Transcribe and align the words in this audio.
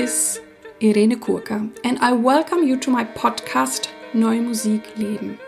is 0.00 0.40
Irene 0.82 1.20
Kurka, 1.20 1.70
and 1.84 1.98
I 1.98 2.12
welcome 2.12 2.62
you 2.62 2.78
to 2.78 2.90
my 2.90 3.04
podcast 3.04 3.88
Neue 4.14 4.40
Musik 4.40 4.96
Leben. 4.96 5.38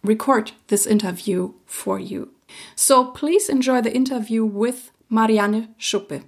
record 0.04 0.52
this 0.68 0.86
interview 0.86 1.54
for 1.66 2.00
you. 2.00 2.34
So 2.76 3.06
please 3.06 3.50
enjoy 3.50 3.82
the 3.82 3.94
interview 3.94 4.46
with 4.46 4.92
Marianne 5.10 5.76
Schuppe. 5.80 6.24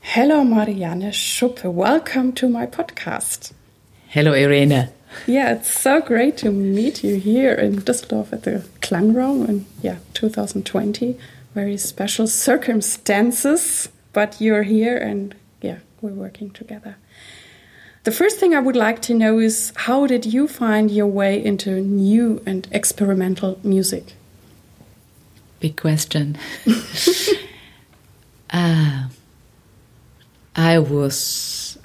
Hello, 0.00 0.44
Marianne 0.44 1.10
Schuppe. 1.12 1.64
Welcome 1.64 2.32
to 2.34 2.48
my 2.48 2.66
podcast. 2.66 3.52
Hello, 4.08 4.32
Irene. 4.32 4.90
Yeah, 5.26 5.52
it's 5.52 5.70
so 5.70 6.00
great 6.00 6.36
to 6.38 6.50
meet 6.50 7.02
you 7.02 7.16
here 7.16 7.54
in 7.54 7.76
Düsseldorf 7.76 8.32
at 8.32 8.44
the 8.44 8.64
Klangraum 8.80 9.48
in 9.48 9.66
yeah 9.82 9.96
2020. 10.14 11.18
Very 11.54 11.76
special 11.76 12.26
circumstances, 12.26 13.88
but 14.12 14.40
you're 14.40 14.62
here 14.62 14.96
and 14.96 15.34
yeah, 15.60 15.78
we're 16.00 16.12
working 16.12 16.50
together. 16.50 16.96
The 18.08 18.14
first 18.14 18.38
thing 18.38 18.54
I 18.54 18.60
would 18.60 18.74
like 18.74 19.02
to 19.02 19.12
know 19.12 19.38
is 19.38 19.70
how 19.76 20.06
did 20.06 20.24
you 20.24 20.48
find 20.48 20.90
your 20.90 21.08
way 21.08 21.44
into 21.44 21.78
new 21.82 22.42
and 22.46 22.66
experimental 22.72 23.60
music? 23.62 24.14
Big 25.60 25.76
question. 25.76 26.38
uh, 28.50 29.08
I 30.56 30.78
was 30.78 31.78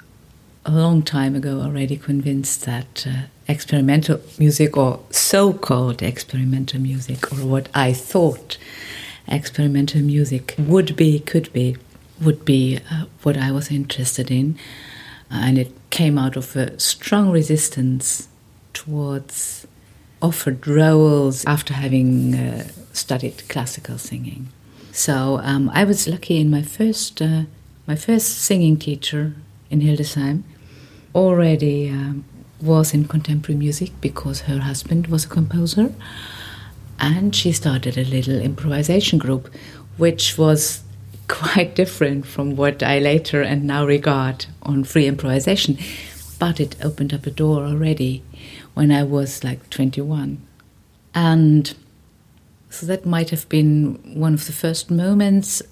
a 0.64 0.70
long 0.70 1.02
time 1.02 1.36
ago 1.36 1.60
already 1.60 1.98
convinced 1.98 2.64
that 2.64 3.06
uh, 3.06 3.24
experimental 3.46 4.18
music, 4.38 4.78
or 4.78 5.00
so 5.10 5.52
called 5.52 6.00
experimental 6.00 6.80
music, 6.80 7.30
or 7.34 7.44
what 7.44 7.68
I 7.74 7.92
thought 7.92 8.56
experimental 9.28 10.00
music 10.00 10.54
would 10.56 10.96
be, 10.96 11.20
could 11.20 11.52
be, 11.52 11.76
would 12.18 12.46
be 12.46 12.80
uh, 12.90 13.04
what 13.24 13.36
I 13.36 13.50
was 13.50 13.70
interested 13.70 14.30
in 14.30 14.58
and 15.34 15.58
it 15.58 15.72
came 15.90 16.18
out 16.18 16.36
of 16.36 16.56
a 16.56 16.78
strong 16.78 17.30
resistance 17.30 18.28
towards 18.72 19.66
offered 20.22 20.66
roles 20.66 21.44
after 21.44 21.74
having 21.74 22.34
uh, 22.34 22.66
studied 22.92 23.48
classical 23.48 23.98
singing. 23.98 24.48
So 24.92 25.40
um, 25.42 25.70
I 25.74 25.84
was 25.84 26.06
lucky 26.06 26.40
in 26.40 26.50
my 26.50 26.62
first 26.62 27.20
uh, 27.20 27.42
my 27.86 27.96
first 27.96 28.38
singing 28.38 28.78
teacher 28.78 29.34
in 29.70 29.80
Hildesheim 29.80 30.44
already 31.14 31.90
um, 31.90 32.24
was 32.62 32.94
in 32.94 33.06
contemporary 33.06 33.58
music 33.58 33.90
because 34.00 34.42
her 34.42 34.60
husband 34.60 35.08
was 35.08 35.24
a 35.24 35.28
composer, 35.28 35.92
and 36.98 37.34
she 37.34 37.52
started 37.52 37.98
a 37.98 38.04
little 38.04 38.40
improvisation 38.40 39.18
group, 39.18 39.52
which 39.98 40.38
was 40.38 40.82
quite 41.28 41.74
different 41.74 42.26
from 42.26 42.56
what 42.56 42.82
I 42.82 42.98
later 42.98 43.42
and 43.42 43.64
now 43.64 43.86
regard 43.86 44.46
on 44.62 44.84
free 44.84 45.06
improvisation. 45.06 45.78
But 46.38 46.60
it 46.60 46.76
opened 46.84 47.14
up 47.14 47.26
a 47.26 47.30
door 47.30 47.64
already 47.64 48.22
when 48.74 48.90
I 48.90 49.02
was 49.02 49.44
like 49.44 49.70
21. 49.70 50.46
And 51.14 51.74
so 52.70 52.86
that 52.86 53.06
might 53.06 53.30
have 53.30 53.48
been 53.48 54.00
one 54.18 54.34
of 54.34 54.46
the 54.46 54.52
first 54.52 54.90
moments. 54.90 55.62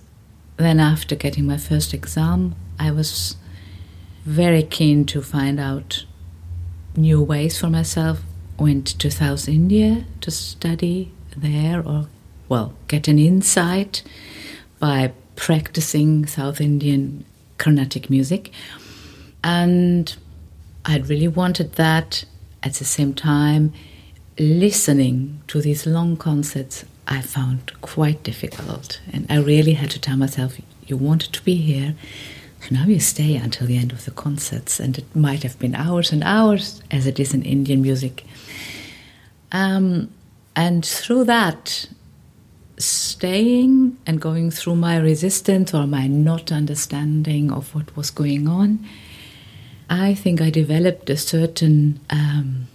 Then, 0.57 0.79
after 0.79 1.17
getting 1.17 1.47
my 1.47 1.57
first 1.57 1.93
exam, 1.93 2.55
I 2.79 2.93
was 2.93 3.37
very 4.25 4.63
keen 4.63 5.05
to 5.07 5.21
find 5.21 5.59
out 5.59 6.05
new 6.97 7.21
ways 7.21 7.59
for 7.59 7.69
myself. 7.69 8.23
Went 8.59 8.87
to 8.87 9.11
South 9.11 9.49
India 9.49 10.05
to 10.21 10.31
study 10.31 11.11
there, 11.37 11.85
or, 11.85 12.07
well, 12.49 12.75
get 12.87 13.09
an 13.09 13.19
insight 13.19 14.05
by 14.79 15.13
practicing 15.37 16.27
South 16.27 16.61
Indian 16.61 17.25
Carnatic 17.59 18.11
music. 18.11 18.51
And 19.45 20.15
I 20.85 20.99
really 20.99 21.29
wanted 21.29 21.75
that 21.75 22.25
at 22.63 22.75
the 22.75 22.85
same 22.85 23.15
time. 23.15 23.73
Listening 24.39 25.41
to 25.49 25.61
these 25.61 25.87
long 25.87 26.17
concerts, 26.17 26.85
I 27.07 27.21
found 27.21 27.73
quite 27.81 28.23
difficult. 28.23 29.01
And 29.13 29.27
I 29.29 29.39
really 29.39 29.75
had 29.75 29.91
to 29.91 30.01
tell 30.01 30.17
myself, 30.17 30.59
you 30.87 30.97
wanted 30.97 31.33
to 31.35 31.43
be 31.43 31.57
here, 31.57 31.95
so 32.61 32.75
now 32.75 32.85
you 32.87 33.01
stay 33.01 33.37
until 33.37 33.67
the 33.67 33.77
end 33.77 33.93
of 33.93 34.05
the 34.05 34.11
concerts. 34.11 34.79
And 34.79 34.97
it 34.97 35.17
might 35.17 35.43
have 35.43 35.59
been 35.59 35.75
hours 35.75 36.13
and 36.13 36.23
hours, 36.23 36.83
as 36.91 37.07
it 37.07 37.19
is 37.19 37.35
in 37.35 37.43
Indian 37.43 37.83
music. 37.83 38.25
Um, 39.51 40.11
and 40.55 40.85
through 40.85 41.25
that, 41.25 41.87
staying 42.85 43.97
and 44.07 44.21
going 44.21 44.51
through 44.51 44.77
my 44.77 44.97
resistance 44.97 45.73
or 45.75 45.87
my 45.87 46.07
not 46.07 46.53
understanding 46.53 47.53
of 47.53 47.75
what 47.75 47.97
was 47.97 48.11
going 48.11 48.49
on, 48.49 48.85
I 49.89 50.15
think 50.15 50.41
I 50.41 50.51
developed 50.51 51.11
a 51.11 51.17
certain, 51.17 52.01
um, 52.11 52.69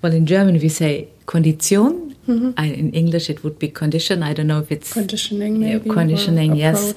well, 0.00 0.12
in 0.12 0.26
German 0.26 0.58
we 0.58 0.68
say 0.68 1.08
Kondition. 1.26 2.14
Mm-hmm. 2.26 2.50
I, 2.56 2.66
in 2.66 2.92
English 2.92 3.28
it 3.30 3.42
would 3.42 3.58
be 3.58 3.68
condition. 3.68 4.22
I 4.22 4.32
don't 4.32 4.46
know 4.46 4.60
if 4.60 4.70
it's 4.70 4.92
conditioning, 4.92 5.58
maybe. 5.58 5.88
Yeah, 5.88 5.94
conditioning, 5.94 6.54
yes. 6.54 6.94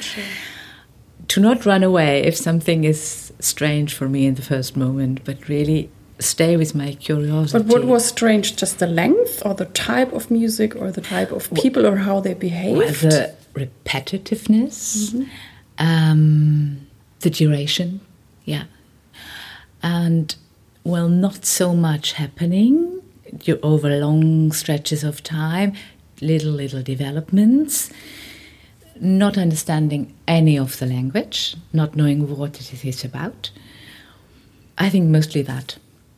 To 1.30 1.40
not 1.40 1.66
run 1.66 1.82
away 1.82 2.22
if 2.22 2.38
something 2.38 2.84
is 2.84 3.34
strange 3.40 3.96
for 3.96 4.08
me 4.08 4.28
in 4.28 4.36
the 4.36 4.44
first 4.44 4.78
moment, 4.78 5.24
but 5.26 5.48
really 5.50 5.90
stay 6.20 6.58
with 6.58 6.76
my 6.76 6.94
curiosity. 6.94 7.64
But 7.64 7.68
what 7.68 7.86
was 7.86 8.06
strange? 8.06 8.56
Just 8.56 8.80
the 8.80 8.88
length, 8.88 9.42
or 9.46 9.54
the 9.54 9.66
type 9.66 10.14
of 10.14 10.32
music, 10.32 10.76
or 10.76 10.92
the 10.92 11.02
type 11.02 11.32
of 11.32 11.52
people, 11.54 11.86
or 11.86 11.98
how 11.98 12.20
they 12.20 12.34
behaved? 12.34 12.78
Well, 12.78 12.94
the 12.94 13.36
repetitiveness, 13.54 15.14
mm 15.14 15.20
-hmm. 15.20 16.12
um, 16.12 16.78
the 17.20 17.30
duration, 17.30 18.00
yeah, 18.46 18.66
and 19.82 20.36
well, 20.84 21.10
not 21.10 21.46
so 21.46 21.74
much 21.74 22.14
happening 22.14 23.02
You 23.44 23.60
over 23.62 23.90
long 24.00 24.52
stretches 24.52 25.04
of 25.04 25.22
time, 25.24 25.74
little 26.22 26.52
little 26.52 26.82
developments. 26.82 27.92
Not 29.00 29.38
understanding 29.38 30.16
any 30.28 30.58
of 30.58 30.80
the 30.80 30.86
language, 30.86 31.56
not 31.74 31.96
knowing 31.96 32.38
what 32.38 32.62
it 32.62 32.86
is 32.86 33.04
about. 33.04 33.52
I 34.78 34.90
think 34.90 35.10
mostly 35.10 35.42
that. 35.44 35.78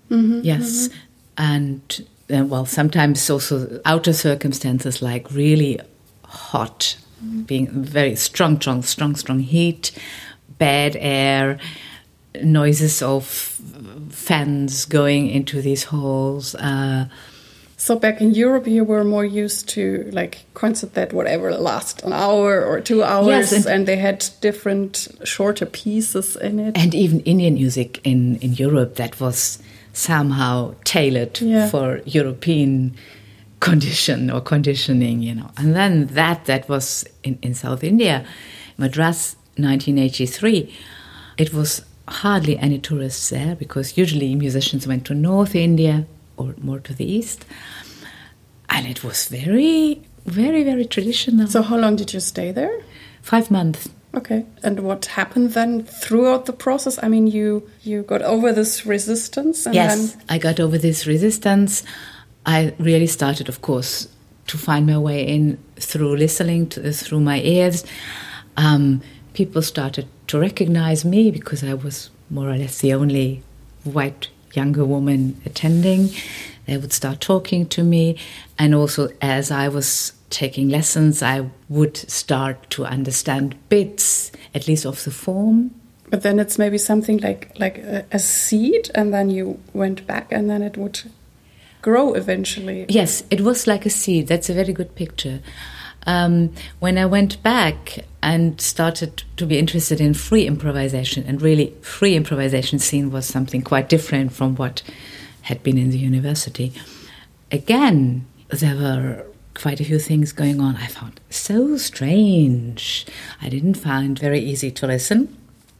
Mm-hmm, 0.10 0.42
yes. 0.44 0.88
Mm-hmm. 0.90 0.98
And 1.38 2.08
uh, 2.34 2.46
well, 2.46 2.66
sometimes 2.66 3.30
also 3.30 3.80
outer 3.86 4.14
circumstances 4.14 5.02
like 5.02 5.30
really 5.32 5.80
hot, 6.26 6.98
mm-hmm. 7.24 7.42
being 7.42 7.68
very 7.68 8.16
strong, 8.16 8.60
strong, 8.60 8.84
strong, 8.84 9.16
strong 9.16 9.40
heat, 9.40 9.92
bad 10.58 10.96
air, 11.00 11.60
noises 12.44 13.02
of 13.02 13.26
fans 14.10 14.86
going 14.86 15.30
into 15.30 15.62
these 15.62 15.86
halls, 15.86 16.56
uh, 16.56 17.08
So 17.80 17.96
back 17.96 18.22
in 18.22 18.34
Europe, 18.34 18.68
you 18.68 18.84
were 18.84 19.04
more 19.04 19.24
used 19.24 19.70
to 19.70 20.10
like 20.12 20.46
concert 20.56 20.94
that 20.96 21.14
whatever 21.14 21.52
last 21.52 22.04
an 22.04 22.12
hour 22.12 22.66
or 22.66 22.82
two 22.82 23.04
hours, 23.04 23.28
Yes, 23.28 23.54
and- 23.54 23.66
and, 23.68 23.88
they 23.88 23.98
had 23.98 24.26
different 24.42 25.08
shorter 25.24 25.66
pieces 25.68 26.36
in 26.36 26.60
it. 26.60 26.76
and 26.78 26.96
even 26.96 27.20
Indian 27.20 27.54
music 27.54 28.00
in, 28.04 28.38
in 28.42 28.54
Europe 28.56 28.96
that 28.96 29.20
was 29.20 29.60
somehow 29.98 30.76
tailored 30.84 31.40
Yeah. 31.42 31.70
for 31.70 32.02
European 32.06 32.96
condition 33.60 34.30
or 34.30 34.40
conditioning, 34.42 35.22
you 35.24 35.34
know. 35.34 35.50
And 35.58 35.76
then 35.76 36.08
that 36.14 36.46
that 36.46 36.70
was 36.70 37.06
in, 37.24 37.40
in 37.42 37.54
South 37.56 37.84
India, 37.84 38.24
Madras 38.78 39.36
1983, 39.58 40.72
it 41.38 41.54
was 41.54 41.82
hardly 42.08 42.58
any 42.60 42.78
tourists 42.80 43.30
there 43.30 43.56
because 43.56 43.98
usually 43.98 44.36
musicians 44.36 44.88
went 44.88 45.04
to 45.06 45.14
North 45.16 45.56
India 45.56 46.06
or 46.38 46.54
more 46.62 46.80
to 46.80 46.94
the 46.94 47.04
east. 47.12 47.44
And 48.70 48.86
it 48.86 49.04
was 49.04 49.28
very, 49.28 50.02
very, 50.26 50.64
very 50.64 50.86
traditional. 50.86 51.48
so 51.48 51.62
how 51.64 51.78
long 51.78 51.96
did 51.96 52.14
you 52.14 52.20
stay 52.20 52.52
there? 52.52 52.82
Five 53.22 53.50
months. 53.50 53.90
Okay. 54.18 54.46
And 54.64 54.80
what 54.80 55.06
happened 55.06 55.52
then 55.52 55.84
throughout 55.84 56.48
the 56.48 56.54
process? 56.54 56.98
I 57.04 57.08
mean, 57.08 57.28
you 57.28 57.70
you 57.84 58.02
got 58.02 58.24
over 58.24 58.52
this 58.52 58.84
resistance, 58.84 59.68
and 59.68 59.76
yes, 59.76 60.14
then 60.14 60.24
I 60.28 60.40
got 60.40 60.60
over 60.60 60.80
this 60.80 61.06
resistance. 61.06 61.84
I 62.44 62.74
really 62.80 63.06
started, 63.06 63.48
of 63.48 63.62
course, 63.62 64.08
to 64.48 64.58
find 64.58 64.88
my 64.88 64.98
way 64.98 65.22
in 65.22 65.60
through 65.76 66.18
listening 66.18 66.68
to, 66.70 66.92
through 66.92 67.20
my 67.20 67.42
ears. 67.42 67.86
Um, 68.56 69.02
people 69.34 69.62
started 69.62 70.08
to 70.28 70.40
recognize 70.40 71.06
me 71.06 71.30
because 71.30 71.64
I 71.64 71.76
was 71.76 72.10
more 72.32 72.50
or 72.50 72.58
less 72.58 72.80
the 72.80 72.96
only 72.96 73.44
white 73.84 74.30
younger 74.54 74.84
woman 74.84 75.40
attending. 75.46 76.10
They 76.66 76.78
would 76.78 76.92
start 76.92 77.22
talking 77.22 77.68
to 77.68 77.84
me, 77.84 78.18
and 78.58 78.74
also 78.74 79.10
as 79.22 79.52
I 79.52 79.68
was 79.68 80.14
taking 80.30 80.70
lessons, 80.70 81.22
I 81.24 81.50
would 81.70 81.98
start 81.98 82.70
to 82.72 82.86
understand 82.86 83.56
bits, 83.70 84.32
at 84.54 84.68
least 84.68 84.86
of 84.86 85.04
the 85.04 85.12
form. 85.12 85.72
but 86.10 86.24
then 86.24 86.40
it's 86.40 86.58
maybe 86.58 86.78
something 86.78 87.18
like 87.20 87.52
like 87.60 87.78
a, 87.80 88.06
a 88.12 88.20
seed, 88.20 88.90
and 88.96 89.14
then 89.14 89.30
you 89.30 89.60
went 89.74 90.08
back, 90.08 90.32
and 90.32 90.50
then 90.50 90.62
it 90.62 90.78
would 90.78 91.02
grow 91.82 92.14
eventually. 92.14 92.86
Yes, 92.90 93.24
it 93.30 93.42
was 93.42 93.68
like 93.68 93.86
a 93.86 93.90
seed. 93.90 94.28
That's 94.28 94.50
a 94.50 94.54
very 94.54 94.74
good 94.74 94.96
picture. 94.96 95.42
Um, 96.06 96.54
when 96.80 96.98
I 96.98 97.06
went 97.06 97.44
back 97.44 98.06
and 98.22 98.62
started 98.62 99.24
to 99.36 99.46
be 99.46 99.60
interested 99.60 100.00
in 100.00 100.14
free 100.14 100.48
improvisation, 100.48 101.26
and 101.28 101.42
really 101.42 101.74
free 101.82 102.16
improvisation 102.16 102.80
scene 102.80 103.12
was 103.12 103.26
something 103.26 103.62
quite 103.62 103.90
different 103.90 104.32
from 104.32 104.56
what 104.56 104.84
had 105.42 105.62
been 105.64 105.78
in 105.78 105.92
the 105.92 106.00
university. 106.00 106.72
Again, 107.52 108.26
there 108.50 108.76
were 108.76 109.26
quite 109.58 109.80
a 109.80 109.84
few 109.84 110.00
things 110.00 110.32
going 110.32 110.62
on. 110.62 110.76
I 110.76 110.88
found 110.88 111.20
so 111.30 111.78
strange. 111.78 113.06
I 113.42 113.50
didn't 113.50 113.74
find 113.74 114.18
very 114.18 114.40
easy 114.40 114.72
to 114.72 114.88
listen. 114.88 115.36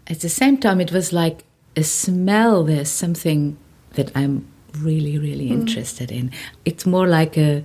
At 0.08 0.22
the 0.22 0.30
same 0.30 0.58
time, 0.58 0.82
it 0.82 0.92
was 0.92 1.14
like 1.14 1.44
a 1.76 1.84
smell. 1.84 2.64
There's 2.64 2.90
something 2.90 3.58
that 3.94 4.12
I'm 4.16 4.48
really, 4.80 5.18
really 5.18 5.50
mm. 5.50 5.52
interested 5.52 6.12
in. 6.12 6.32
It's 6.66 6.86
more 6.86 7.08
like 7.08 7.38
a, 7.38 7.64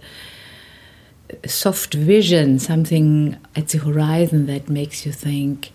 a 1.43 1.49
soft 1.49 1.95
vision, 1.95 2.59
something 2.59 3.39
at 3.57 3.69
the 3.69 3.79
horizon 3.79 4.47
that 4.47 4.69
makes 4.69 5.07
you 5.07 5.13
think, 5.13 5.73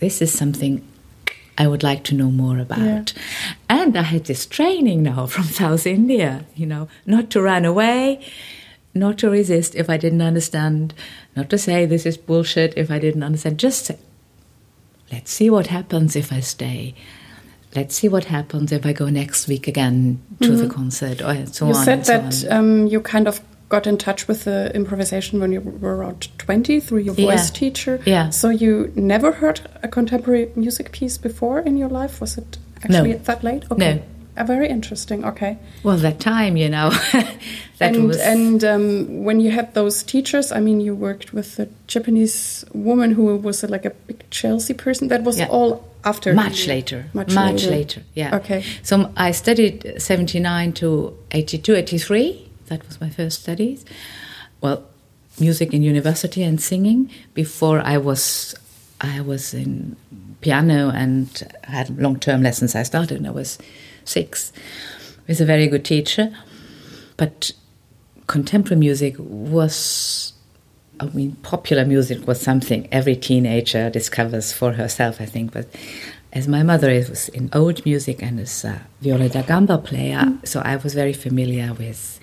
this 0.00 0.20
is 0.20 0.32
something 0.32 0.86
I 1.56 1.68
would 1.68 1.84
like 1.84 2.02
to 2.04 2.14
know 2.14 2.30
more 2.30 2.58
about. 2.58 3.12
And 3.70 3.96
I 3.96 4.02
had 4.02 4.24
this 4.24 4.46
training 4.46 5.04
now 5.04 5.26
from 5.34 5.44
South 5.44 5.86
India, 5.86 6.46
you 6.56 6.66
know, 6.66 6.88
not 7.06 7.30
to 7.30 7.40
run 7.40 7.64
away, 7.64 8.20
not 8.94 9.18
to 9.18 9.30
resist 9.30 9.74
if 9.74 9.90
I 9.90 9.96
didn't 9.96 10.22
understand, 10.22 10.94
not 11.36 11.50
to 11.50 11.58
say 11.58 11.84
this 11.86 12.06
is 12.06 12.16
bullshit 12.16 12.74
if 12.76 12.90
I 12.90 12.98
didn't 12.98 13.22
understand, 13.24 13.58
just 13.58 13.86
say, 13.86 13.98
let's 15.12 15.30
see 15.30 15.50
what 15.50 15.66
happens 15.68 16.16
if 16.16 16.32
I 16.32 16.40
stay. 16.40 16.94
Let's 17.74 17.96
see 17.96 18.08
what 18.08 18.26
happens 18.26 18.70
if 18.70 18.86
I 18.86 18.92
go 18.92 19.08
next 19.08 19.48
week 19.48 19.66
again 19.66 20.22
to 20.42 20.54
the 20.56 20.68
concert 20.68 21.20
or 21.20 21.44
so 21.46 21.66
You 21.68 21.74
on. 21.74 21.84
said 21.84 21.98
and 21.98 22.06
so 22.06 22.18
that 22.46 22.52
on. 22.54 22.58
um, 22.58 22.86
you 22.86 23.00
kind 23.00 23.26
of 23.26 23.40
got 23.68 23.86
in 23.88 23.98
touch 23.98 24.28
with 24.28 24.44
the 24.44 24.70
improvisation 24.76 25.40
when 25.40 25.50
you 25.50 25.60
were 25.60 25.96
around 25.96 26.28
20 26.38 26.78
through 26.78 26.98
your 27.00 27.14
voice 27.14 27.50
Yeah. 27.50 27.58
teacher. 27.58 28.00
Yeah. 28.06 28.30
So 28.30 28.48
you 28.50 28.92
never 28.94 29.32
heard 29.32 29.60
a 29.82 29.88
contemporary 29.88 30.50
music 30.54 30.92
piece 30.92 31.18
before 31.18 31.58
in 31.58 31.76
your 31.76 31.88
life? 31.88 32.20
Was 32.20 32.38
it 32.38 32.58
actually 32.84 33.14
No. 33.14 33.18
that 33.18 33.42
late? 33.42 33.64
Okay. 33.72 33.94
No. 33.96 34.02
Uh, 34.36 34.44
very 34.44 34.68
interesting. 34.68 35.24
Okay. 35.24 35.56
well, 35.84 35.96
that 35.98 36.18
time, 36.18 36.56
you 36.56 36.68
know, 36.68 36.90
that 37.78 37.94
and 37.94 38.08
was 38.08 38.18
and 38.20 38.64
um, 38.64 39.24
when 39.24 39.38
you 39.40 39.50
had 39.50 39.74
those 39.74 40.02
teachers, 40.02 40.50
I 40.52 40.60
mean, 40.60 40.80
you 40.80 40.94
worked 40.94 41.32
with 41.32 41.58
a 41.60 41.68
Japanese 41.86 42.64
woman 42.72 43.12
who 43.12 43.36
was 43.36 43.62
uh, 43.64 43.68
like 43.68 43.84
a 43.84 43.90
big 43.90 44.18
Scelsi 44.30 44.74
person. 44.76 45.08
That 45.08 45.22
was 45.22 45.38
Yeah. 45.38 45.48
all 45.50 45.84
after 46.04 46.34
much 46.34 46.66
later 46.66 47.06
Much, 47.14 47.32
later. 47.34 47.70
later. 47.70 48.02
yeah 48.14 48.36
Okay. 48.36 48.62
so 48.82 49.10
i 49.16 49.30
studied 49.32 49.94
79 49.96 50.72
to 50.74 51.16
82 51.30 51.74
83 51.74 52.50
that 52.66 52.86
was 52.86 53.00
my 53.00 53.08
first 53.08 53.40
studies 53.40 53.86
well 54.60 54.82
music 55.40 55.72
in 55.72 55.82
university 55.82 56.42
and 56.42 56.60
singing 56.60 57.08
before 57.32 57.80
i 57.80 57.96
was 57.96 58.54
i 59.00 59.18
was 59.22 59.54
in 59.54 59.96
piano 60.42 60.90
and 60.90 61.26
had 61.62 61.88
long-term 61.98 62.42
lessons 62.42 62.74
i 62.74 62.82
started 62.82 63.16
when 63.20 63.26
i 63.26 63.30
was 63.30 63.56
six 64.04 64.52
with 65.26 65.40
a 65.40 65.44
very 65.44 65.66
good 65.66 65.84
teacher 65.84 66.34
but 67.16 67.52
contemporary 68.26 68.78
music 68.78 69.14
was 69.18 70.34
I 71.00 71.06
mean, 71.06 71.32
popular 71.42 71.84
music 71.84 72.26
was 72.26 72.40
something 72.40 72.88
every 72.92 73.16
teenager 73.16 73.90
discovers 73.90 74.52
for 74.52 74.74
herself, 74.74 75.20
I 75.20 75.26
think. 75.26 75.52
But 75.52 75.66
as 76.32 76.46
my 76.46 76.62
mother 76.62 76.88
was 76.88 77.28
in 77.30 77.50
old 77.52 77.84
music 77.84 78.22
and 78.22 78.38
is 78.38 78.64
a 78.64 78.82
viola 79.00 79.28
da 79.28 79.42
gamba 79.42 79.78
player, 79.78 80.38
so 80.44 80.60
I 80.60 80.76
was 80.76 80.94
very 80.94 81.12
familiar 81.12 81.74
with 81.74 82.20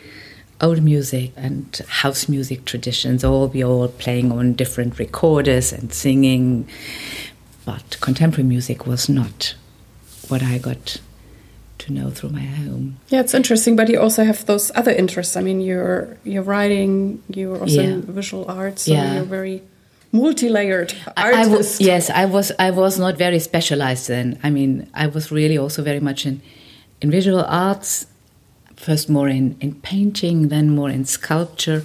old 0.61 0.81
music 0.81 1.33
and 1.35 1.81
house 1.87 2.29
music 2.29 2.65
traditions, 2.65 3.23
all 3.23 3.47
we 3.47 3.63
all 3.63 3.87
playing 3.89 4.31
on 4.31 4.53
different 4.53 4.99
recorders 4.99 5.73
and 5.73 5.93
singing. 5.93 6.67
But 7.65 7.97
contemporary 7.99 8.47
music 8.47 8.87
was 8.87 9.09
not 9.09 9.55
what 10.29 10.41
I 10.41 10.59
got 10.59 11.01
to 11.81 11.93
know 11.93 12.09
through 12.11 12.29
my 12.31 12.41
home. 12.61 12.97
Yeah, 13.09 13.21
it's 13.21 13.33
interesting, 13.33 13.75
but 13.75 13.89
you 13.89 13.99
also 13.99 14.23
have 14.23 14.45
those 14.45 14.71
other 14.75 14.91
interests. 14.91 15.35
I 15.35 15.41
mean, 15.41 15.59
you're 15.61 16.17
you're 16.23 16.43
writing, 16.53 17.21
you're 17.35 17.59
also 17.59 17.81
Yeah. 17.81 17.93
in 17.93 18.01
visual 18.21 18.45
arts, 18.47 18.83
so 18.83 18.91
Yeah. 18.93 19.15
you're 19.15 19.29
very 19.39 19.61
multi-layered 20.11 20.93
I- 21.17 21.31
I 21.31 21.43
artist. 21.49 21.81
yes, 21.81 22.09
I 22.09 22.25
was. 22.25 22.51
I 22.59 22.71
was 22.71 22.97
not 22.99 23.17
very 23.17 23.39
specialized 23.39 24.07
then. 24.07 24.37
I 24.43 24.49
mean, 24.49 24.87
I 24.93 25.07
was 25.07 25.31
really 25.31 25.57
also 25.57 25.81
very 25.83 25.99
much 25.99 26.25
in 26.25 26.41
in 27.01 27.11
visual 27.11 27.43
arts. 27.47 28.05
First, 28.75 29.09
more 29.09 29.29
in 29.29 29.55
in 29.59 29.71
painting, 29.81 30.49
then 30.49 30.69
more 30.69 30.91
in 30.93 31.05
sculpture. 31.05 31.81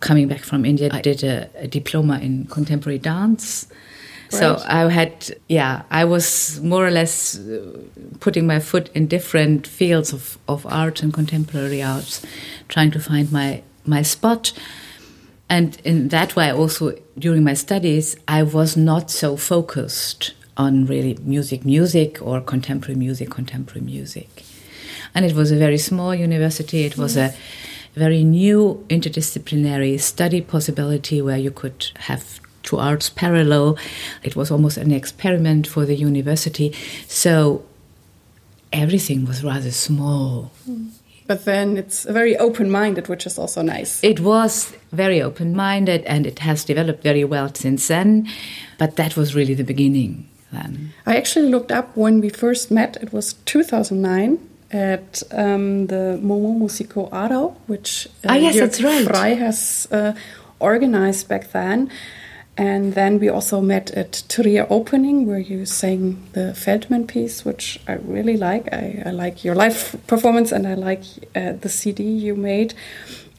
Coming 0.00 0.28
back 0.28 0.44
from 0.44 0.64
India, 0.64 0.88
I 0.92 1.00
did 1.00 1.24
a, 1.24 1.48
a 1.64 1.66
diploma 1.66 2.18
in 2.22 2.44
contemporary 2.48 2.98
dance. 2.98 3.66
So 4.28 4.62
I 4.66 4.90
had, 4.90 5.36
yeah, 5.48 5.82
I 5.90 6.04
was 6.04 6.60
more 6.62 6.86
or 6.86 6.90
less 6.90 7.38
uh, 7.38 7.78
putting 8.20 8.46
my 8.46 8.58
foot 8.58 8.90
in 8.94 9.06
different 9.06 9.66
fields 9.66 10.12
of, 10.12 10.38
of 10.48 10.66
art 10.66 11.02
and 11.02 11.12
contemporary 11.12 11.82
arts, 11.82 12.24
trying 12.68 12.90
to 12.92 13.00
find 13.00 13.30
my 13.30 13.62
my 13.84 14.02
spot. 14.02 14.52
And 15.48 15.80
in 15.84 16.08
that 16.08 16.34
way, 16.34 16.50
also 16.50 16.98
during 17.18 17.44
my 17.44 17.54
studies, 17.54 18.16
I 18.26 18.42
was 18.42 18.76
not 18.76 19.10
so 19.10 19.36
focused 19.36 20.34
on 20.56 20.86
really 20.86 21.16
music, 21.22 21.64
music, 21.64 22.20
or 22.20 22.40
contemporary 22.40 22.98
music, 22.98 23.30
contemporary 23.30 23.82
music. 23.82 24.42
And 25.14 25.24
it 25.24 25.34
was 25.34 25.52
a 25.52 25.56
very 25.56 25.78
small 25.78 26.14
university. 26.14 26.84
It 26.84 26.98
was 26.98 27.16
a 27.16 27.32
very 27.94 28.24
new 28.24 28.84
interdisciplinary 28.88 30.00
study 30.00 30.40
possibility 30.40 31.22
where 31.22 31.38
you 31.38 31.50
could 31.50 31.90
have 31.94 32.40
two 32.66 32.78
arts 32.78 33.08
parallel. 33.08 33.78
It 34.22 34.36
was 34.36 34.50
almost 34.50 34.76
an 34.76 34.92
experiment 34.92 35.66
for 35.66 35.86
the 35.86 35.94
university. 35.94 36.74
So 37.08 37.64
everything 38.72 39.24
was 39.26 39.42
rather 39.42 39.70
small. 39.70 40.50
But 41.26 41.44
then 41.44 41.76
it's 41.76 42.04
very 42.04 42.36
open-minded, 42.36 43.08
which 43.08 43.26
is 43.26 43.38
also 43.38 43.62
nice. 43.62 44.02
It 44.04 44.20
was 44.20 44.72
very 44.92 45.20
open 45.20 45.56
minded 45.56 46.04
and 46.04 46.26
it 46.26 46.38
has 46.40 46.64
developed 46.64 47.02
very 47.02 47.24
well 47.24 47.52
since 47.54 47.88
then. 47.88 48.28
But 48.78 48.96
that 48.96 49.16
was 49.16 49.34
really 49.34 49.54
the 49.54 49.64
beginning 49.64 50.28
then. 50.52 50.92
I 51.04 51.16
actually 51.16 51.48
looked 51.48 51.72
up 51.72 51.96
when 51.96 52.20
we 52.20 52.28
first 52.28 52.70
met. 52.70 52.96
It 53.02 53.12
was 53.12 53.34
2009 53.46 54.38
at 54.70 55.22
um, 55.32 55.86
the 55.88 56.18
Moments 56.22 56.80
Musicaux 56.80 57.10
Aarau, 57.10 57.56
which 57.66 58.06
uh, 58.24 58.28
Ah, 58.30 58.34
yes, 58.34 58.54
Jürg 58.54 58.60
that's 58.60 58.82
right. 58.82 59.06
Frey 59.06 59.34
has 59.34 59.88
uh, 59.90 60.12
organized 60.60 61.28
back 61.28 61.50
then. 61.52 61.90
And 62.58 62.94
then 62.94 63.18
we 63.18 63.28
also 63.28 63.60
met 63.60 63.90
at 63.90 64.22
Trier 64.28 64.66
opening 64.70 65.26
where 65.26 65.38
you 65.38 65.66
sang 65.66 66.26
the 66.32 66.54
Feldman 66.54 67.06
piece, 67.06 67.44
which 67.44 67.78
I 67.86 67.94
really 67.94 68.38
like. 68.38 68.72
I, 68.72 69.02
I 69.04 69.10
like 69.10 69.44
your 69.44 69.54
live 69.54 69.96
performance 70.06 70.52
and 70.52 70.66
I 70.66 70.74
like 70.74 71.02
uh, 71.34 71.52
the 71.52 71.68
CD 71.68 72.02
you 72.02 72.34
made. 72.34 72.72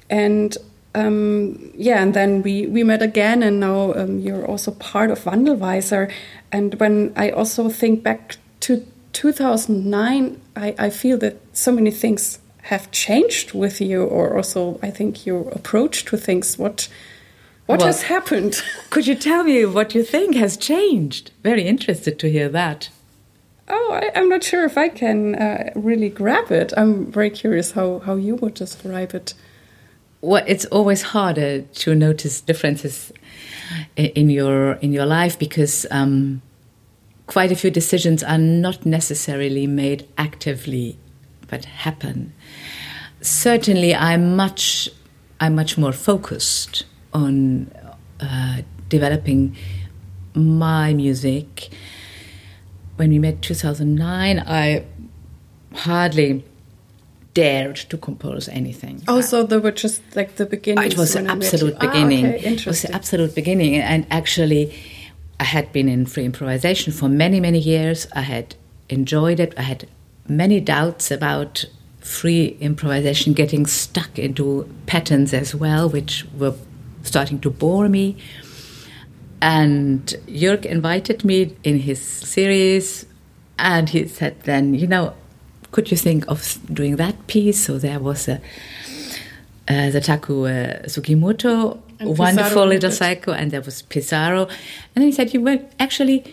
And 0.08 0.56
um, 0.98 1.72
yeah, 1.76 2.02
and 2.02 2.14
then 2.14 2.42
we, 2.42 2.66
we 2.66 2.84
met 2.84 3.02
again, 3.02 3.44
and 3.44 3.60
now 3.60 3.94
um, 3.94 4.20
you're 4.20 4.46
also 4.46 4.72
part 4.72 5.12
of 5.12 5.24
Wandelweiser. 5.26 6.12
And 6.52 6.80
when 6.80 7.14
I 7.16 7.30
also 7.30 7.70
think 7.70 8.04
back 8.04 8.38
to 8.62 8.86
2009, 9.14 10.42
I, 10.56 10.76
I 10.80 10.90
feel 10.90 11.18
that 11.20 11.36
so 11.54 11.72
many 11.72 11.92
things 11.92 12.40
have 12.64 12.90
changed 12.92 13.54
with 13.54 13.80
you, 13.80 14.06
or 14.06 14.36
also 14.36 14.80
I 14.82 14.90
think 14.90 15.26
your 15.26 15.50
approach 15.50 16.06
to 16.06 16.18
things. 16.18 16.58
What 16.58 16.88
what 17.68 17.80
well, 17.80 17.88
has 17.88 18.04
happened? 18.04 18.62
Could 18.90 19.08
you 19.08 19.16
tell 19.16 19.44
me 19.44 19.66
what 19.66 19.94
you 19.94 20.04
think 20.04 20.36
has 20.36 20.58
changed? 20.58 21.32
Very 21.44 21.68
interested 21.68 22.18
to 22.20 22.32
hear 22.32 22.50
that. 22.50 22.90
Oh, 23.68 24.00
I, 24.02 24.18
am 24.18 24.30
not 24.30 24.44
sure 24.44 24.64
if 24.64 24.78
I 24.78 24.88
can 24.88 25.36
uh, 25.36 25.72
really 25.76 26.08
grab 26.08 26.50
it. 26.52 26.72
I'm 26.78 27.12
very 27.12 27.30
curious 27.30 27.74
how, 27.74 28.00
how 28.00 28.16
you 28.16 28.36
would 28.36 28.54
describe 28.54 29.14
it. 29.14 29.34
Well, 30.22 30.44
it's 30.48 30.66
always 30.66 31.02
harder 31.02 31.62
to 31.62 31.94
notice 31.94 32.40
differences 32.40 33.12
in 33.98 34.30
your 34.30 34.74
in 34.74 34.94
your 34.94 35.06
life 35.06 35.38
because 35.38 35.86
um, 35.92 36.42
quite 37.28 37.52
a 37.52 37.56
few 37.56 37.70
decisions 37.70 38.24
are 38.24 38.38
not 38.38 38.86
necessarily 38.86 39.68
made 39.68 40.08
actively, 40.18 40.98
but 41.48 41.66
happen. 41.66 42.34
Certainly, 43.22 43.94
I'm 43.94 44.36
much 44.36 44.90
I'm 45.40 45.54
much 45.54 45.78
more 45.78 45.92
focused 45.92 46.86
on 47.14 47.72
uh, 48.20 48.62
developing 48.90 49.56
my 50.34 50.94
music. 50.94 51.70
When 52.96 53.10
we 53.10 53.20
met 53.20 53.42
2009, 53.42 54.40
I 54.40 54.84
hardly 55.74 56.44
dared 57.34 57.76
to 57.76 57.98
compose 57.98 58.50
anything. 58.50 59.04
Oh, 59.08 59.22
so 59.22 59.44
they 59.44 59.58
were 59.60 59.72
just 59.72 60.02
like 60.16 60.38
the 60.38 60.46
beginning. 60.46 60.86
It 60.86 60.98
was 60.98 61.14
the 61.14 61.26
absolute 61.26 61.80
beginning. 61.80 62.26
Ah, 62.26 62.30
okay. 62.30 62.54
It 62.54 62.66
was 62.66 62.82
the 62.82 62.92
absolute 62.96 63.36
beginning, 63.36 63.76
and 63.76 64.08
actually, 64.10 64.74
I 65.40 65.44
had 65.44 65.72
been 65.72 65.88
in 65.88 66.08
free 66.08 66.26
improvisation 66.26 66.92
for 66.92 67.08
many, 67.08 67.40
many 67.40 67.60
years. 67.60 68.08
I 68.14 68.22
had 68.22 68.56
enjoyed 68.90 69.40
it. 69.40 69.54
I 69.58 69.62
had 69.62 69.88
many 70.28 70.60
doubts 70.60 71.12
about 71.12 71.66
free 72.00 72.58
improvisation, 72.60 73.34
getting 73.34 73.68
stuck 73.68 74.18
into 74.18 74.68
patterns 74.88 75.34
as 75.34 75.54
well, 75.54 75.90
which 75.90 76.26
were 76.36 76.56
starting 77.08 77.40
to 77.40 77.50
bore 77.50 77.90
me. 77.90 78.18
And 79.42 80.02
Jürg 80.28 80.66
invited 80.66 81.24
me 81.24 81.56
in 81.64 81.80
his 81.80 82.02
series, 82.02 83.06
and 83.60 83.88
he 83.90 84.08
said, 84.08 84.42
then, 84.42 84.74
you 84.74 84.88
know, 84.88 85.14
could 85.72 85.92
you 85.92 85.98
think 85.98 86.26
of 86.28 86.60
doing 86.74 86.96
that 86.96 87.28
piece? 87.28 87.66
So 87.66 87.78
there 87.78 88.00
was 88.00 88.28
a, 88.28 88.42
uh, 89.68 89.90
the 89.92 90.02
Taku 90.02 90.46
uh, 90.46 90.84
Sugimoto, 90.84 91.80
and 92.00 92.18
wonderful 92.18 92.66
little 92.66 92.92
psycho, 92.92 93.32
and 93.32 93.52
there 93.52 93.62
was 93.62 93.84
Pisaro. 93.84 94.48
And 94.48 94.96
then 94.96 95.04
he 95.04 95.12
said, 95.12 95.34
you 95.34 95.42
were 95.42 95.60
actually, 95.80 96.24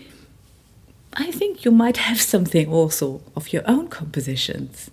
I 1.14 1.30
think 1.30 1.64
you 1.64 1.70
might 1.70 1.98
have 1.98 2.20
something 2.20 2.68
also 2.68 3.20
of 3.36 3.52
your 3.52 3.62
own 3.66 3.88
compositions. 3.88 4.90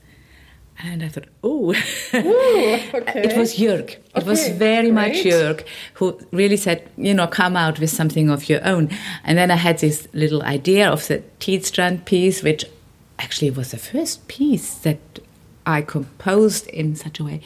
And 0.84 1.04
I 1.04 1.10
thought, 1.10 1.28
oh, 1.44 1.70
okay. 2.14 2.90
it 2.94 3.38
was 3.38 3.56
Jürg. 3.56 3.92
It 3.92 4.02
okay, 4.16 4.28
was 4.28 4.48
very 4.50 4.90
great. 4.90 4.94
much 4.94 5.14
Jürg 5.24 5.64
who 5.96 6.20
really 6.32 6.58
said, 6.58 6.90
you 6.98 7.14
know, 7.14 7.28
come 7.28 7.56
out 7.56 7.80
with 7.80 7.90
something 7.90 8.30
of 8.30 8.50
your 8.50 8.66
own. 8.66 8.90
And 9.24 9.38
then 9.38 9.52
I 9.52 9.56
had 9.56 9.78
this 9.80 10.08
little 10.14 10.42
idea 10.42 10.90
of 10.90 11.08
the 11.08 11.24
Tidstrand 11.40 12.06
piece, 12.06 12.42
which 12.42 12.66
actually 13.20 13.52
was 13.52 13.72
the 13.72 13.78
first 13.78 14.28
piece 14.28 14.76
that 14.80 15.00
I 15.66 15.84
composed 15.84 16.68
in 16.68 16.96
such 16.96 17.20
a 17.20 17.24
way, 17.24 17.42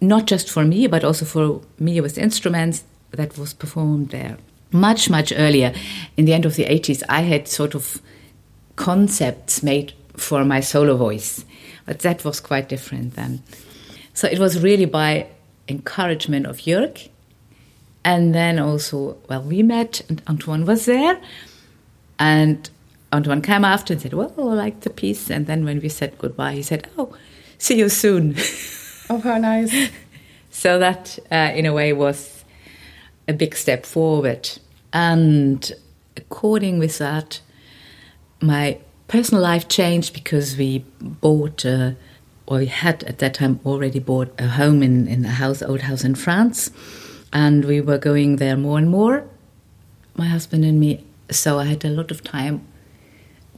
not 0.00 0.26
just 0.26 0.48
for 0.48 0.64
me, 0.64 0.86
but 0.86 1.02
also 1.02 1.24
for 1.24 1.60
me 1.78 2.00
with 2.00 2.18
instruments 2.18 2.84
that 3.10 3.36
was 3.36 3.52
performed 3.52 4.10
there. 4.10 4.38
Much, 4.70 5.10
much 5.10 5.32
earlier, 5.36 5.74
in 6.16 6.26
the 6.26 6.32
end 6.32 6.46
of 6.46 6.54
the 6.54 6.64
80s, 6.64 7.02
I 7.08 7.22
had 7.22 7.48
sort 7.48 7.74
of 7.74 8.00
concepts 8.76 9.64
made 9.64 9.92
for 10.16 10.44
my 10.44 10.60
solo 10.60 10.96
voice 10.96 11.44
but 11.90 11.98
that 11.98 12.24
was 12.24 12.38
quite 12.38 12.68
different 12.68 13.16
then. 13.16 13.42
So 14.14 14.28
it 14.28 14.38
was 14.38 14.62
really 14.62 14.84
by 14.84 15.26
encouragement 15.66 16.46
of 16.46 16.58
Jürg. 16.58 17.08
And 18.04 18.32
then 18.32 18.60
also, 18.60 19.16
well, 19.28 19.42
we 19.42 19.64
met 19.64 20.00
and 20.08 20.22
Antoine 20.28 20.66
was 20.66 20.84
there. 20.84 21.20
And 22.16 22.70
Antoine 23.12 23.42
came 23.42 23.64
after 23.64 23.92
and 23.92 24.00
said, 24.00 24.14
Well, 24.14 24.32
I 24.38 24.42
like 24.42 24.82
the 24.82 24.90
piece. 24.90 25.30
And 25.30 25.48
then 25.48 25.64
when 25.64 25.80
we 25.80 25.88
said 25.88 26.16
goodbye, 26.16 26.52
he 26.52 26.62
said, 26.62 26.88
Oh, 26.96 27.16
see 27.58 27.78
you 27.78 27.88
soon. 27.88 28.36
Oh, 29.10 29.18
how 29.18 29.38
nice. 29.38 29.90
so 30.50 30.78
that, 30.78 31.18
uh, 31.32 31.50
in 31.56 31.66
a 31.66 31.72
way, 31.72 31.92
was 31.92 32.44
a 33.26 33.32
big 33.32 33.56
step 33.56 33.84
forward. 33.84 34.48
And 34.92 35.72
according 36.16 36.78
with 36.78 36.98
that, 36.98 37.40
my 38.40 38.78
personal 39.10 39.42
life 39.42 39.66
changed 39.66 40.14
because 40.14 40.56
we 40.56 40.84
bought, 41.00 41.66
uh, 41.66 41.90
or 42.46 42.58
we 42.58 42.66
had 42.66 43.02
at 43.04 43.18
that 43.18 43.34
time 43.34 43.58
already 43.66 43.98
bought 43.98 44.32
a 44.38 44.46
home 44.46 44.84
in, 44.84 45.08
in 45.08 45.24
a 45.24 45.30
house, 45.30 45.62
old 45.62 45.80
house 45.80 46.04
in 46.04 46.14
France, 46.14 46.70
and 47.32 47.64
we 47.64 47.80
were 47.80 47.98
going 47.98 48.36
there 48.36 48.56
more 48.56 48.78
and 48.78 48.88
more, 48.88 49.24
my 50.14 50.26
husband 50.26 50.64
and 50.64 50.78
me. 50.78 51.04
So 51.28 51.58
I 51.58 51.64
had 51.64 51.84
a 51.84 51.88
lot 51.88 52.12
of 52.12 52.22
time 52.22 52.64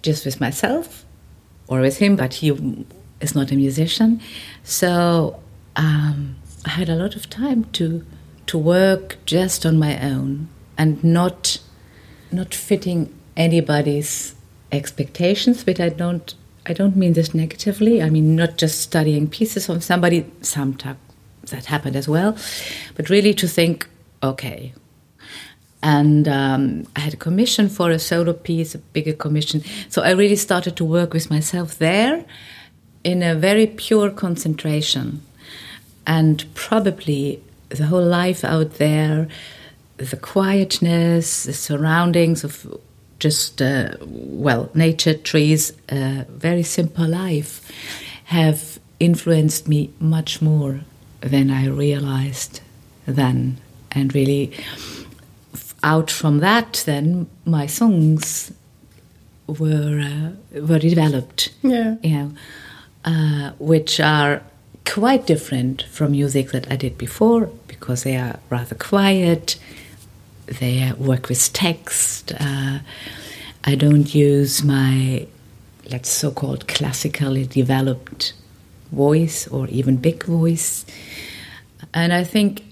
just 0.01 0.25
with 0.25 0.41
myself 0.41 1.05
or 1.69 1.81
with 1.81 1.99
him, 1.99 2.17
but 2.17 2.35
he 2.35 2.49
is 3.21 3.35
not 3.35 3.53
a 3.53 3.55
musician. 3.55 4.23
So 4.65 5.39
um, 5.77 6.37
I 6.65 6.71
had 6.71 6.89
a 6.89 6.97
lot 6.97 7.15
of 7.15 7.29
time 7.29 7.65
to 7.73 8.05
to 8.47 8.59
work 8.59 9.19
just 9.25 9.65
on 9.65 9.79
my 9.79 10.01
own 10.03 10.49
and 10.77 11.03
not 11.05 11.59
not 12.33 12.55
fitting 12.55 13.15
anybody's 13.37 14.35
expectations, 14.73 15.65
but 15.65 15.79
I 15.81 15.91
don't 15.91 16.35
I 16.65 16.73
don't 16.73 16.97
mean 16.97 17.13
this 17.13 17.35
negatively. 17.35 18.03
I 18.03 18.11
mean 18.11 18.37
not 18.37 18.57
just 18.57 18.81
studying 18.81 19.29
pieces 19.29 19.67
from 19.67 19.81
somebody. 19.81 20.27
Sometimes 20.41 20.99
that 21.51 21.67
happened 21.67 21.97
as 21.97 22.09
well, 22.09 22.37
but 22.95 23.11
really 23.11 23.35
to 23.35 23.49
think, 23.49 23.89
okay. 24.23 24.73
And 25.83 26.29
um, 26.29 26.87
I 26.95 27.01
had 27.01 27.15
a 27.15 27.17
commission 27.17 27.69
for 27.69 27.91
a 27.91 27.99
solo 27.99 28.33
piece, 28.33 28.75
a 28.75 28.79
bigger 28.79 29.13
commission. 29.13 29.65
So 29.89 30.03
I 30.03 30.13
really 30.13 30.37
started 30.37 30.77
to 30.77 30.85
work 30.85 31.13
with 31.13 31.29
myself 31.29 31.79
there 31.79 32.25
in 33.03 33.23
a 33.23 33.35
very 33.35 33.67
pure 33.67 34.11
concentration. 34.11 35.23
And 36.07 36.45
probably 36.55 37.43
the 37.69 37.87
whole 37.87 38.05
life 38.05 38.45
out 38.45 38.75
there, 38.75 39.27
the 39.97 40.17
quietness, 40.17 41.45
the 41.45 41.53
surroundings 41.53 42.45
of 42.45 42.67
just, 43.23 43.63
uh, 43.63 43.95
well, 44.01 44.69
nature, 44.75 45.15
trees, 45.15 45.73
uh, 45.89 46.25
very 46.29 46.65
simple 46.65 47.07
life 47.07 47.71
have 48.25 48.81
influenced 48.99 49.69
me 49.69 49.91
much 50.01 50.43
more 50.43 50.81
than 51.21 51.49
I 51.49 51.69
realized 51.69 52.61
then. 53.07 53.59
And 53.93 54.13
really, 54.13 54.53
out 55.85 56.11
from 56.11 56.39
that, 56.39 56.83
then 56.85 57.29
my 57.45 57.67
songs 57.67 58.53
were 59.47 60.01
uh, 60.01 60.61
were 60.61 60.81
developed. 60.81 61.53
Yeah, 61.63 61.97
you 62.03 62.17
know, 62.17 62.33
uh, 63.05 63.53
which 63.59 64.01
are 64.01 64.43
quite 64.85 65.27
different 65.27 65.83
from 65.83 66.13
music 66.13 66.51
that 66.51 66.73
I 66.73 66.77
did 66.77 66.99
before 66.99 67.51
because 67.69 68.03
they 68.03 68.17
are 68.17 68.41
rather 68.51 68.75
quiet 68.75 69.57
they 70.47 70.93
work 70.99 71.29
with 71.29 71.53
text. 71.53 72.33
Uh, 72.39 72.81
I 73.65 73.75
don't 73.75 74.13
use 74.15 74.63
my, 74.65 75.27
let's 75.91 76.09
so-called 76.09 76.69
classically 76.69 77.47
developed 77.47 78.35
voice 78.91 79.47
or 79.49 79.69
even 79.69 79.97
big 79.97 80.25
voice. 80.25 80.85
And 81.95 82.13
I 82.13 82.25
think 82.25 82.65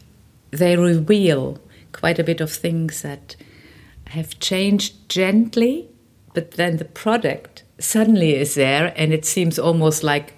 they 0.50 0.76
reveal 0.76 1.58
quite 1.92 2.18
a 2.18 2.24
bit 2.24 2.40
of 2.40 2.50
things 2.50 3.02
that 3.02 3.36
have 4.08 4.38
changed 4.40 5.08
gently, 5.08 5.88
but 6.34 6.52
then 6.52 6.78
the 6.78 6.84
product 6.84 7.62
suddenly 7.78 8.34
is 8.34 8.54
there 8.54 8.92
and 8.96 9.12
it 9.12 9.24
seems 9.24 9.58
almost 9.58 10.02
like 10.02 10.34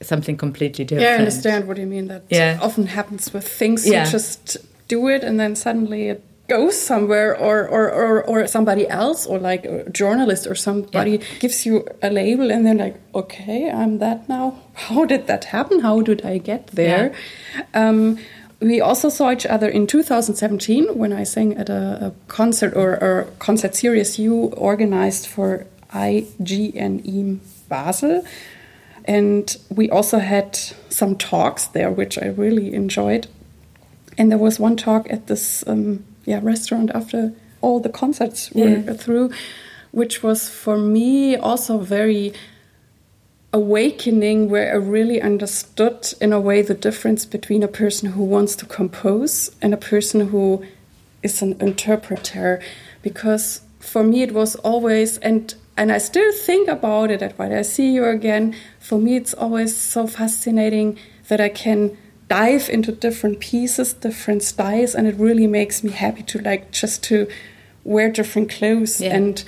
something 0.00 0.36
completely 0.36 0.84
different. 0.84 1.02
Yeah, 1.02 1.16
I 1.16 1.18
understand 1.18 1.68
what 1.68 1.76
you 1.76 1.86
mean. 1.86 2.08
That 2.08 2.24
yeah. 2.28 2.58
often 2.60 2.86
happens 2.86 3.32
with 3.32 3.46
things. 3.46 3.86
Yeah. 3.86 4.04
You 4.04 4.10
just 4.10 4.56
do 4.94 5.08
it 5.14 5.22
and 5.28 5.36
then 5.40 5.52
suddenly 5.66 6.02
it 6.12 6.20
goes 6.48 6.76
somewhere 6.90 7.30
or, 7.48 7.56
or, 7.76 7.84
or, 8.00 8.14
or 8.24 8.46
somebody 8.46 8.84
else 8.88 9.26
or 9.26 9.38
like 9.38 9.64
a 9.64 9.88
journalist 9.90 10.46
or 10.46 10.54
somebody 10.54 11.12
yeah. 11.12 11.38
gives 11.40 11.64
you 11.66 11.74
a 12.02 12.10
label 12.10 12.50
and 12.54 12.66
then 12.66 12.78
like 12.84 12.96
okay 13.14 13.70
i'm 13.70 13.98
that 14.04 14.28
now 14.28 14.44
how 14.86 15.04
did 15.12 15.26
that 15.30 15.44
happen 15.56 15.80
how 15.80 15.96
did 16.02 16.20
i 16.32 16.36
get 16.38 16.66
there 16.68 17.06
yeah. 17.54 17.88
um, 17.88 18.18
we 18.62 18.80
also 18.80 19.08
saw 19.08 19.32
each 19.32 19.46
other 19.46 19.68
in 19.68 19.86
2017 19.88 20.96
when 20.96 21.12
I 21.12 21.24
sang 21.24 21.56
at 21.56 21.68
a, 21.68 22.06
a 22.06 22.12
concert 22.28 22.74
or 22.76 22.94
a 22.94 23.24
concert 23.40 23.74
series 23.74 24.20
you 24.20 24.34
organized 24.70 25.26
for 25.26 25.66
IGNM 25.92 27.40
Basel. 27.68 28.24
And 29.04 29.56
we 29.68 29.90
also 29.90 30.20
had 30.20 30.56
some 30.88 31.16
talks 31.16 31.66
there, 31.66 31.90
which 31.90 32.16
I 32.18 32.26
really 32.26 32.72
enjoyed. 32.72 33.26
And 34.22 34.30
there 34.30 34.38
was 34.38 34.60
one 34.60 34.76
talk 34.76 35.10
at 35.10 35.26
this 35.26 35.64
um, 35.66 36.04
yeah, 36.26 36.38
restaurant 36.44 36.92
after 36.94 37.32
all 37.60 37.80
the 37.80 37.88
concerts 37.88 38.52
were 38.52 38.76
yeah. 38.76 38.92
through, 38.92 39.32
which 39.90 40.22
was 40.22 40.48
for 40.48 40.78
me 40.78 41.34
also 41.34 41.78
very 41.78 42.32
awakening 43.52 44.48
where 44.48 44.70
I 44.74 44.76
really 44.76 45.20
understood 45.20 46.14
in 46.20 46.32
a 46.32 46.40
way 46.40 46.62
the 46.62 46.72
difference 46.72 47.24
between 47.24 47.64
a 47.64 47.68
person 47.82 48.12
who 48.12 48.22
wants 48.22 48.54
to 48.56 48.64
compose 48.64 49.50
and 49.60 49.74
a 49.74 49.76
person 49.76 50.28
who 50.28 50.64
is 51.24 51.42
an 51.42 51.60
interpreter 51.60 52.62
because 53.02 53.62
for 53.80 54.04
me 54.04 54.22
it 54.22 54.30
was 54.30 54.54
always 54.54 55.18
and 55.18 55.52
and 55.76 55.90
I 55.90 55.98
still 55.98 56.32
think 56.32 56.68
about 56.68 57.10
it 57.10 57.18
that 57.18 57.36
when 57.40 57.52
I 57.52 57.62
see 57.62 57.92
you 57.92 58.04
again 58.04 58.54
for 58.78 59.00
me 59.00 59.16
it's 59.16 59.34
always 59.34 59.76
so 59.76 60.06
fascinating 60.06 60.96
that 61.26 61.40
I 61.40 61.48
can 61.48 61.98
dive 62.32 62.66
into 62.76 62.92
different 62.92 63.36
pieces 63.50 63.88
different 64.08 64.42
styles 64.42 64.94
and 64.96 65.06
it 65.10 65.16
really 65.26 65.46
makes 65.46 65.76
me 65.84 65.90
happy 66.04 66.22
to 66.22 66.38
like 66.38 66.62
just 66.80 67.02
to 67.08 67.16
wear 67.84 68.10
different 68.10 68.50
clothes. 68.50 69.00
Yeah. 69.00 69.16
and 69.16 69.44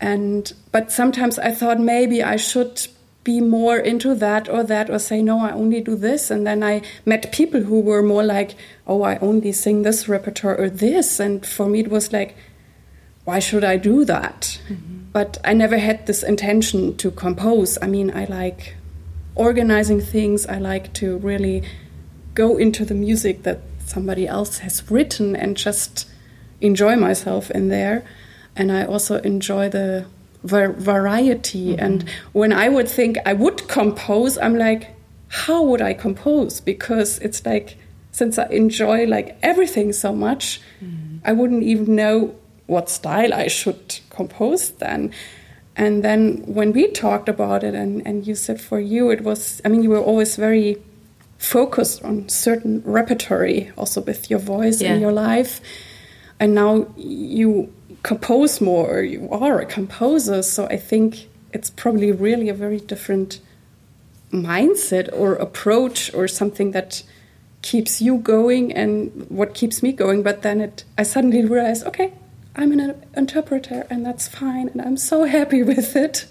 and 0.00 0.52
but 0.72 0.90
sometimes 0.90 1.38
I 1.38 1.52
thought 1.52 1.80
maybe 1.80 2.22
I 2.22 2.36
should 2.36 2.88
be 3.22 3.40
more 3.40 3.78
into 3.78 4.14
that 4.14 4.48
or 4.48 4.62
that 4.62 4.90
or 4.90 4.98
say 4.98 5.22
no 5.22 5.40
i 5.40 5.50
only 5.50 5.80
do 5.80 5.96
this. 5.96 6.30
And 6.30 6.46
then 6.46 6.62
i 6.62 6.82
met 7.06 7.32
people 7.32 7.62
who 7.62 7.80
were 7.80 8.02
more 8.02 8.22
like 8.22 8.54
oh 8.86 9.02
i 9.02 9.16
only 9.18 9.52
sing 9.52 9.82
this 9.82 10.08
repertoire 10.08 10.56
or 10.56 10.68
this. 10.68 11.20
And 11.20 11.46
for 11.46 11.66
me 11.66 11.80
it 11.80 11.90
was 11.90 12.12
like 12.12 12.36
why 13.24 13.38
should 13.38 13.64
i 13.64 13.78
do 13.78 14.04
that? 14.04 14.60
Mm 14.68 14.76
-hmm. 14.76 15.12
but 15.12 15.38
i 15.44 15.54
never 15.54 15.78
had 15.78 16.06
this 16.06 16.22
intention 16.22 16.96
to 16.96 17.10
compose. 17.10 17.78
I 17.82 17.88
mean 17.88 18.10
i 18.10 18.26
like 18.26 18.76
organizing 19.34 20.00
things. 20.00 20.46
I 20.46 20.58
like 20.58 20.92
to 21.00 21.18
really 21.18 21.62
go 22.34 22.56
into 22.56 22.84
the 22.84 22.94
music 22.94 23.42
that 23.42 23.60
somebody 23.84 24.26
else 24.26 24.58
has 24.58 24.90
written 24.90 25.36
and 25.36 25.56
just 25.56 26.08
enjoy 26.60 26.96
myself 26.96 27.50
in 27.50 27.68
there 27.68 28.04
and 28.56 28.72
i 28.72 28.84
also 28.84 29.18
enjoy 29.20 29.68
the 29.68 30.06
variety. 30.44 31.72
Mm 31.72 31.74
-hmm. 31.74 31.84
And 31.84 32.04
when 32.32 32.52
I 32.52 32.68
would 32.68 32.88
think 32.94 33.16
I 33.26 33.34
would 33.34 33.66
compose, 33.66 34.40
I'm 34.40 34.56
like, 34.56 34.86
how 35.28 35.66
would 35.66 35.80
I 35.80 35.94
compose? 35.94 36.62
Because 36.64 37.24
it's 37.24 37.44
like, 37.44 37.76
since 38.10 38.42
I 38.42 38.46
enjoy 38.50 39.06
like 39.06 39.34
everything 39.40 39.92
so 39.92 40.12
much, 40.12 40.60
mm 40.80 40.88
-hmm. 40.88 41.30
I 41.30 41.32
wouldn't 41.34 41.62
even 41.62 41.96
know 41.96 42.30
what 42.66 42.90
style 42.90 43.44
I 43.44 43.48
should 43.48 44.00
compose 44.16 44.72
then. 44.78 45.12
And 45.76 46.02
then 46.02 46.42
when 46.46 46.72
we 46.72 46.88
talked 46.88 47.28
about 47.28 47.62
it, 47.62 47.74
and, 47.74 48.06
and 48.06 48.26
you 48.26 48.36
said 48.36 48.60
for 48.60 48.80
you, 48.80 49.12
it 49.12 49.20
was, 49.20 49.60
I 49.64 49.68
mean, 49.68 49.82
you 49.82 49.90
were 49.90 50.04
always 50.04 50.38
very 50.38 50.76
focused 51.44 52.02
on 52.02 52.28
certain 52.28 52.82
repertory, 52.84 53.70
also 53.76 54.00
with 54.00 54.30
your 54.30 54.38
voice 54.38 54.80
yeah. 54.80 54.94
in 54.94 55.00
your 55.00 55.12
life. 55.12 55.60
And 56.40 56.54
now 56.54 56.88
you 56.96 57.72
compose 58.02 58.60
more, 58.60 58.98
or 58.98 59.02
you 59.02 59.28
are 59.30 59.60
a 59.60 59.66
composer. 59.66 60.42
So 60.42 60.66
I 60.66 60.76
think 60.76 61.28
it's 61.52 61.70
probably 61.70 62.10
really 62.12 62.48
a 62.48 62.54
very 62.54 62.80
different 62.80 63.40
mindset 64.32 65.08
or 65.12 65.34
approach 65.34 66.12
or 66.14 66.26
something 66.26 66.72
that 66.72 67.02
keeps 67.62 68.02
you 68.02 68.18
going 68.18 68.72
and 68.72 69.26
what 69.28 69.54
keeps 69.54 69.82
me 69.82 69.92
going. 69.92 70.22
But 70.22 70.42
then 70.42 70.60
it, 70.60 70.84
I 70.98 71.02
suddenly 71.02 71.44
realized, 71.44 71.86
okay, 71.86 72.14
I'm 72.56 72.72
an 72.72 73.02
interpreter 73.16 73.86
and 73.90 74.04
that's 74.04 74.28
fine, 74.28 74.68
and 74.68 74.80
I'm 74.80 74.96
so 74.96 75.24
happy 75.24 75.62
with 75.72 75.94
it. 75.94 76.26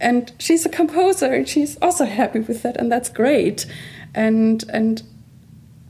And 0.00 0.32
she's 0.38 0.66
a 0.66 0.68
composer 0.68 1.32
and 1.32 1.48
she's 1.48 1.78
also 1.80 2.04
happy 2.06 2.40
with 2.40 2.62
that, 2.62 2.76
and 2.76 2.90
that's 2.90 3.08
great. 3.08 3.66
And 4.14 4.64
and 4.68 5.02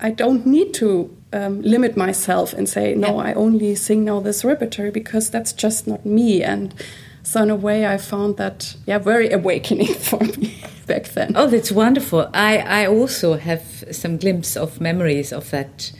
I 0.01 0.11
don't 0.11 0.47
need 0.47 0.75
to 0.75 1.17
um, 1.33 1.63
limit 1.63 1.97
myself 1.97 2.53
and 2.53 2.69
say, 2.69 2.95
no, 2.95 3.17
yeah. 3.17 3.31
I 3.31 3.35
only 3.35 3.75
sing 3.75 4.05
now 4.05 4.21
this 4.21 4.45
repertory 4.45 4.91
because 4.91 5.31
that's 5.31 5.53
just 5.53 5.87
not 5.87 6.05
me. 6.05 6.43
And 6.43 6.75
so 7.23 7.43
in 7.43 7.51
a 7.51 7.57
way, 7.57 7.87
I 7.87 7.99
found 7.99 8.37
that 8.37 8.77
yeah, 8.87 8.99
very 8.99 9.31
awakening 9.31 9.95
for 9.95 10.21
me 10.21 10.63
back 10.87 11.05
then. 11.11 11.33
Oh, 11.37 11.47
that's 11.47 11.73
wonderful. 11.73 12.29
I, 12.35 12.59
I 12.59 12.87
also 12.87 13.35
have 13.35 13.85
some 13.91 14.19
glimpse 14.19 14.57
of 14.57 14.81
memories 14.81 15.33
of 15.33 15.51
that 15.51 15.93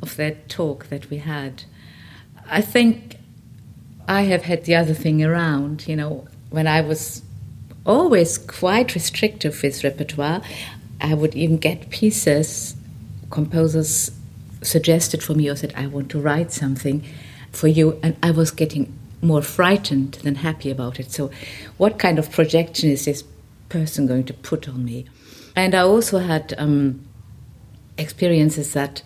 of 0.00 0.16
that 0.16 0.48
talk 0.48 0.86
that 0.86 1.08
we 1.10 1.18
had. 1.18 1.62
I 2.50 2.60
think 2.60 3.18
I 4.08 4.22
have 4.22 4.42
had 4.42 4.64
the 4.64 4.74
other 4.74 4.94
thing 4.94 5.22
around. 5.22 5.86
You 5.86 5.96
know, 5.96 6.26
when 6.50 6.66
I 6.66 6.80
was 6.80 7.22
always 7.84 8.38
quite 8.38 8.94
restrictive 8.94 9.62
with 9.62 9.84
repertoire, 9.84 10.42
I 11.02 11.14
would 11.14 11.34
even 11.34 11.58
get 11.58 11.90
pieces 11.90 12.76
composers 13.30 14.12
suggested 14.62 15.22
for 15.22 15.34
me 15.34 15.48
or 15.48 15.56
said, 15.56 15.72
I 15.76 15.86
want 15.86 16.10
to 16.10 16.20
write 16.20 16.52
something 16.52 17.04
for 17.50 17.66
you. 17.66 17.98
And 18.02 18.16
I 18.22 18.30
was 18.30 18.52
getting 18.52 18.96
more 19.20 19.42
frightened 19.42 20.14
than 20.22 20.36
happy 20.36 20.70
about 20.70 21.00
it. 21.00 21.10
So, 21.10 21.30
what 21.78 21.98
kind 21.98 22.18
of 22.18 22.30
projection 22.30 22.90
is 22.90 23.04
this 23.04 23.24
person 23.68 24.06
going 24.06 24.24
to 24.24 24.34
put 24.34 24.68
on 24.68 24.84
me? 24.84 25.06
And 25.56 25.74
I 25.74 25.80
also 25.80 26.18
had 26.18 26.54
um, 26.58 27.04
experiences 27.98 28.72
that 28.72 29.02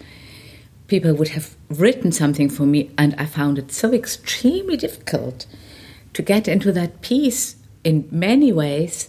people 0.86 1.14
would 1.14 1.28
have 1.28 1.54
written 1.68 2.12
something 2.12 2.48
for 2.48 2.64
me, 2.64 2.90
and 2.96 3.14
I 3.18 3.26
found 3.26 3.58
it 3.58 3.72
so 3.72 3.92
extremely 3.92 4.76
difficult 4.76 5.46
to 6.12 6.22
get 6.22 6.46
into 6.48 6.72
that 6.72 7.00
piece 7.00 7.56
in 7.84 8.08
many 8.10 8.52
ways. 8.52 9.08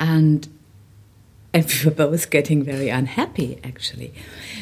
And 0.00 0.48
and 1.54 1.66
we 1.84 1.84
were 1.84 1.94
both 1.94 2.30
getting 2.30 2.62
very 2.62 2.88
unhappy 2.88 3.58
actually. 3.64 4.12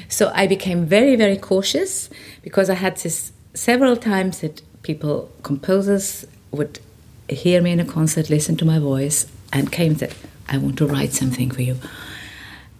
So 0.08 0.30
i 0.34 0.46
became 0.46 0.86
very 0.86 1.16
very 1.16 1.36
cautious 1.36 2.10
because 2.42 2.68
i 2.70 2.74
had 2.74 2.96
this 2.98 3.32
several 3.54 3.96
times 3.96 4.40
that 4.40 4.62
people 4.82 5.30
composers 5.42 6.26
would 6.50 6.80
hear 7.28 7.60
me 7.62 7.70
in 7.70 7.80
a 7.80 7.84
concert 7.84 8.28
listen 8.30 8.56
to 8.56 8.64
my 8.64 8.78
voice 8.78 9.26
and 9.52 9.70
came 9.70 9.92
and 9.92 10.00
said 10.00 10.14
i 10.48 10.58
want 10.58 10.76
to 10.78 10.86
write 10.86 11.12
something 11.12 11.50
for 11.50 11.62
you. 11.62 11.76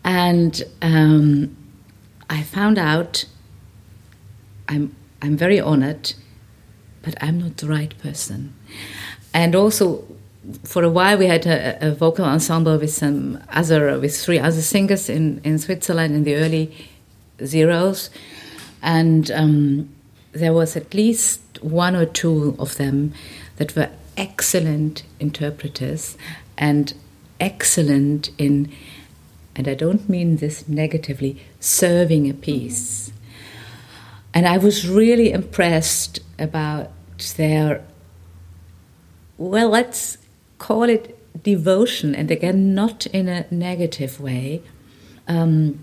And 0.04 0.62
um, 0.82 1.56
i 2.28 2.42
found 2.42 2.78
out 2.78 3.24
i'm 4.68 4.94
i'm 5.22 5.36
very 5.36 5.60
honored 5.60 6.14
but 7.02 7.14
i'm 7.22 7.38
not 7.38 7.56
the 7.58 7.68
right 7.68 7.96
person. 7.98 8.54
And 9.32 9.54
also 9.54 10.04
for 10.64 10.82
a 10.82 10.88
while 10.88 11.18
we 11.18 11.26
had 11.26 11.46
a, 11.46 11.88
a, 11.88 11.94
vocal 11.94 12.24
ensemble 12.24 12.78
with 12.78 12.92
some 12.92 13.42
other 13.50 13.98
with 13.98 14.16
three 14.16 14.38
other 14.38 14.62
singers 14.62 15.08
in, 15.08 15.40
in 15.44 15.58
Switzerland 15.58 16.14
in 16.14 16.24
the 16.24 16.34
early 16.34 16.74
zeros, 17.44 18.10
and 18.82 19.30
um, 19.32 19.88
there 20.32 20.52
was 20.52 20.76
at 20.76 20.94
least 20.94 21.40
one 21.62 21.94
or 21.94 22.06
two 22.06 22.56
of 22.58 22.76
them 22.76 23.12
that 23.56 23.76
were 23.76 23.90
excellent 24.16 25.02
interpreters 25.18 26.16
and 26.56 26.94
excellent 27.38 28.30
in, 28.38 28.72
and 29.54 29.68
I 29.68 29.74
don't 29.74 30.08
mean 30.08 30.36
this 30.36 30.66
negatively, 30.68 31.42
serving 31.58 32.30
a 32.30 32.34
piece. 32.34 33.12
And 34.32 34.46
I 34.46 34.58
was 34.58 34.88
really 34.88 35.32
impressed 35.32 36.20
about 36.38 36.90
their 37.36 37.84
well, 39.40 39.70
let's 39.70 40.18
call 40.60 40.88
it 40.88 41.16
devotion, 41.42 42.14
and 42.14 42.30
again, 42.30 42.74
not 42.74 43.06
in 43.06 43.26
a 43.28 43.46
negative 43.50 44.20
way, 44.20 44.62
um, 45.26 45.80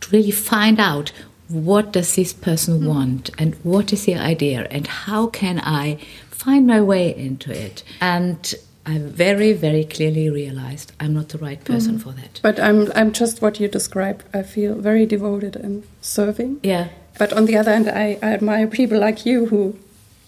to 0.00 0.10
really 0.10 0.30
find 0.30 0.80
out 0.80 1.12
what 1.48 1.92
does 1.92 2.14
this 2.16 2.32
person 2.32 2.80
mm. 2.80 2.88
want 2.88 3.30
and 3.38 3.54
what 3.62 3.92
is 3.92 4.06
their 4.06 4.18
idea 4.18 4.66
and 4.70 4.86
how 4.86 5.26
can 5.26 5.60
I 5.60 5.96
find 6.30 6.66
my 6.66 6.80
way 6.80 7.14
into 7.14 7.52
it. 7.52 7.82
And 8.00 8.54
I 8.86 8.98
very, 8.98 9.52
very 9.52 9.84
clearly 9.84 10.30
realized 10.30 10.92
I'm 10.98 11.14
not 11.14 11.28
the 11.28 11.38
right 11.38 11.62
person 11.62 11.98
mm. 11.98 12.02
for 12.02 12.12
that. 12.12 12.40
But 12.42 12.58
I'm, 12.58 12.90
I'm 12.94 13.12
just 13.12 13.42
what 13.42 13.60
you 13.60 13.68
described. 13.68 14.24
I 14.32 14.42
feel 14.42 14.74
very 14.74 15.06
devoted 15.06 15.56
and 15.56 15.84
serving. 16.00 16.60
Yeah. 16.62 16.88
But 17.18 17.32
on 17.32 17.44
the 17.44 17.56
other 17.56 17.72
hand, 17.72 17.88
I, 17.88 18.18
I 18.22 18.32
admire 18.32 18.66
people 18.66 18.98
like 18.98 19.26
you 19.26 19.46
who, 19.46 19.78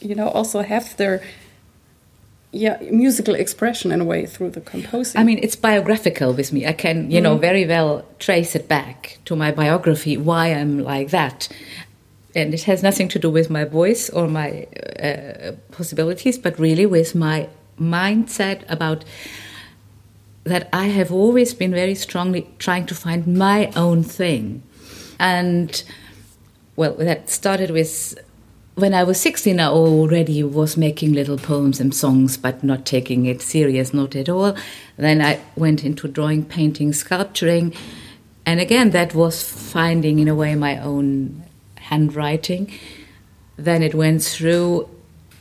you 0.01 0.15
know, 0.15 0.29
also 0.29 0.63
have 0.63 0.97
their 0.97 1.23
yeah 2.55 2.79
musical 2.91 3.35
expression 3.35 3.91
in 3.93 4.01
a 4.01 4.05
way 4.05 4.27
through 4.27 4.51
the 4.51 4.61
composing. 4.61 5.21
I 5.21 5.25
mean 5.25 5.39
it's 5.43 5.57
biographical 5.57 6.33
with 6.33 6.53
me. 6.53 6.67
I 6.67 6.73
can 6.73 7.11
you 7.11 7.21
mm. 7.21 7.25
know 7.25 7.37
very 7.37 7.67
well 7.67 8.05
trace 8.19 8.55
it 8.55 8.69
back 8.69 9.19
to 9.27 9.37
my 9.37 9.51
biography 9.51 10.17
why 10.17 10.49
i'm 10.49 10.79
like 10.79 11.11
that. 11.11 11.49
And 12.37 12.53
it 12.53 12.65
has 12.65 12.83
nothing 12.83 13.09
to 13.09 13.19
do 13.19 13.31
with 13.31 13.49
my 13.49 13.65
voice 13.65 14.11
or 14.11 14.27
my 14.27 14.67
uh, 15.03 15.53
possibilities 15.73 16.39
but 16.39 16.59
really 16.59 16.87
with 16.87 17.15
my 17.15 17.49
mindset 17.79 18.63
about 18.69 19.05
that 20.45 20.69
i 20.73 20.87
have 20.87 21.11
always 21.11 21.55
been 21.55 21.73
very 21.73 21.95
strongly 21.95 22.47
trying 22.59 22.87
to 22.87 22.95
find 22.95 23.27
my 23.27 23.73
own 23.77 24.03
thing. 24.03 24.63
And 25.19 25.83
well, 26.77 26.95
that 26.95 27.31
started 27.31 27.71
with 27.71 28.19
when 28.75 28.93
I 28.93 29.05
was 29.05 29.21
16, 29.21 29.61
I 29.61 29.67
already 29.69 30.43
was 30.43 30.77
making 30.77 31.13
little 31.13 31.39
poems 31.39 31.79
and 31.79 31.95
songs, 31.95 32.37
but 32.37 32.65
not 32.65 32.85
taking 32.85 33.27
it 33.27 33.41
serious, 33.41 33.95
not 33.95 34.17
at 34.17 34.29
all. 34.29 34.57
Then 34.97 35.23
I 35.23 35.41
went 35.55 35.85
into 35.85 36.09
drawing, 36.09 36.45
painting, 36.45 36.93
sculpturing. 36.93 37.73
And 38.45 38.61
again, 38.61 38.91
that 38.91 39.15
was 39.15 39.49
finding, 39.49 40.19
in 40.19 40.27
a 40.27 40.35
way, 40.35 40.57
my 40.57 40.79
own 40.79 41.45
handwriting. 41.77 42.73
Then 43.57 43.83
it 43.83 43.95
went 43.95 44.23
through 44.23 44.89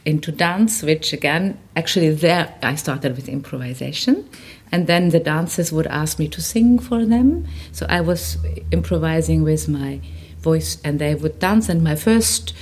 into 0.06 0.32
dance, 0.32 0.84
which 0.84 1.12
again, 1.14 1.58
actually, 1.76 2.12
there 2.12 2.54
I 2.62 2.76
started 2.76 3.16
with 3.16 3.28
improvisation. 3.28 4.30
And 4.72 4.86
then 4.86 5.10
the 5.10 5.20
dancers 5.20 5.72
would 5.72 5.88
ask 5.88 6.20
me 6.20 6.28
to 6.28 6.42
sing 6.42 6.78
for 6.78 7.04
them. 7.06 7.48
So 7.72 7.88
I 7.90 8.02
was 8.02 8.38
improvising 8.72 9.42
with 9.42 9.68
my 9.68 10.02
voice, 10.40 10.78
and 10.84 11.00
they 11.00 11.16
would 11.16 11.40
dance. 11.40 11.68
And 11.68 11.84
my 11.84 11.96
first 11.96 12.54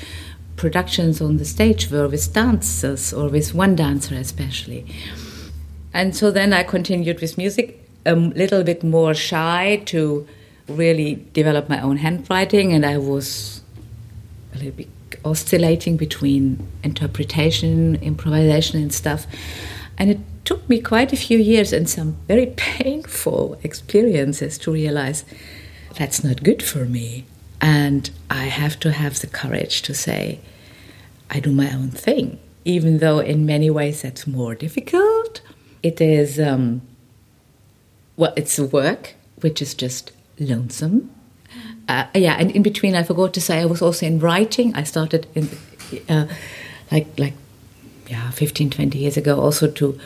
productions 0.62 1.20
on 1.20 1.38
the 1.38 1.44
stage 1.44 1.90
were 1.90 2.08
with 2.08 2.32
dancers 2.34 3.12
or 3.12 3.28
with 3.30 3.52
one 3.52 3.76
dancer 3.76 4.14
especially. 4.14 4.86
And 5.92 6.16
so 6.16 6.30
then 6.30 6.54
I 6.54 6.62
continued 6.62 7.20
with 7.20 7.36
music, 7.36 7.84
a 8.06 8.14
little 8.16 8.64
bit 8.64 8.84
more 8.84 9.16
shy 9.16 9.82
to 9.86 10.28
really 10.68 11.26
develop 11.34 11.68
my 11.68 11.82
own 11.82 11.98
handwriting, 11.98 12.74
and 12.74 12.86
I 12.86 13.00
was 13.00 13.62
a 14.54 14.58
little 14.60 14.74
bit 14.74 14.90
oscillating 15.26 15.98
between 15.98 16.68
interpretation, 16.84 17.96
improvisation, 17.96 18.80
and 18.84 18.94
stuff. 18.94 19.26
And 19.98 20.12
it 20.12 20.20
took 20.46 20.70
me 20.70 20.80
quite 20.80 21.12
a 21.12 21.18
few 21.18 21.40
years 21.40 21.74
and 21.74 21.90
some 21.90 22.18
very 22.28 22.46
painful 22.56 23.58
experiences 23.64 24.60
to 24.60 24.72
realize 24.72 25.26
that's 25.98 26.24
not 26.24 26.44
good 26.44 26.62
for 26.62 26.86
me. 26.86 27.26
And 27.62 28.10
I 28.30 28.46
have 28.46 28.80
to 28.80 28.92
have 28.92 29.20
the 29.20 29.28
courage 29.28 29.84
to 29.84 29.94
say, 29.94 30.40
I 31.30 31.40
do 31.40 31.52
my 31.52 31.72
own 31.72 31.92
thing. 31.92 32.40
Even 32.66 32.98
though 32.98 33.20
in 33.20 33.46
many 33.46 33.70
ways 33.70 34.02
that's 34.02 34.28
more 34.28 34.56
difficult, 34.56 35.42
it 35.84 36.02
is, 36.02 36.40
um, 36.40 36.82
well, 38.18 38.34
it's 38.36 38.58
a 38.60 38.66
work 38.66 39.16
which 39.42 39.62
is 39.62 39.74
just 39.74 40.12
lonesome. 40.40 41.12
Uh, 41.88 42.06
yeah, 42.16 42.36
and 42.40 42.52
in 42.52 42.62
between, 42.62 42.96
I 42.96 43.04
forgot 43.04 43.34
to 43.36 43.42
say 43.42 43.60
I 43.60 43.66
was 43.66 43.82
also 43.82 44.06
in 44.06 44.20
writing. 44.20 44.76
I 44.76 44.84
started 44.84 45.28
in, 45.36 45.50
uh, 46.08 46.28
like, 46.92 47.08
like, 47.20 47.34
yeah, 48.08 48.30
15, 48.32 48.70
20 48.70 48.98
years 48.98 49.18
ago, 49.18 49.40
also 49.40 49.70
to 49.72 50.00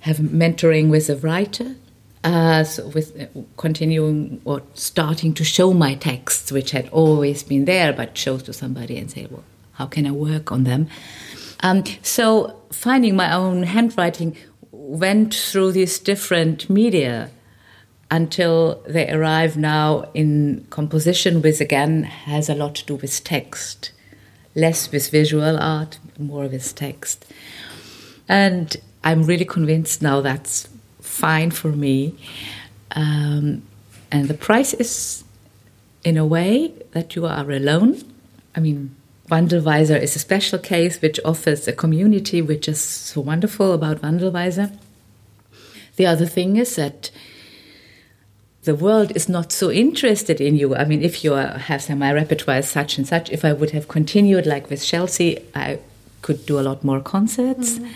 have 0.00 0.18
mentoring 0.18 0.90
with 0.90 1.08
a 1.08 1.16
writer 1.16 1.76
uh, 2.24 2.64
so 2.64 2.88
with 2.88 3.28
continuing 3.56 4.40
or 4.44 4.62
starting 4.74 5.34
to 5.34 5.44
show 5.44 5.72
my 5.72 5.94
texts, 5.94 6.50
which 6.50 6.72
had 6.72 6.88
always 6.90 7.42
been 7.42 7.64
there, 7.64 7.92
but 7.92 8.16
show 8.18 8.38
to 8.38 8.52
somebody 8.52 8.98
and 8.98 9.10
say, 9.10 9.26
well, 9.30 9.44
how 9.72 9.86
can 9.86 10.06
I 10.06 10.10
work 10.10 10.50
on 10.50 10.64
them? 10.64 10.88
Um, 11.60 11.84
so 12.02 12.60
finding 12.70 13.16
my 13.16 13.32
own 13.32 13.62
handwriting 13.62 14.36
went 14.70 15.34
through 15.34 15.72
these 15.72 15.98
different 15.98 16.68
media 16.68 17.30
until 18.10 18.82
they 18.86 19.10
arrive 19.10 19.56
now 19.56 20.08
in 20.14 20.66
composition, 20.70 21.42
which 21.42 21.60
again 21.60 22.04
has 22.04 22.48
a 22.48 22.54
lot 22.54 22.74
to 22.76 22.86
do 22.86 22.96
with 22.96 23.22
text, 23.22 23.92
less 24.54 24.90
with 24.90 25.10
visual 25.10 25.58
art, 25.58 25.98
more 26.18 26.46
with 26.46 26.74
text. 26.74 27.26
And 28.28 28.76
I'm 29.04 29.24
really 29.24 29.44
convinced 29.44 30.02
now 30.02 30.20
that's 30.20 30.68
fine 31.18 31.50
for 31.50 31.68
me. 31.68 32.14
Um, 32.92 33.62
and 34.10 34.28
the 34.28 34.34
price 34.34 34.72
is, 34.74 35.24
in 36.04 36.16
a 36.16 36.24
way, 36.24 36.72
that 36.92 37.16
you 37.16 37.26
are 37.26 37.50
alone. 37.50 38.02
I 38.54 38.60
mean, 38.60 38.94
Wandelweiser 39.30 40.00
is 40.00 40.16
a 40.16 40.18
special 40.18 40.58
case 40.58 41.02
which 41.02 41.20
offers 41.24 41.68
a 41.68 41.72
community 41.72 42.40
which 42.40 42.68
is 42.68 42.80
so 42.80 43.20
wonderful 43.20 43.72
about 43.72 44.00
Wandelweiser. 44.00 44.72
The 45.96 46.06
other 46.06 46.26
thing 46.26 46.56
is 46.56 46.76
that 46.76 47.10
the 48.62 48.74
world 48.74 49.12
is 49.14 49.28
not 49.28 49.52
so 49.52 49.70
interested 49.70 50.40
in 50.40 50.56
you. 50.56 50.74
I 50.74 50.84
mean, 50.84 51.02
if 51.02 51.24
you 51.24 51.34
are, 51.34 51.58
have 51.58 51.82
some 51.82 51.98
my 51.98 52.12
repertoire 52.12 52.58
is 52.58 52.68
such 52.68 52.98
and 52.98 53.06
such, 53.06 53.30
if 53.30 53.44
I 53.44 53.52
would 53.52 53.70
have 53.70 53.88
continued 53.88 54.46
like 54.46 54.70
with 54.70 54.80
Scelsi, 54.80 55.42
I 55.54 55.78
could 56.22 56.46
do 56.46 56.58
a 56.58 56.66
lot 56.68 56.84
more 56.84 57.00
concerts. 57.00 57.78
Mm. 57.78 57.92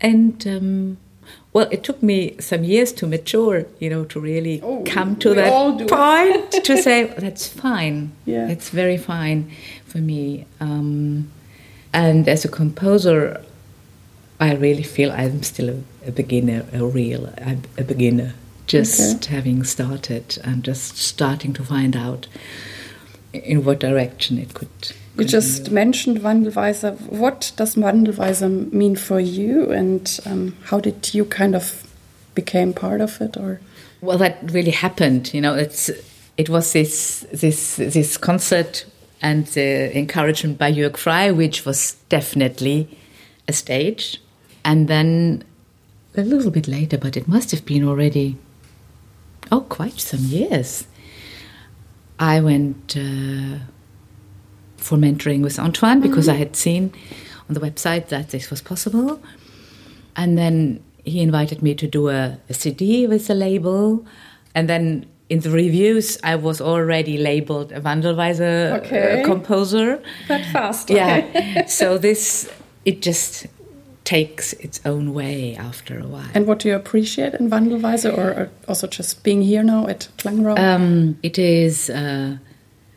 And 0.00 0.46
um, 0.46 0.96
well, 1.52 1.68
it 1.70 1.82
took 1.82 2.02
me 2.02 2.36
some 2.38 2.62
years 2.62 2.92
to 2.92 3.06
mature, 3.06 3.66
you 3.80 3.90
know, 3.90 4.04
to 4.04 4.20
really 4.20 4.60
oh, 4.62 4.84
come 4.86 5.16
to 5.16 5.34
that 5.34 5.88
point 5.88 6.64
to 6.64 6.82
say 6.82 7.12
that's 7.18 7.48
fine. 7.48 8.12
Yeah, 8.24 8.48
it's 8.48 8.68
very 8.68 8.96
fine 8.96 9.50
for 9.84 9.98
me. 9.98 10.46
Um, 10.60 11.30
and 11.92 12.28
as 12.28 12.44
a 12.44 12.48
composer, 12.48 13.44
I 14.38 14.54
really 14.54 14.84
feel 14.84 15.10
I'm 15.10 15.42
still 15.42 15.82
a, 16.04 16.08
a 16.08 16.12
beginner, 16.12 16.66
a 16.72 16.84
real 16.84 17.26
a, 17.26 17.58
a 17.76 17.84
beginner. 17.84 18.34
Just 18.68 19.24
okay. 19.24 19.34
having 19.34 19.64
started 19.64 20.38
and 20.44 20.62
just 20.62 20.96
starting 20.96 21.52
to 21.54 21.64
find 21.64 21.96
out 21.96 22.28
in 23.32 23.64
what 23.64 23.80
direction 23.80 24.38
it 24.38 24.54
could. 24.54 24.92
You 25.20 25.26
just 25.26 25.70
mentioned 25.70 26.20
Wandelweiser. 26.20 26.98
What 27.10 27.52
does 27.56 27.74
Wandelweiser 27.74 28.72
mean 28.72 28.96
for 28.96 29.20
you, 29.20 29.70
and 29.70 30.20
um, 30.24 30.56
how 30.64 30.80
did 30.80 31.12
you 31.12 31.26
kind 31.26 31.54
of 31.54 31.86
became 32.34 32.72
part 32.72 33.02
of 33.02 33.20
it? 33.20 33.36
Or 33.36 33.60
well, 34.00 34.16
that 34.18 34.38
really 34.50 34.70
happened. 34.70 35.34
You 35.34 35.42
know, 35.42 35.54
it's 35.54 35.90
it 36.38 36.48
was 36.48 36.72
this 36.72 37.26
this 37.32 37.76
this 37.76 38.16
concert 38.16 38.86
and 39.20 39.46
the 39.48 39.96
encouragement 39.96 40.56
by 40.56 40.72
Jürg 40.72 40.96
Frey, 40.96 41.30
which 41.30 41.66
was 41.66 41.96
definitely 42.08 42.88
a 43.46 43.52
stage, 43.52 44.22
and 44.64 44.88
then 44.88 45.44
a 46.16 46.22
little 46.22 46.50
bit 46.50 46.66
later, 46.66 46.96
but 46.96 47.16
it 47.16 47.28
must 47.28 47.50
have 47.50 47.66
been 47.66 47.84
already 47.84 48.36
oh 49.52 49.60
quite 49.60 50.00
some 50.00 50.20
years. 50.20 50.86
I 52.18 52.40
went. 52.40 52.96
Uh, 52.96 53.58
for 54.80 54.96
mentoring 54.98 55.42
with 55.42 55.58
Antoine 55.58 56.00
because 56.00 56.26
mm 56.26 56.32
-hmm. 56.32 56.36
I 56.36 56.44
had 56.44 56.56
seen 56.56 56.92
on 57.48 57.54
the 57.54 57.60
website 57.60 58.08
that 58.08 58.30
this 58.30 58.50
was 58.50 58.62
possible. 58.62 59.20
And 60.16 60.36
then 60.36 60.80
he 61.04 61.20
invited 61.20 61.62
me 61.62 61.74
to 61.74 61.86
do 61.86 62.08
a, 62.08 62.38
a 62.48 62.54
CD 62.54 63.06
with 63.06 63.30
a 63.30 63.34
label. 63.34 64.04
And 64.54 64.68
then 64.68 65.06
in 65.28 65.40
the 65.40 65.50
reviews, 65.50 66.18
I 66.22 66.36
was 66.36 66.60
already 66.60 67.18
labeled 67.18 67.72
a 67.72 67.80
Wandelweiser 67.80 68.72
uh, 68.72 68.76
okay. 68.78 69.22
uh, 69.22 69.26
composer. 69.26 70.02
That 70.28 70.44
fast, 70.52 70.90
okay. 70.90 71.30
Yeah. 71.34 71.66
so 71.80 71.98
this, 71.98 72.50
it 72.84 73.02
just 73.02 73.46
takes 74.04 74.52
its 74.54 74.80
own 74.84 75.14
way 75.14 75.56
after 75.56 75.98
a 75.98 76.06
while. 76.06 76.30
And 76.34 76.46
what 76.46 76.58
do 76.58 76.68
you 76.68 76.74
appreciate 76.74 77.34
in 77.34 77.50
Wandelweiser 77.50 78.16
or 78.16 78.50
also 78.66 78.86
just 78.86 79.22
being 79.22 79.42
here 79.42 79.62
now 79.62 79.86
at 79.86 80.08
Klangraum? 80.18 80.58
Um, 80.58 81.18
it 81.22 81.38
is... 81.38 81.90
Uh, 81.90 82.38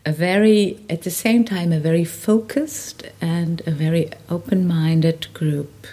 a 0.06 0.12
very, 0.12 0.78
at 0.90 1.02
the 1.02 1.10
same 1.10 1.44
time, 1.44 1.72
a 1.72 1.80
very 1.80 2.04
focused 2.04 3.04
and 3.20 3.62
a 3.66 3.70
very 3.70 4.10
open 4.28 4.66
minded 4.66 5.32
group 5.32 5.86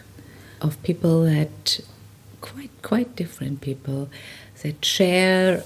of 0.62 0.82
people 0.84 1.24
that 1.24 1.80
quite, 2.42 2.72
quite 2.82 3.16
different 3.16 3.62
people 3.62 4.10
that 4.64 4.84
share 4.84 5.64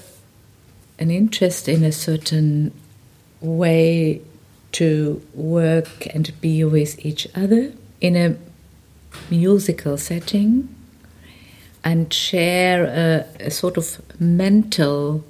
an 0.98 1.10
interest 1.10 1.68
in 1.68 1.84
a 1.84 1.92
certain 1.92 2.72
way 3.40 4.22
to 4.72 5.22
work 5.34 6.06
and 6.14 6.38
be 6.40 6.64
with 6.64 7.04
each 7.04 7.26
other 7.34 7.72
in 8.00 8.16
a 8.16 8.36
musical 9.30 9.96
setting 9.96 10.68
and 11.82 12.12
share 12.12 12.84
a, 12.84 13.44
a 13.46 13.50
sort 13.50 13.76
of 13.76 14.00
mental 14.20 15.24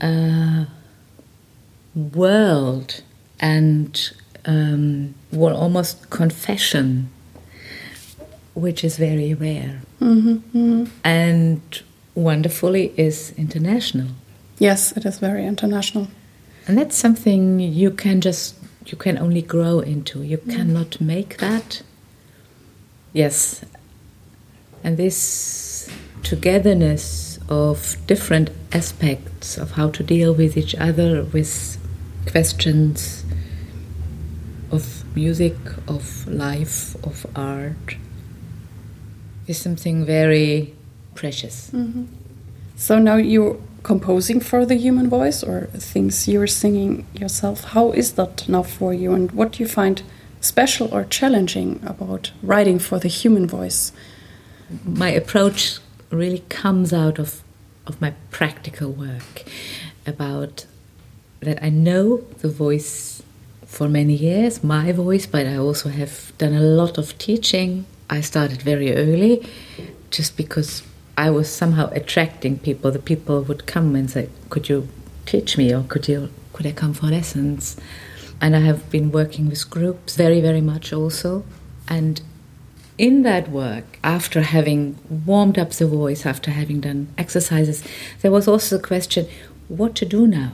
uh, 0.00 0.64
world 1.96 3.02
and 3.40 4.12
um, 4.44 5.14
well, 5.32 5.56
almost 5.56 6.08
confession, 6.10 7.10
which 8.54 8.84
is 8.84 8.96
very 8.96 9.34
rare. 9.34 9.80
Mm-hmm, 10.00 10.34
mm-hmm. 10.56 10.84
And 11.02 11.82
wonderfully 12.14 12.92
is 12.96 13.32
international. 13.36 14.08
Yes, 14.58 14.96
it 14.96 15.04
is 15.04 15.18
very 15.18 15.44
international. 15.44 16.08
And 16.66 16.78
that's 16.78 16.96
something 16.96 17.60
you 17.60 17.90
can 17.90 18.20
just, 18.20 18.56
you 18.86 18.96
can 18.96 19.18
only 19.18 19.42
grow 19.42 19.80
into. 19.80 20.22
You 20.22 20.38
mm. 20.38 20.54
cannot 20.54 21.00
make 21.00 21.38
that. 21.38 21.82
Yes. 23.12 23.64
And 24.82 24.96
this 24.96 25.88
togetherness 26.22 27.38
of 27.48 27.96
different 28.06 28.50
aspects 28.72 29.58
of 29.58 29.72
how 29.72 29.90
to 29.90 30.02
deal 30.02 30.34
with 30.34 30.56
each 30.56 30.74
other, 30.74 31.22
with 31.24 31.78
questions 32.30 33.24
of 34.70 35.04
music, 35.14 35.56
of 35.88 36.26
life, 36.26 36.94
of 37.04 37.26
art 37.34 37.96
is 39.46 39.58
something 39.58 40.04
very 40.04 40.74
precious. 41.14 41.70
Mm 41.72 41.92
-hmm. 41.92 42.04
So 42.76 42.98
now 42.98 43.16
you're 43.16 43.56
composing 43.82 44.40
for 44.42 44.66
the 44.66 44.76
human 44.76 45.08
voice 45.08 45.46
or 45.46 45.68
things 45.92 46.26
you're 46.26 46.46
singing 46.48 47.04
yourself. 47.14 47.64
How 47.74 47.92
is 47.92 48.12
that 48.12 48.48
now 48.48 48.62
for 48.62 48.94
you, 48.94 49.14
and 49.14 49.30
what 49.32 49.52
do 49.52 49.62
you 49.62 49.68
find 49.68 50.02
special 50.40 50.88
or 50.92 51.06
challenging 51.08 51.80
about 51.86 52.32
writing 52.42 52.80
for 52.80 52.98
the 53.00 53.08
human 53.08 53.46
voice? 53.46 53.92
My 54.84 55.10
approach 55.16 55.78
really 56.10 56.42
comes 56.62 56.92
out 56.92 57.18
of 57.18 57.42
of 57.86 58.00
my 58.00 58.12
practical 58.30 58.90
work 58.90 59.44
about 60.06 60.66
that 61.46 61.62
I 61.62 61.70
know 61.70 62.18
the 62.38 62.48
voice 62.48 63.22
for 63.64 63.88
many 63.88 64.14
years, 64.14 64.62
my 64.62 64.92
voice, 64.92 65.26
but 65.26 65.46
I 65.46 65.56
also 65.56 65.88
have 65.88 66.32
done 66.38 66.54
a 66.54 66.60
lot 66.60 66.98
of 66.98 67.16
teaching. 67.18 67.86
I 68.10 68.20
started 68.20 68.62
very 68.62 68.94
early 68.94 69.46
just 70.10 70.36
because 70.36 70.82
I 71.16 71.30
was 71.30 71.48
somehow 71.48 71.90
attracting 71.90 72.58
people. 72.58 72.90
The 72.90 72.98
people 72.98 73.42
would 73.42 73.66
come 73.66 73.94
and 73.94 74.10
say, 74.10 74.28
Could 74.50 74.68
you 74.68 74.88
teach 75.24 75.56
me 75.56 75.74
or 75.74 75.82
could 75.82 76.08
you 76.08 76.30
could 76.52 76.66
I 76.66 76.72
come 76.72 76.94
for 76.94 77.06
lessons? 77.06 77.76
And 78.40 78.56
I 78.56 78.60
have 78.60 78.90
been 78.90 79.12
working 79.12 79.48
with 79.48 79.70
groups 79.70 80.16
very, 80.16 80.40
very 80.40 80.60
much 80.60 80.92
also. 80.92 81.44
And 81.88 82.20
in 82.98 83.22
that 83.22 83.50
work, 83.50 83.98
after 84.02 84.42
having 84.42 84.98
warmed 85.24 85.58
up 85.58 85.70
the 85.70 85.86
voice, 85.86 86.26
after 86.26 86.50
having 86.50 86.80
done 86.80 87.08
exercises, 87.16 87.84
there 88.22 88.30
was 88.30 88.48
also 88.48 88.78
the 88.78 88.86
question 88.86 89.26
what 89.68 89.94
to 89.96 90.04
do 90.04 90.26
now? 90.26 90.52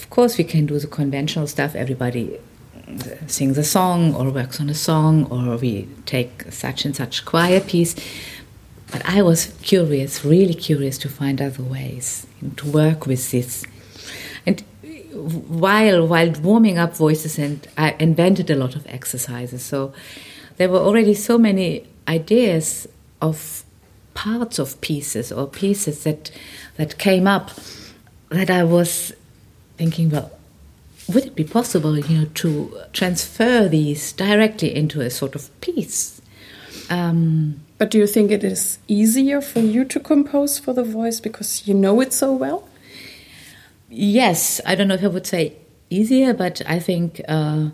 Of 0.00 0.08
course, 0.08 0.38
we 0.38 0.44
can 0.44 0.64
do 0.64 0.78
the 0.78 0.86
conventional 0.86 1.46
stuff. 1.46 1.74
Everybody 1.74 2.40
sings 3.26 3.58
a 3.58 3.64
song 3.64 4.14
or 4.14 4.30
works 4.30 4.58
on 4.58 4.70
a 4.70 4.74
song, 4.74 5.26
or 5.26 5.58
we 5.58 5.88
take 6.06 6.50
such 6.50 6.86
and 6.86 6.96
such 6.96 7.26
choir 7.26 7.60
piece. 7.60 7.94
But 8.90 9.02
I 9.04 9.20
was 9.20 9.52
curious, 9.62 10.24
really 10.24 10.54
curious, 10.54 10.96
to 10.98 11.08
find 11.10 11.40
other 11.42 11.62
ways 11.62 12.26
to 12.56 12.70
work 12.70 13.06
with 13.06 13.30
this. 13.30 13.62
And 14.46 14.64
while 15.12 16.06
while 16.06 16.32
warming 16.40 16.78
up 16.78 16.96
voices, 16.96 17.38
and 17.38 17.68
I 17.76 17.94
invented 17.98 18.48
a 18.50 18.56
lot 18.56 18.74
of 18.76 18.86
exercises. 18.86 19.62
So 19.62 19.92
there 20.56 20.70
were 20.70 20.78
already 20.78 21.14
so 21.14 21.36
many 21.36 21.86
ideas 22.08 22.88
of 23.20 23.64
parts 24.14 24.58
of 24.58 24.80
pieces 24.80 25.30
or 25.30 25.46
pieces 25.46 26.04
that 26.04 26.30
that 26.78 26.96
came 26.96 27.26
up 27.26 27.50
that 28.30 28.48
I 28.48 28.64
was 28.64 29.12
thinking, 29.80 30.10
well, 30.10 30.30
would 31.08 31.24
it 31.24 31.34
be 31.34 31.42
possible, 31.42 31.98
you 31.98 32.18
know, 32.18 32.26
to 32.34 32.50
transfer 32.92 33.66
these 33.66 34.12
directly 34.12 34.76
into 34.76 35.00
a 35.00 35.08
sort 35.08 35.34
of 35.34 35.48
piece? 35.62 36.20
Um, 36.90 37.62
but 37.78 37.90
do 37.90 37.96
you 37.96 38.06
think 38.06 38.30
it 38.30 38.44
is 38.44 38.78
easier 38.88 39.40
for 39.40 39.60
you 39.60 39.86
to 39.86 39.98
compose 39.98 40.58
for 40.58 40.74
the 40.74 40.84
voice 40.84 41.18
because 41.18 41.66
you 41.66 41.72
know 41.72 42.02
it 42.02 42.12
so 42.12 42.30
well? 42.30 42.68
Yes, 43.88 44.60
I 44.66 44.74
don't 44.74 44.88
know 44.88 44.96
if 45.00 45.02
I 45.02 45.06
would 45.06 45.26
say 45.26 45.56
easier, 45.88 46.34
but 46.34 46.60
I 46.66 46.78
think 46.78 47.22
uh, 47.26 47.70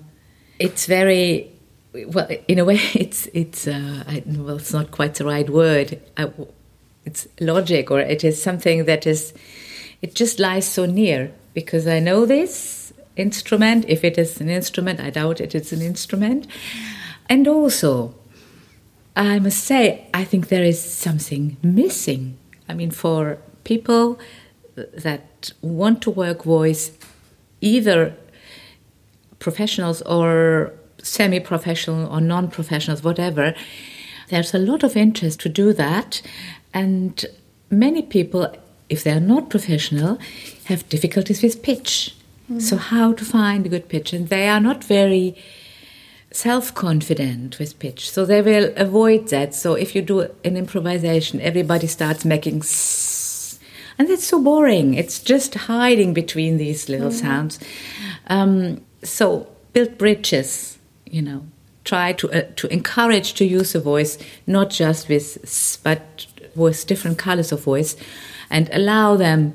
it's 0.61 0.87
very 0.87 1.51
well, 1.93 2.29
in 2.47 2.61
a 2.61 2.65
way, 2.65 2.79
it's 2.95 3.27
it's 3.35 3.67
uh, 3.67 4.05
I, 4.07 4.23
well, 4.27 4.59
it's 4.59 4.73
not 4.73 4.93
quite 4.93 5.15
the 5.15 5.25
right 5.25 5.51
word. 5.51 6.01
I, 6.17 6.31
it's 7.05 7.27
logic, 7.41 7.91
or 7.91 7.99
it 7.99 8.23
is 8.23 8.41
something 8.41 8.85
that 8.85 9.09
is. 9.09 9.35
It 10.03 10.15
just 10.15 10.39
lies 10.39 10.69
so 10.69 10.87
near 10.87 11.33
because 11.57 11.87
I 11.87 12.01
know 12.01 12.27
this 12.27 12.93
instrument. 13.17 13.87
If 13.89 14.05
it 14.05 14.19
is 14.19 14.43
an 14.43 14.51
instrument, 14.51 15.01
I 15.01 15.09
doubt 15.09 15.41
it 15.41 15.55
is 15.55 15.73
an 15.73 15.81
instrument. 15.81 16.47
And 17.31 17.49
also, 17.49 18.15
I 19.17 19.39
must 19.39 19.65
say, 19.65 20.07
I 20.13 20.23
think 20.23 20.49
there 20.49 20.63
is 20.63 20.79
something 20.79 21.57
missing. 21.63 22.37
I 22.69 22.75
mean, 22.75 22.91
for 22.91 23.39
people 23.65 24.21
that 24.77 25.51
want 25.63 26.03
to 26.03 26.11
work 26.11 26.45
voice, 26.45 26.93
either 27.63 28.15
professionals 29.39 30.03
or 30.03 30.75
semi 31.03 31.41
professional 31.41 32.07
or 32.15 32.21
non 32.21 32.49
professionals, 32.49 33.03
whatever, 33.03 33.55
there's 34.29 34.53
a 34.53 34.59
lot 34.59 34.83
of 34.83 34.95
interest 34.95 35.41
to 35.41 35.49
do 35.49 35.73
that. 35.73 36.21
And 36.75 37.25
many 37.71 38.03
people, 38.03 38.55
if 38.89 39.03
they're 39.05 39.21
not 39.21 39.51
professional, 39.51 40.19
have 40.65 40.89
difficulties 40.89 41.43
with 41.43 41.63
pitch. 41.63 42.15
Mm. 42.51 42.63
So, 42.63 42.77
how 42.77 43.13
to 43.13 43.25
find 43.25 43.67
a 43.67 43.69
good 43.69 43.89
pitch? 43.89 44.13
And 44.13 44.29
they 44.29 44.49
are 44.49 44.61
not 44.61 44.85
very 44.85 45.37
self 46.31 46.75
confident 46.75 47.59
with 47.59 47.79
pitch. 47.79 48.11
So, 48.11 48.25
they 48.25 48.43
will 48.43 48.73
avoid 48.77 49.29
that. 49.29 49.55
So, 49.55 49.75
if 49.75 49.95
you 49.95 50.03
do 50.03 50.21
an 50.45 50.57
improvisation, 50.57 51.41
everybody 51.41 51.87
starts 51.87 52.25
making. 52.25 52.63
and 53.99 54.09
that's 54.09 54.27
so 54.27 54.43
boring. 54.43 54.95
It's 54.95 55.19
just 55.19 55.55
hiding 55.55 56.15
between 56.15 56.57
these 56.59 56.89
little 56.89 57.11
mm. 57.11 57.21
sounds. 57.21 57.59
Um, 58.29 58.83
so, 59.03 59.49
build 59.73 59.99
bridges 59.99 60.77
you 61.11 61.23
know, 61.23 61.47
try 61.85 62.13
to 62.13 62.31
uh, 62.31 62.43
to 62.57 62.67
encourage 62.73 63.35
to 63.35 63.45
use 63.45 63.73
the 63.73 63.81
voice 63.81 64.19
not 64.47 64.71
just 64.71 65.09
with 65.09 65.81
but 65.83 66.27
with 66.55 66.87
different 66.87 67.19
colors 67.19 67.53
of 67.53 67.63
voice, 67.63 67.97
and 68.51 68.71
allow 68.73 69.17
them 69.17 69.55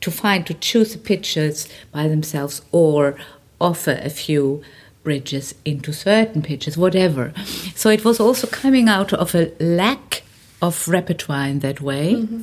to 0.00 0.10
find 0.10 0.46
to 0.46 0.54
choose 0.54 0.92
the 0.92 0.98
pitches 0.98 1.68
by 1.90 2.08
themselves 2.08 2.62
or 2.72 3.16
offer 3.60 3.98
a 4.02 4.10
few 4.10 4.62
bridges 5.02 5.54
into 5.64 5.92
certain 5.92 6.42
pitches, 6.42 6.76
whatever. 6.76 7.32
So 7.74 7.90
it 7.90 8.04
was 8.04 8.20
also 8.20 8.46
coming 8.46 8.88
out 8.88 9.12
of 9.12 9.34
a 9.34 9.52
lack 9.60 10.22
of 10.60 10.88
repertoire 10.88 11.46
in 11.46 11.60
that 11.60 11.80
way, 11.80 12.14
mm-hmm. 12.14 12.42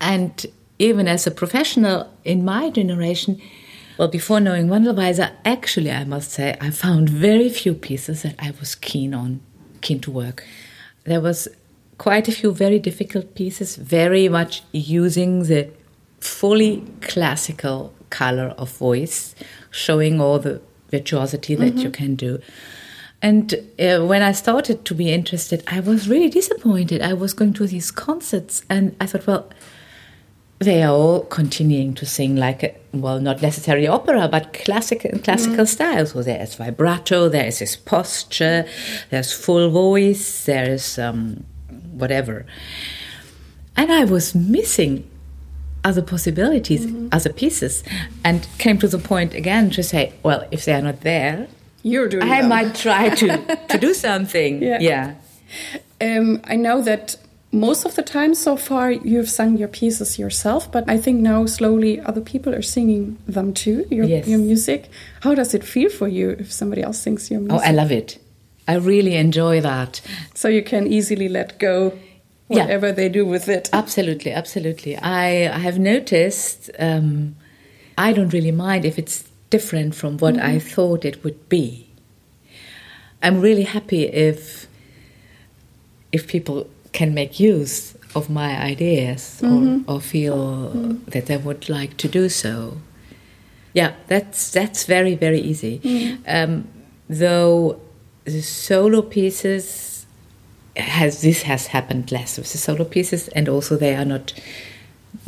and 0.00 0.46
even 0.78 1.08
as 1.08 1.26
a 1.26 1.30
professional 1.30 2.12
in 2.24 2.44
my 2.44 2.70
generation 2.70 3.40
well, 3.98 4.06
before 4.06 4.38
knowing 4.38 4.68
Wandelweiser, 4.68 5.32
actually, 5.44 5.90
I 5.90 6.04
must 6.04 6.30
say, 6.30 6.56
I 6.60 6.70
found 6.70 7.10
very 7.10 7.48
few 7.48 7.74
pieces 7.74 8.22
that 8.22 8.36
I 8.38 8.52
was 8.60 8.76
keen 8.76 9.12
on, 9.12 9.40
keen 9.80 9.98
to 10.02 10.10
work. 10.12 10.44
There 11.02 11.20
was 11.20 11.48
quite 11.98 12.28
a 12.28 12.32
few 12.32 12.52
very 12.52 12.78
difficult 12.78 13.34
pieces, 13.34 13.76
very 13.76 14.28
much 14.28 14.62
using 14.72 15.44
the 15.44 15.68
fully 16.20 16.84
classical 17.00 17.92
color 18.10 18.54
of 18.56 18.70
voice, 18.70 19.34
showing 19.70 20.20
all 20.20 20.38
the 20.38 20.60
virtuosity 20.90 21.54
that 21.54 21.74
mm-hmm. 21.74 21.78
you 21.78 21.90
can 21.90 22.14
do. 22.14 22.40
And 23.20 23.52
uh, 23.80 24.06
when 24.06 24.22
I 24.22 24.32
started 24.32 24.84
to 24.84 24.94
be 24.94 25.12
interested, 25.12 25.64
I 25.66 25.80
was 25.80 26.08
really 26.08 26.30
disappointed. 26.30 27.02
I 27.02 27.14
was 27.14 27.34
going 27.34 27.52
to 27.54 27.66
these 27.66 27.90
concerts 27.90 28.62
and 28.70 28.94
I 29.00 29.06
thought, 29.06 29.26
well, 29.26 29.50
they 30.60 30.82
are 30.82 30.92
all 30.92 31.20
continuing 31.24 31.94
to 31.94 32.06
sing 32.06 32.36
like 32.36 32.62
a, 32.64 32.74
well 32.92 33.20
not 33.20 33.40
necessarily 33.40 33.86
opera 33.86 34.26
but 34.26 34.52
classic 34.52 35.06
classical 35.22 35.64
mm. 35.64 35.68
style 35.68 36.04
so 36.04 36.20
there 36.20 36.42
is 36.42 36.56
vibrato 36.56 37.28
there 37.28 37.46
is 37.46 37.60
this 37.60 37.76
posture 37.76 38.66
there's 39.10 39.32
full 39.32 39.70
voice 39.70 40.46
there 40.46 40.68
is 40.68 40.98
um, 40.98 41.44
whatever. 41.98 42.46
And 43.76 43.92
i 43.92 44.04
was 44.04 44.34
missing 44.34 45.08
other 45.84 46.02
possibilities 46.02 46.86
mm-hmm. 46.86 47.08
other 47.12 47.32
pieces 47.32 47.84
and 48.24 48.48
came 48.58 48.78
to 48.78 48.88
the 48.88 48.98
point 48.98 49.34
again 49.34 49.70
to 49.70 49.82
say 49.82 50.12
well 50.22 50.46
if 50.50 50.64
they 50.64 50.74
are 50.74 50.82
not 50.82 51.00
there 51.02 51.48
you're 51.82 52.08
doing 52.08 52.28
i 52.30 52.42
might 52.42 52.74
try 52.74 53.08
to 53.08 53.28
to 53.68 53.78
do 53.78 53.94
something. 54.06 54.62
Yeah, 54.62 54.78
yeah. 54.80 55.14
Um, 56.00 56.40
i 56.44 56.56
know 56.56 56.82
that 56.82 57.16
most 57.50 57.86
of 57.86 57.94
the 57.94 58.02
time 58.02 58.34
so 58.34 58.56
far 58.56 58.90
you've 58.90 59.30
sung 59.30 59.56
your 59.56 59.68
pieces 59.68 60.18
yourself 60.18 60.70
but 60.70 60.84
i 60.88 60.98
think 60.98 61.20
now 61.20 61.46
slowly 61.46 62.00
other 62.00 62.20
people 62.20 62.54
are 62.54 62.62
singing 62.62 63.16
them 63.26 63.54
too 63.54 63.86
your, 63.90 64.04
yes. 64.04 64.28
your 64.28 64.38
music. 64.38 64.90
How 65.22 65.34
does 65.34 65.54
it 65.54 65.64
feel 65.64 65.90
for 65.90 66.08
you 66.08 66.30
if 66.30 66.52
somebody 66.52 66.82
else 66.82 66.98
sings 66.98 67.30
your 67.30 67.40
music 67.40 67.60
oh 67.60 67.70
i 67.70 67.72
love 67.72 67.92
it 67.92 68.18
i 68.68 68.74
really 68.76 69.16
enjoy 69.16 69.60
that 69.60 70.00
so 70.34 70.48
you 70.48 70.62
can 70.62 70.86
easily 70.86 71.28
let 71.28 71.58
go 71.58 71.98
whatever 72.46 72.86
yeah. 72.88 72.92
they 72.92 73.08
do 73.08 73.26
with 73.26 73.48
it 73.48 73.68
absolutely 73.72 74.32
absolutely 74.32 74.96
i, 74.96 75.46
I 75.46 75.58
have 75.58 75.78
noticed 75.78 76.70
um, 76.78 77.36
i 77.96 78.12
don't 78.12 78.32
really 78.32 78.52
mind 78.52 78.84
if 78.84 78.98
it's 78.98 79.28
different 79.50 79.94
from 79.94 80.18
what 80.18 80.34
mm 80.34 80.40
-hmm. 80.40 80.56
i 80.56 80.58
thought 80.60 81.04
it 81.04 81.24
would 81.24 81.48
be 81.48 81.86
i'm 83.22 83.40
really 83.40 83.64
happy 83.64 84.02
if 84.28 84.68
if 86.12 86.26
people 86.26 86.66
can 86.92 87.14
make 87.14 87.38
use 87.40 87.94
of 88.14 88.30
my 88.30 88.60
ideas 88.60 89.40
mm-hmm. 89.42 89.88
or, 89.90 89.96
or, 89.96 90.00
feel 90.00 90.36
mm-hmm. 90.36 91.10
that 91.10 91.26
they 91.26 91.36
would 91.36 91.68
like 91.68 91.96
to 91.98 92.08
do 92.08 92.28
so. 92.28 92.78
Yeah, 93.74 93.92
that's 94.06 94.50
that's 94.50 94.84
very 94.84 95.14
very 95.14 95.40
easy. 95.40 95.80
Mm-hmm. 95.80 96.22
Um, 96.26 96.68
though 97.08 97.80
the 98.28 98.42
solo 98.42 99.02
pieces 99.02 100.06
has 100.76 101.22
this 101.22 101.42
has 101.42 101.66
happened 101.66 102.12
less 102.12 102.38
with 102.38 102.52
the 102.52 102.58
solo 102.58 102.84
pieces, 102.84 103.28
and 103.28 103.48
also 103.48 103.76
they 103.76 103.94
are 103.94 104.04
not 104.04 104.32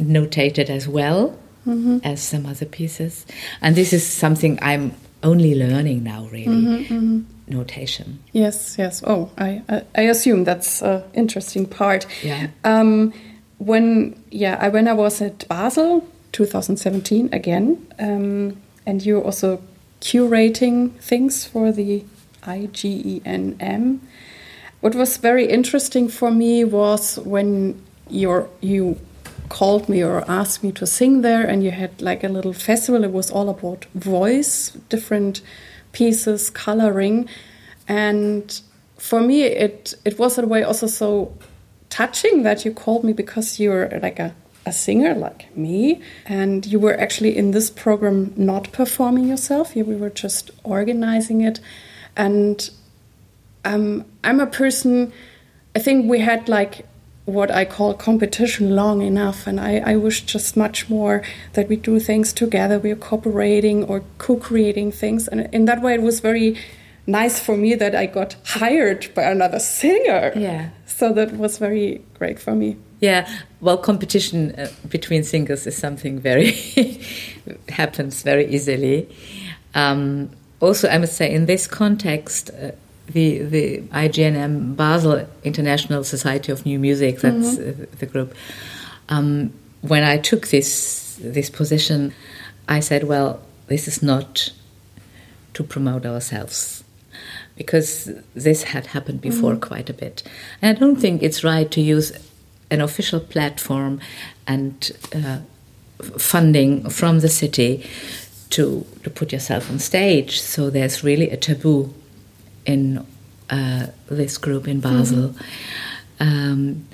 notated 0.00 0.70
as 0.70 0.86
well 0.88 1.38
mm-hmm. 1.66 1.98
as 2.04 2.22
some 2.22 2.46
other 2.46 2.66
pieces. 2.66 3.26
And 3.60 3.74
this 3.74 3.92
is 3.92 4.06
something 4.06 4.58
I'm 4.62 4.94
only 5.22 5.54
learning 5.54 6.04
now, 6.04 6.26
really. 6.26 6.46
Mm-hmm, 6.46 6.94
mm-hmm 6.94 7.20
notation. 7.50 8.20
Yes, 8.32 8.76
yes. 8.78 9.02
Oh, 9.06 9.30
I 9.36 9.62
I, 9.68 9.82
I 9.94 10.02
assume 10.02 10.44
that's 10.44 10.82
an 10.82 11.02
interesting 11.14 11.66
part. 11.66 12.06
Yeah. 12.22 12.48
Um, 12.64 13.12
when 13.58 14.22
yeah, 14.30 14.56
I, 14.60 14.68
when 14.68 14.88
I 14.88 14.94
was 14.94 15.20
at 15.20 15.46
Basel 15.48 16.06
2017 16.32 17.28
again, 17.32 17.86
um, 17.98 18.56
and 18.86 19.04
you're 19.04 19.22
also 19.22 19.60
curating 20.00 20.92
things 21.00 21.44
for 21.44 21.72
the 21.72 22.04
IGNM. 22.42 24.00
What 24.80 24.94
was 24.94 25.16
very 25.18 25.46
interesting 25.46 26.08
for 26.08 26.30
me 26.30 26.64
was 26.64 27.18
when 27.18 27.80
you 28.08 28.48
you 28.60 28.98
called 29.48 29.88
me 29.88 30.02
or 30.02 30.24
asked 30.30 30.62
me 30.62 30.72
to 30.72 30.86
sing 30.86 31.22
there, 31.22 31.46
and 31.46 31.62
you 31.62 31.70
had 31.70 32.00
like 32.00 32.24
a 32.24 32.28
little 32.28 32.52
festival. 32.52 33.04
It 33.04 33.12
was 33.12 33.30
all 33.30 33.48
about 33.48 33.84
voice, 33.94 34.70
different 34.88 35.42
pieces, 35.92 36.50
coloring, 36.50 37.28
and 37.88 38.60
for 38.96 39.20
me, 39.20 39.42
it 39.42 39.94
it 40.04 40.18
was 40.18 40.38
in 40.38 40.44
a 40.44 40.48
way 40.48 40.62
also 40.62 40.86
so 40.86 41.32
touching 41.88 42.42
that 42.44 42.64
you 42.64 42.72
called 42.72 43.02
me 43.04 43.12
because 43.12 43.58
you're 43.58 43.88
like 44.00 44.18
a 44.18 44.34
a 44.66 44.72
singer 44.72 45.14
like 45.14 45.54
me, 45.56 46.00
and 46.26 46.66
you 46.66 46.78
were 46.78 46.98
actually 46.98 47.36
in 47.36 47.50
this 47.50 47.70
program 47.70 48.32
not 48.36 48.70
performing 48.72 49.26
yourself. 49.26 49.74
we 49.74 49.82
were 49.82 50.10
just 50.10 50.50
organizing 50.64 51.40
it, 51.40 51.60
and 52.20 52.70
um, 53.64 54.04
I'm 54.22 54.40
a 54.40 54.46
person. 54.46 55.12
I 55.74 55.78
think 55.78 56.10
we 56.10 56.20
had 56.20 56.48
like 56.48 56.86
what 57.24 57.50
I 57.50 57.64
call 57.64 57.94
competition 57.94 58.76
long 58.76 59.00
enough, 59.00 59.46
and 59.46 59.58
I, 59.58 59.78
I 59.78 59.96
wish 59.96 60.22
just 60.22 60.56
much 60.56 60.90
more 60.90 61.22
that 61.54 61.68
we 61.68 61.76
do 61.76 61.98
things 61.98 62.32
together. 62.32 62.78
We're 62.78 62.96
cooperating 62.96 63.84
or 63.84 64.02
co-creating 64.18 64.92
things, 64.92 65.28
and 65.28 65.48
in 65.52 65.64
that 65.64 65.80
way, 65.80 65.94
it 65.94 66.02
was 66.02 66.20
very 66.20 66.58
nice 67.06 67.40
for 67.40 67.56
me 67.56 67.74
that 67.74 67.94
I 67.94 68.06
got 68.06 68.36
hired 68.44 69.12
by 69.14 69.22
another 69.22 69.58
singer. 69.58 70.32
Yeah. 70.36 70.70
So 70.86 71.12
that 71.14 71.32
was 71.32 71.56
very 71.56 72.02
great 72.18 72.38
for 72.38 72.54
me. 72.54 72.76
Yeah, 73.00 73.26
well, 73.62 73.78
competition 73.78 74.54
uh, 74.56 74.68
between 74.90 75.24
singers 75.24 75.66
is 75.66 75.74
something 75.74 76.20
very 76.20 76.50
happens 77.70 78.22
very 78.22 78.46
easily. 78.54 79.08
Um, 79.74 80.30
also, 80.60 80.88
I 80.88 80.98
must 80.98 81.16
say, 81.16 81.32
in 81.32 81.46
this 81.46 81.66
context, 81.66 82.50
uh, 82.50 82.72
the 83.08 83.42
the 83.42 83.80
IGNM 83.92 84.76
Basel 84.76 85.26
International 85.42 86.04
Society 86.04 86.52
of 86.52 86.64
New 86.64 86.78
Music, 86.78 87.20
that's 87.20 87.56
mm-hmm. 87.56 87.82
uh, 87.82 87.86
the 87.98 88.06
group. 88.06 88.34
Um, 89.08 89.52
when 89.80 90.04
I 90.04 90.18
took 90.18 90.48
this 90.48 91.18
this 91.20 91.50
position, 91.50 92.12
I 92.68 92.80
said, 92.80 93.04
well, 93.04 93.40
this 93.66 93.88
is 93.88 94.02
not 94.02 94.52
to 95.54 95.64
promote 95.64 96.06
ourselves 96.06 96.84
because 97.56 98.10
this 98.34 98.62
had 98.62 98.86
happened 98.86 99.20
before 99.20 99.54
mm. 99.54 99.60
quite 99.60 99.90
a 99.90 99.92
bit. 99.92 100.22
And 100.62 100.74
I 100.74 100.80
don't 100.80 100.96
think 100.96 101.22
it's 101.22 101.44
right 101.44 101.70
to 101.72 101.80
use 101.80 102.12
an 102.70 102.80
official 102.80 103.20
platform 103.20 104.00
and 104.46 104.90
uh, 105.14 105.38
funding 106.16 106.88
from 106.88 107.20
the 107.20 107.28
city 107.28 107.84
to, 108.50 108.86
to 109.04 109.10
put 109.10 109.32
yourself 109.32 109.70
on 109.70 109.78
stage. 109.78 110.40
So 110.40 110.70
there's 110.70 111.02
really 111.02 111.30
a 111.30 111.36
taboo 111.36 111.94
in 112.66 113.06
uh, 113.48 113.86
this 114.08 114.38
group 114.38 114.68
in 114.68 114.80
Basel. 114.80 115.30
Mm. 115.30 115.42
Um, 116.20 116.88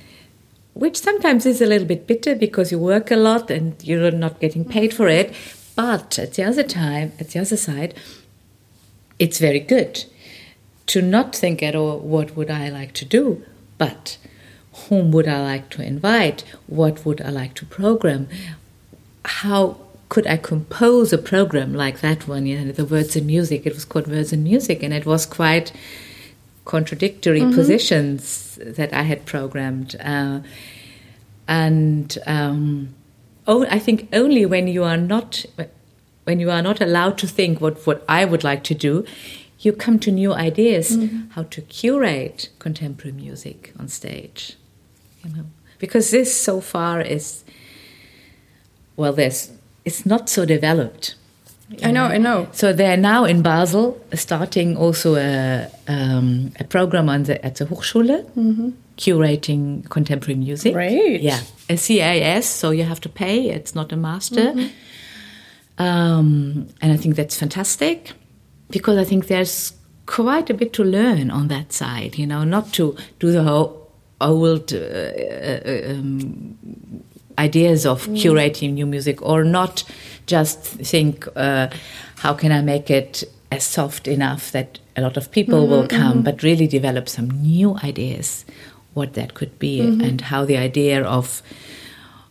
which 0.74 0.98
sometimes 1.00 1.46
is 1.46 1.62
a 1.62 1.66
little 1.66 1.88
bit 1.88 2.06
bitter 2.06 2.34
because 2.34 2.70
you 2.70 2.78
work 2.78 3.10
a 3.10 3.16
lot 3.16 3.50
and 3.50 3.82
you're 3.82 4.10
not 4.10 4.38
getting 4.40 4.64
paid 4.64 4.92
for 4.92 5.08
it. 5.08 5.34
But 5.74 6.18
at 6.18 6.34
the 6.34 6.42
other 6.42 6.62
time, 6.62 7.12
at 7.18 7.30
the 7.30 7.40
other 7.40 7.56
side, 7.56 7.94
it's 9.18 9.38
very 9.38 9.60
good 9.60 10.04
to 10.86 11.02
not 11.02 11.34
think 11.34 11.62
at 11.62 11.74
all 11.74 11.98
what 11.98 12.36
would 12.36 12.50
I 12.50 12.68
like 12.68 12.92
to 12.94 13.04
do, 13.04 13.42
but 13.78 14.18
whom 14.88 15.10
would 15.12 15.26
I 15.26 15.42
like 15.42 15.70
to 15.70 15.82
invite? 15.82 16.44
What 16.66 17.04
would 17.04 17.20
I 17.22 17.30
like 17.30 17.54
to 17.54 17.66
program? 17.66 18.28
How 19.24 19.78
could 20.08 20.26
I 20.26 20.36
compose 20.36 21.12
a 21.12 21.18
program 21.18 21.74
like 21.74 22.00
that 22.00 22.28
one? 22.28 22.46
You 22.46 22.60
know, 22.60 22.72
the 22.72 22.84
words 22.84 23.16
and 23.16 23.26
music. 23.26 23.66
It 23.66 23.74
was 23.74 23.84
called 23.84 24.06
Words 24.08 24.32
and 24.32 24.44
Music, 24.44 24.82
and 24.82 24.92
it 24.94 25.06
was 25.06 25.26
quite 25.26 25.72
contradictory 26.64 27.40
mm-hmm. 27.40 27.54
positions 27.54 28.58
that 28.62 28.92
I 28.92 29.02
had 29.02 29.24
programmed. 29.26 29.96
Uh, 30.00 30.40
and 31.48 32.16
um, 32.26 32.94
oh, 33.46 33.66
I 33.66 33.78
think 33.78 34.08
only 34.12 34.46
when 34.46 34.68
you 34.68 34.84
are 34.84 34.96
not 34.96 35.44
when 36.24 36.40
you 36.40 36.50
are 36.50 36.62
not 36.62 36.80
allowed 36.80 37.18
to 37.18 37.26
think 37.26 37.60
what 37.60 37.86
what 37.86 38.04
I 38.08 38.24
would 38.24 38.44
like 38.44 38.62
to 38.64 38.74
do, 38.74 39.04
you 39.60 39.72
come 39.72 39.98
to 40.00 40.12
new 40.12 40.32
ideas 40.32 40.96
mm-hmm. 40.96 41.30
how 41.30 41.44
to 41.44 41.62
curate 41.62 42.50
contemporary 42.58 43.16
music 43.16 43.72
on 43.78 43.88
stage. 43.88 44.56
You 45.24 45.34
know, 45.34 45.46
because 45.78 46.10
this 46.10 46.34
so 46.40 46.60
far 46.60 47.00
is 47.00 47.44
well, 48.96 49.12
there's 49.12 49.52
it's 49.86 50.04
not 50.04 50.28
so 50.28 50.44
developed. 50.44 51.14
I 51.82 51.90
know, 51.90 52.04
I 52.04 52.18
know. 52.18 52.48
So 52.52 52.72
they're 52.72 52.96
now 52.96 53.24
in 53.24 53.42
Basel 53.42 54.00
starting 54.14 54.76
also 54.76 55.16
a, 55.16 55.68
um, 55.88 56.52
a 56.60 56.64
program 56.64 57.08
on 57.08 57.24
the, 57.24 57.44
at 57.44 57.56
the 57.56 57.64
Hochschule, 57.64 58.24
mm-hmm. 58.36 58.70
curating 58.96 59.88
contemporary 59.88 60.36
music. 60.36 60.74
Great. 60.74 61.20
Yeah, 61.22 61.40
a 61.68 61.76
CAS, 61.76 62.46
so 62.46 62.70
you 62.70 62.84
have 62.84 63.00
to 63.00 63.08
pay. 63.08 63.50
It's 63.50 63.74
not 63.74 63.92
a 63.92 63.96
master. 63.96 64.52
Mm-hmm. 64.52 65.82
Um, 65.82 66.68
and 66.80 66.92
I 66.92 66.96
think 66.96 67.16
that's 67.16 67.36
fantastic 67.36 68.12
because 68.70 68.96
I 68.96 69.04
think 69.04 69.26
there's 69.26 69.72
quite 70.06 70.48
a 70.50 70.54
bit 70.54 70.72
to 70.74 70.84
learn 70.84 71.30
on 71.30 71.48
that 71.48 71.72
side, 71.72 72.16
you 72.16 72.26
know, 72.26 72.44
not 72.44 72.72
to 72.74 72.96
do 73.18 73.32
the 73.32 73.42
whole 73.42 73.90
old 74.20 74.72
uh, 74.72 74.76
uh, 74.76 75.90
um, 75.90 76.56
ideas 77.38 77.86
of 77.86 78.06
mm. 78.06 78.16
curating 78.16 78.74
new 78.74 78.86
music 78.86 79.22
or 79.22 79.44
not 79.44 79.84
just 80.26 80.60
think, 80.60 81.26
uh, 81.36 81.68
how 82.16 82.34
can 82.34 82.52
I 82.52 82.62
make 82.62 82.90
it 82.90 83.24
as 83.52 83.64
soft 83.64 84.08
enough 84.08 84.52
that 84.52 84.78
a 84.96 85.02
lot 85.02 85.16
of 85.16 85.30
people 85.30 85.62
mm-hmm, 85.62 85.70
will 85.70 85.88
come, 85.88 86.14
mm-hmm. 86.14 86.22
but 86.22 86.42
really 86.42 86.66
develop 86.66 87.08
some 87.08 87.28
new 87.42 87.76
ideas, 87.84 88.44
what 88.94 89.14
that 89.14 89.34
could 89.34 89.58
be, 89.58 89.80
mm-hmm. 89.80 90.00
and 90.00 90.20
how 90.22 90.44
the 90.44 90.56
idea 90.56 91.02
of 91.04 91.42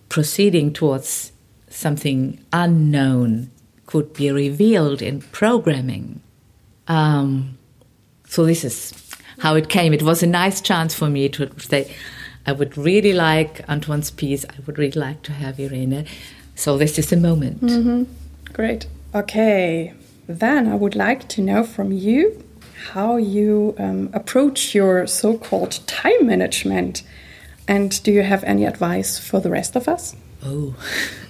proceeding 0.10 0.74
towards 0.74 1.32
something 1.70 2.44
unknown 2.52 3.52
could 3.86 4.14
be 4.14 4.32
revealed 4.32 5.02
in 5.02 5.22
programming 5.22 6.22
um, 6.88 7.58
so 8.28 8.46
this 8.46 8.64
is 8.64 8.94
how 9.40 9.56
it 9.56 9.70
came. 9.70 9.94
It 9.94 10.04
was 10.04 10.24
a 10.24 10.28
nice 10.28 10.62
chance 10.62 10.94
for 10.94 11.10
me 11.10 11.30
to 11.30 11.50
say, 11.60 11.94
I 12.46 12.52
would 12.52 12.78
really 12.78 13.14
like 13.14 13.68
Antoine's 13.68 14.12
piece. 14.12 14.46
I 14.46 14.56
would 14.66 14.78
really 14.78 15.00
like 15.00 15.24
to 15.24 15.34
have 15.34 15.60
Irene. 15.60 16.06
So 16.56 16.78
this 16.78 16.98
is 17.00 17.10
the 17.10 17.18
moment. 17.18 17.62
Mm-hmm. 17.62 18.04
Great. 18.54 18.88
Okay. 19.14 19.94
Then 20.28 20.68
I 20.68 20.76
would 20.76 20.96
like 20.96 21.28
to 21.30 21.42
know 21.42 21.64
from 21.64 21.92
you 21.92 22.44
how 22.92 23.18
you 23.18 23.76
um, 23.80 24.10
approach 24.14 24.76
your 24.76 25.08
so 25.08 25.38
called 25.38 25.80
time 25.88 26.28
management. 26.28 27.04
And 27.68 28.02
do 28.04 28.12
you 28.12 28.22
have 28.24 28.44
any 28.44 28.66
advice 28.66 29.18
for 29.18 29.40
the 29.40 29.50
rest 29.50 29.76
of 29.76 29.88
us? 29.88 30.16
Oh. 30.44 30.76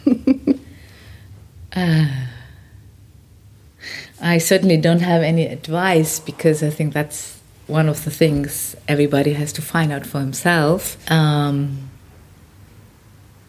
uh. 1.75 2.07
I 4.21 4.37
certainly 4.37 4.77
don't 4.77 5.01
have 5.01 5.21
any 5.21 5.45
advice 5.45 6.19
because 6.19 6.63
I 6.63 6.69
think 6.69 6.93
that's 6.93 7.34
one 7.67 7.89
of 7.89 8.03
the 8.03 8.11
things 8.11 8.75
everybody 8.87 9.33
has 9.33 9.51
to 9.53 9.61
find 9.61 9.91
out 9.91 10.05
for 10.05 10.19
himself. 10.19 10.97
Um, 11.11 11.89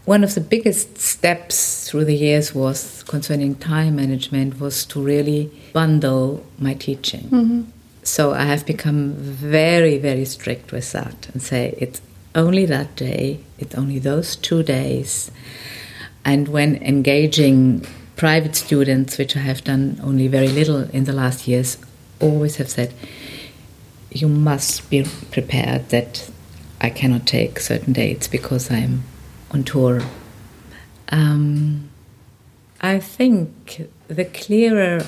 one 0.05 0.23
of 0.23 0.35
the 0.35 0.41
biggest 0.41 0.99
steps 0.99 1.91
through 1.91 2.05
the 2.05 2.15
years 2.15 2.55
was 2.55 3.03
concerning 3.05 3.57
time 3.57 3.97
management 3.97 4.61
was 4.61 4.85
to 4.87 5.03
really 5.03 5.51
bundle 5.73 6.47
my 6.59 6.75
teaching. 6.75 7.25
Mm-hmm. 7.25 7.63
So 8.05 8.33
I 8.33 8.45
have 8.45 8.65
become 8.65 9.15
very, 9.15 9.99
very 9.99 10.25
strict 10.25 10.71
with 10.71 10.93
that 10.93 11.29
and 11.33 11.43
say 11.43 11.75
it's 11.79 12.01
only 12.37 12.67
that 12.67 12.95
day, 12.95 13.41
it's 13.59 13.75
only 13.75 13.99
those 13.99 14.37
two 14.37 14.63
days. 14.63 15.31
And 16.25 16.47
when 16.49 16.77
engaging 16.77 17.85
private 18.15 18.55
students, 18.55 19.19
which 19.19 19.37
I 19.37 19.41
have 19.41 19.65
done 19.65 19.99
only 20.03 20.29
very 20.29 20.49
little 20.49 20.89
in 20.91 21.05
the 21.05 21.13
last 21.13 21.49
years, 21.49 21.79
always 22.21 22.57
have 22.57 22.71
said, 22.71 22.95
you 24.21 24.29
must 24.29 24.89
be 24.91 25.05
prepared 25.31 25.89
that 25.91 26.31
I 26.81 26.91
cannot 26.91 27.27
take 27.27 27.61
certain 27.61 27.93
dates 27.93 28.29
because 28.29 28.71
I'm 28.71 29.05
on 29.51 29.65
tour. 29.65 30.03
Um, 31.09 31.89
I 32.81 32.99
think 32.99 33.89
the 34.09 34.25
clearer 34.25 35.05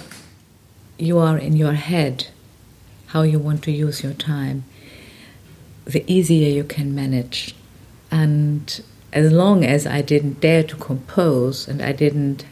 you 0.99 1.19
are 1.19 1.39
in 1.39 1.57
your 1.57 1.75
head 1.75 2.29
how 3.09 3.23
you 3.23 3.39
want 3.39 3.63
to 3.65 3.73
use 3.73 4.03
your 4.03 4.13
time, 4.13 4.65
the 5.87 6.05
easier 6.07 6.49
you 6.51 6.65
can 6.65 6.95
manage. 6.95 7.55
And 8.11 8.83
as 9.13 9.33
long 9.33 9.65
as 9.65 9.87
I 9.87 10.03
didn't 10.03 10.41
dare 10.41 10.63
to 10.65 10.77
compose 10.77 11.67
and 11.67 11.81
I 11.81 11.93
didn't 11.93 12.45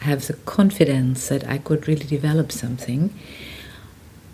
have 0.00 0.26
the 0.26 0.34
confidence 0.34 1.28
that 1.28 1.48
I 1.48 1.58
could 1.58 1.88
really 1.88 2.04
develop 2.04 2.52
something, 2.52 3.14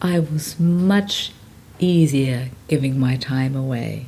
I 0.03 0.19
was 0.19 0.59
much 0.59 1.33
easier 1.79 2.49
giving 2.69 2.99
my 2.99 3.17
time 3.17 3.57
away. 3.57 4.07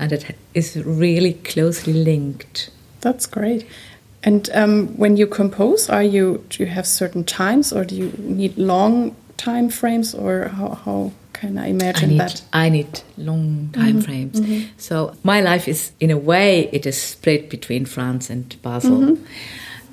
and 0.00 0.12
it 0.12 0.34
is 0.54 0.76
really 0.76 1.34
closely 1.34 1.92
linked. 1.92 2.70
That's 3.02 3.26
great. 3.26 3.66
And 4.22 4.48
um, 4.54 4.88
when 4.98 5.16
you 5.18 5.26
compose, 5.26 5.88
are 5.90 6.02
you 6.02 6.44
do 6.48 6.62
you 6.62 6.70
have 6.70 6.86
certain 6.86 7.22
times, 7.24 7.72
or 7.72 7.84
do 7.84 7.94
you 7.94 8.12
need 8.18 8.56
long 8.56 9.14
time 9.36 9.68
frames, 9.70 10.14
or 10.14 10.48
how, 10.48 10.68
how 10.84 11.12
can 11.32 11.58
I 11.58 11.68
imagine 11.68 12.04
I 12.04 12.12
need, 12.12 12.20
that? 12.20 12.42
I 12.52 12.68
need 12.70 13.00
long 13.16 13.70
time 13.72 14.00
Mm-hmm. 14.00 14.00
frames. 14.00 14.68
So 14.76 15.14
my 15.22 15.40
life 15.42 15.68
is, 15.70 15.92
in 16.00 16.10
a 16.10 16.18
way, 16.18 16.68
it 16.72 16.86
is 16.86 17.00
split 17.00 17.50
between 17.50 17.84
France 17.86 18.30
and 18.30 18.56
Basel. 18.62 18.98
Mm-hmm. 19.00 19.24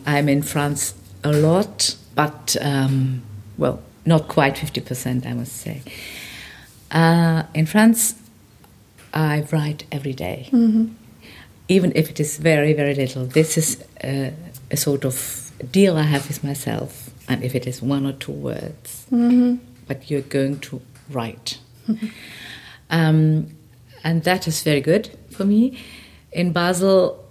I'm 0.06 0.30
in 0.30 0.42
France 0.42 0.94
a 1.24 1.32
lot, 1.32 1.96
but 2.16 2.56
um, 2.62 3.22
well, 3.58 3.80
not 4.06 4.28
quite 4.28 4.58
fifty 4.58 4.82
percent, 4.82 5.26
I 5.26 5.34
must 5.34 5.54
say. 5.54 5.82
Uh, 6.92 7.44
in 7.54 7.66
France, 7.66 8.16
I 9.14 9.46
write 9.52 9.86
every 9.92 10.14
day. 10.14 10.50
even 11.68 11.92
if 11.96 12.10
it 12.10 12.20
is 12.20 12.38
very, 12.38 12.74
very 12.74 12.96
little. 12.96 13.26
This 13.26 13.58
is 13.58 13.84
a, 14.04 14.34
a 14.72 14.78
sort 14.78 15.06
of 15.06 15.52
deal 15.72 15.98
I 15.98 16.04
have 16.04 16.28
with 16.28 16.44
myself. 16.44 17.10
And 17.28 17.44
if 17.44 17.56
it 17.56 17.68
is 17.68 17.82
one 17.82 18.06
or 18.06 18.14
two 18.14 18.32
words, 18.32 19.06
but 19.88 20.10
you're 20.10 20.22
going 20.22 20.60
to 20.60 20.82
write. 21.10 21.60
um, 22.90 23.50
and 24.04 24.24
that 24.24 24.48
is 24.48 24.64
very 24.64 24.82
good 24.82 25.18
for 25.32 25.44
me. 25.44 25.78
In 26.32 26.54
Basel, 26.54 27.24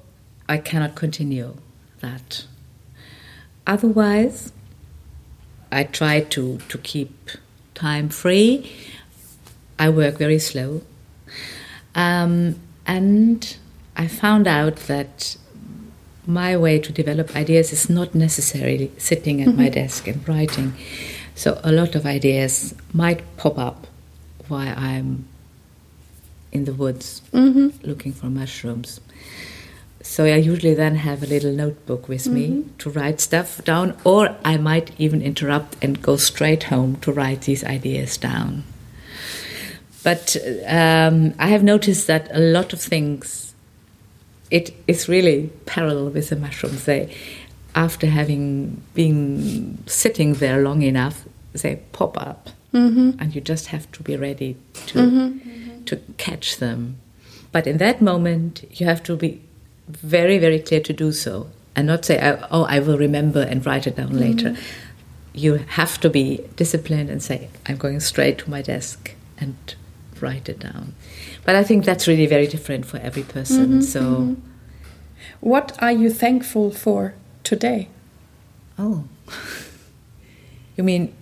I 0.49 0.59
cannot 0.59 0.95
continue 0.97 1.57
that. 2.01 2.45
Otherwise, 3.67 4.53
I 5.73 5.85
try 5.85 6.21
to, 6.21 6.59
to 6.69 6.79
keep 6.79 7.31
time 7.75 8.11
free. 8.11 8.71
I 9.79 9.91
work 9.91 10.17
very 10.17 10.39
slow. 10.39 10.83
Um, 11.95 12.61
and 12.87 13.57
I 13.97 14.07
found 14.07 14.47
out 14.47 14.77
that 14.87 15.37
my 16.27 16.57
way 16.57 16.79
to 16.79 16.93
develop 16.93 17.37
ideas 17.37 17.73
is 17.73 17.89
not 17.89 18.15
necessarily 18.15 18.91
sitting 18.99 19.41
at 19.41 19.49
my 19.55 19.65
mm-hmm. 19.65 19.75
desk 19.75 20.09
and 20.09 20.29
writing. 20.29 20.75
So 21.35 21.61
a 21.63 21.73
lot 21.73 21.95
of 21.95 22.05
ideas 22.05 22.75
might 22.93 23.23
pop 23.37 23.59
up 23.59 23.87
while 24.49 24.75
I'm 24.77 25.27
in 26.53 26.65
the 26.65 26.73
woods 26.73 27.23
mm-hmm. 27.33 27.69
looking 27.87 28.13
for 28.13 28.27
mushrooms. 28.27 29.01
So 30.03 30.25
I 30.25 30.37
usually 30.37 30.75
then 30.75 30.95
have 30.97 31.23
a 31.23 31.27
little 31.27 31.53
notebook 31.53 32.09
with 32.09 32.29
me 32.29 32.49
mm-hmm. 32.49 32.77
to 32.79 32.91
write 32.91 33.21
stuff 33.21 33.63
down, 33.65 33.97
or 34.05 34.37
I 34.45 34.57
might 34.57 34.93
even 34.99 35.21
interrupt 35.21 35.77
and 35.83 36.01
go 36.01 36.17
straight 36.17 36.65
home 36.65 36.97
to 36.97 37.13
write 37.13 37.43
these 37.43 37.65
ideas 37.65 38.17
down. 38.17 38.63
But 40.07 40.37
um, 40.69 41.35
I 41.37 41.49
have 41.49 41.65
noticed 41.65 42.07
that 42.07 42.29
a 42.31 42.39
lot 42.39 42.73
of 42.73 42.81
things, 42.81 43.57
it 44.53 44.73
is 44.87 45.09
really 45.09 45.51
parallel 45.65 46.11
with 46.11 46.29
the 46.29 46.37
mushrooms. 46.37 46.85
They, 46.85 47.13
after 47.75 48.07
having 48.07 48.85
been 48.95 49.83
sitting 49.89 50.35
there 50.35 50.63
long 50.63 50.83
enough, 50.83 51.25
they 51.55 51.83
pop 51.91 52.17
up, 52.25 52.51
mm-hmm. 52.73 53.19
and 53.19 53.35
you 53.35 53.41
just 53.41 53.67
have 53.75 53.91
to 53.91 54.05
be 54.05 54.17
ready 54.17 54.57
to 54.87 54.99
mm-hmm. 54.99 55.19
Mm-hmm. 55.19 55.85
to 55.87 55.97
catch 56.19 56.59
them. 56.59 56.99
But 57.51 57.67
in 57.67 57.79
that 57.79 58.01
moment, 58.01 58.63
you 58.79 58.87
have 58.87 59.03
to 59.03 59.17
be 59.17 59.43
very, 59.89 60.39
very 60.39 60.61
clear 60.61 60.83
to 60.83 60.93
do 60.93 61.11
so, 61.11 61.49
and 61.75 61.89
not 61.89 62.05
say, 62.05 62.21
"Oh, 62.23 62.47
oh, 62.53 62.65
I 62.67 62.79
will 62.79 62.97
remember 62.97 63.41
and 63.41 63.67
write 63.67 63.89
it 63.89 63.97
down 63.97 64.17
later." 64.17 64.55
You 65.33 65.55
have 65.67 65.99
to 65.99 66.09
be 66.09 66.47
disciplined 66.55 67.11
and 67.11 67.21
say, 67.21 67.49
"I'm 67.67 67.77
going 67.77 67.99
straight 67.99 68.39
to 68.39 68.51
my 68.51 68.63
desk 68.63 69.17
and 69.37 69.57
write 70.23 70.49
it 70.49 70.59
down." 70.59 70.95
But 71.45 71.55
I 71.55 71.65
think 71.65 71.85
that's 71.85 72.07
really 72.09 72.27
very 72.27 72.47
different 72.47 72.87
for 72.87 72.99
every 72.99 73.23
person. 73.23 73.67
Mm-hmm, 73.67 73.81
so, 73.81 74.01
mm-hmm. 74.01 74.35
What 75.41 75.77
are 75.83 75.93
you 75.93 76.11
thankful 76.11 76.71
for 76.71 77.15
today? 77.45 77.89
oh, 78.79 79.05
you 80.77 80.85
mean 80.85 81.15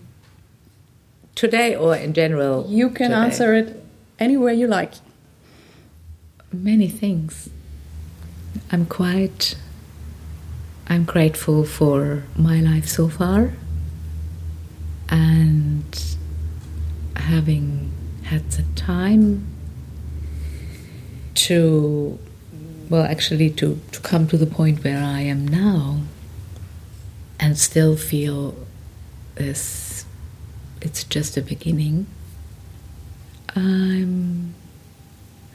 today 1.34 1.74
or 1.74 1.94
in 1.96 2.12
general? 2.12 2.66
You 2.68 2.88
can 2.90 3.10
today? 3.10 3.20
answer 3.22 3.54
it 3.54 3.84
anywhere 4.18 4.52
you 4.52 4.66
like. 4.66 4.94
many 6.52 6.88
things. 6.88 7.50
I'm 8.70 8.86
quite. 8.86 9.56
I'm 10.86 11.04
grateful 11.04 11.64
for 11.64 12.24
my 12.36 12.60
life 12.60 12.86
so 12.88 13.08
far 13.08 13.54
and 15.08 16.16
having 17.16 17.90
had 18.24 18.50
the 18.50 18.62
time 18.74 19.46
to, 21.34 22.18
well, 22.88 23.04
actually, 23.04 23.50
to, 23.50 23.80
to 23.92 24.00
come 24.00 24.26
to 24.28 24.36
the 24.36 24.46
point 24.46 24.84
where 24.84 25.02
I 25.02 25.20
am 25.20 25.46
now 25.46 26.00
and 27.38 27.58
still 27.58 27.96
feel 27.96 28.54
this, 29.34 30.04
it's 30.80 31.04
just 31.04 31.36
a 31.36 31.42
beginning. 31.42 32.06
I'm 33.54 34.54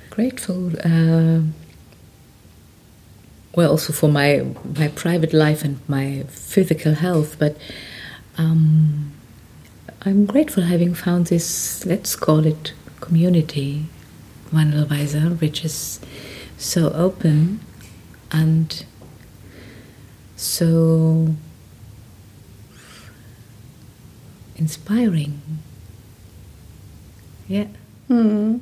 grateful. 0.09 0.71
Uh, 0.83 1.41
well, 3.55 3.71
also 3.71 3.93
for 3.93 4.07
my 4.07 4.45
my 4.77 4.87
private 4.89 5.33
life 5.33 5.63
and 5.63 5.79
my 5.89 6.23
physical 6.29 6.93
health, 6.93 7.37
but 7.39 7.57
um, 8.37 9.11
I'm 10.03 10.25
grateful 10.25 10.63
having 10.63 10.93
found 10.93 11.27
this. 11.27 11.85
Let's 11.85 12.15
call 12.15 12.45
it 12.45 12.73
community, 13.01 13.85
Wandelweiser, 14.51 15.39
which 15.41 15.65
is 15.65 15.99
so 16.57 16.89
open 16.91 17.59
and 18.31 18.85
so 20.35 21.35
inspiring. 24.55 25.41
Yeah. 27.47 27.67
Hmm. 28.07 28.59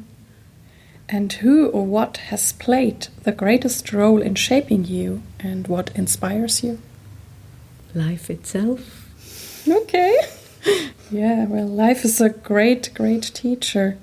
And 1.09 1.31
who 1.33 1.67
or 1.69 1.85
what 1.85 2.17
has 2.17 2.51
played 2.53 3.07
the 3.23 3.31
greatest 3.31 3.93
role 3.93 4.21
in 4.21 4.35
shaping 4.35 4.85
you 4.85 5.23
and 5.39 5.67
what 5.67 5.89
inspires 5.95 6.63
you? 6.63 6.79
life 7.97 8.29
itself. 8.29 9.09
Okay. 9.67 10.17
yeah, 11.11 11.45
well, 11.45 11.67
life 11.67 12.03
is 12.05 12.21
a 12.21 12.29
great, 12.29 12.93
great 12.93 13.23
teacher. 13.33 13.97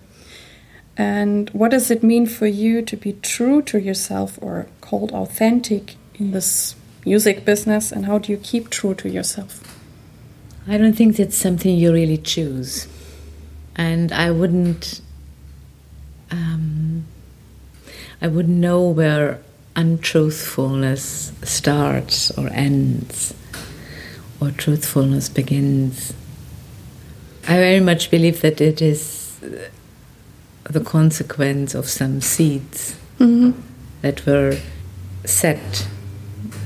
And 0.96 1.50
what 1.50 1.72
does 1.72 1.90
it 1.90 2.02
mean 2.02 2.26
for 2.26 2.46
you 2.46 2.82
to 2.82 2.96
be 2.96 3.14
true 3.14 3.62
to 3.62 3.80
yourself 3.80 4.38
or 4.40 4.66
called 4.80 5.12
authentic 5.12 5.96
in 6.14 6.30
this 6.30 6.76
music 7.04 7.44
business? 7.44 7.90
And 7.90 8.06
how 8.06 8.18
do 8.18 8.30
you 8.30 8.38
keep 8.38 8.70
true 8.70 8.94
to 8.94 9.08
yourself? 9.08 9.60
I 10.66 10.78
don't 10.78 10.94
think 10.94 11.16
that's 11.16 11.36
something 11.36 11.76
you 11.76 11.92
really 11.92 12.18
choose. 12.18 12.88
And 13.76 14.12
I 14.12 14.30
wouldn't 14.30 15.00
um, 16.30 17.04
I 18.22 18.28
wouldn't 18.28 18.56
know 18.56 18.88
where 18.88 19.40
untruthfulness 19.76 21.32
starts 21.42 22.30
or 22.38 22.48
ends 22.48 23.34
or 24.40 24.50
truthfulness 24.50 25.28
begins. 25.28 26.14
I 27.46 27.56
very 27.56 27.80
much 27.80 28.10
believe 28.10 28.40
that 28.40 28.60
it 28.60 28.80
is 28.80 29.38
the 30.64 30.80
consequence 30.80 31.74
of 31.74 31.88
some 31.88 32.20
seeds 32.20 32.96
that 34.02 34.26
were 34.26 34.58
set 35.24 35.86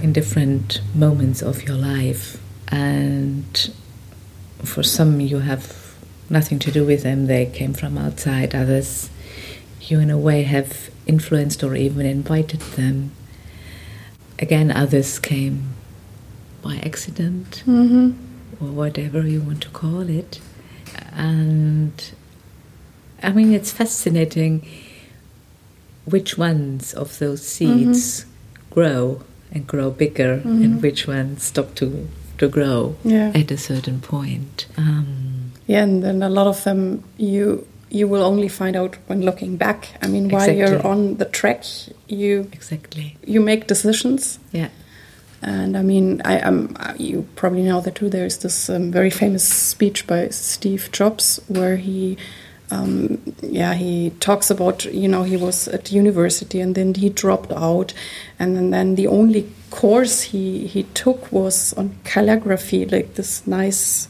in 0.02 0.12
different 0.12 0.80
moments 0.94 1.42
of 1.42 1.62
your 1.64 1.76
life. 1.76 2.40
And 2.68 3.70
for 4.64 4.82
some, 4.82 5.20
you 5.20 5.38
have 5.40 5.94
nothing 6.30 6.58
to 6.60 6.70
do 6.70 6.84
with 6.84 7.02
them, 7.02 7.26
they 7.26 7.46
came 7.46 7.74
from 7.74 7.98
outside. 7.98 8.54
Others, 8.54 9.10
you 9.80 9.98
in 10.00 10.10
a 10.10 10.18
way 10.18 10.42
have 10.42 10.90
influenced 11.06 11.62
or 11.64 11.74
even 11.74 12.06
invited 12.06 12.60
them. 12.60 13.12
Again, 14.38 14.70
others 14.70 15.18
came 15.18 15.70
by 16.62 16.76
accident 16.84 17.62
Mm-hmm. 17.66 18.12
or 18.64 18.70
whatever 18.72 19.26
you 19.26 19.40
want 19.40 19.62
to 19.62 19.68
call 19.70 20.08
it. 20.08 20.40
And 21.12 21.92
I 23.22 23.32
mean, 23.32 23.52
it's 23.52 23.72
fascinating 23.72 24.66
which 26.04 26.38
ones 26.38 26.94
of 26.94 27.18
those 27.18 27.46
seeds 27.46 28.24
grow 28.70 29.22
and 29.52 29.66
grow 29.66 29.90
bigger 29.90 30.40
and 30.44 30.82
which 30.82 31.06
ones 31.06 31.42
stop 31.42 31.74
to, 31.76 32.08
to 32.38 32.48
grow 32.48 32.96
Yeah. 33.04 33.32
at 33.34 33.50
a 33.50 33.56
certain 33.58 34.00
point. 34.00 34.66
Um, 34.76 35.52
Yeah, 35.66 35.82
and 35.82 36.02
then 36.02 36.22
a 36.22 36.30
lot 36.30 36.46
of 36.46 36.64
them 36.64 37.02
you 37.18 37.66
you 37.90 38.06
will 38.06 38.22
only 38.22 38.48
find 38.48 38.76
out 38.76 38.96
when 39.06 39.22
looking 39.22 39.56
back. 39.56 39.88
I 40.02 40.08
mean, 40.08 40.28
while 40.28 40.50
you're 40.50 40.86
on 40.86 41.16
the 41.16 41.24
track, 41.24 41.64
you 42.06 42.48
exactly. 42.52 43.16
you 43.26 43.40
make 43.40 43.66
decisions. 43.66 44.38
Yeah. 44.52 44.68
And 45.40 45.76
I 45.76 45.82
mean, 45.82 46.20
I 46.24 46.40
um, 46.40 46.76
you 46.98 47.26
probably 47.36 47.62
know 47.62 47.80
that 47.80 47.94
too. 47.94 48.08
There 48.08 48.26
is 48.26 48.38
this 48.38 48.68
um, 48.68 48.90
very 48.90 49.10
famous 49.10 49.44
speech 49.44 50.06
by 50.06 50.28
Steve 50.30 50.90
Jobs 50.92 51.40
where 51.48 51.76
he 51.76 52.18
um, 52.70 53.34
yeah, 53.42 53.74
he 53.74 54.10
talks 54.20 54.50
about, 54.50 54.84
you 54.86 55.08
know, 55.08 55.22
he 55.22 55.36
was 55.36 55.68
at 55.68 55.90
university 55.92 56.60
and 56.60 56.74
then 56.74 56.94
he 56.94 57.08
dropped 57.08 57.52
out. 57.52 57.94
And 58.38 58.56
then, 58.56 58.70
then 58.70 58.94
the 58.94 59.06
only 59.06 59.50
course 59.70 60.22
he, 60.22 60.66
he 60.66 60.82
took 60.94 61.30
was 61.32 61.72
on 61.74 61.98
calligraphy, 62.04 62.84
like 62.86 63.14
this 63.14 63.46
nice 63.46 64.08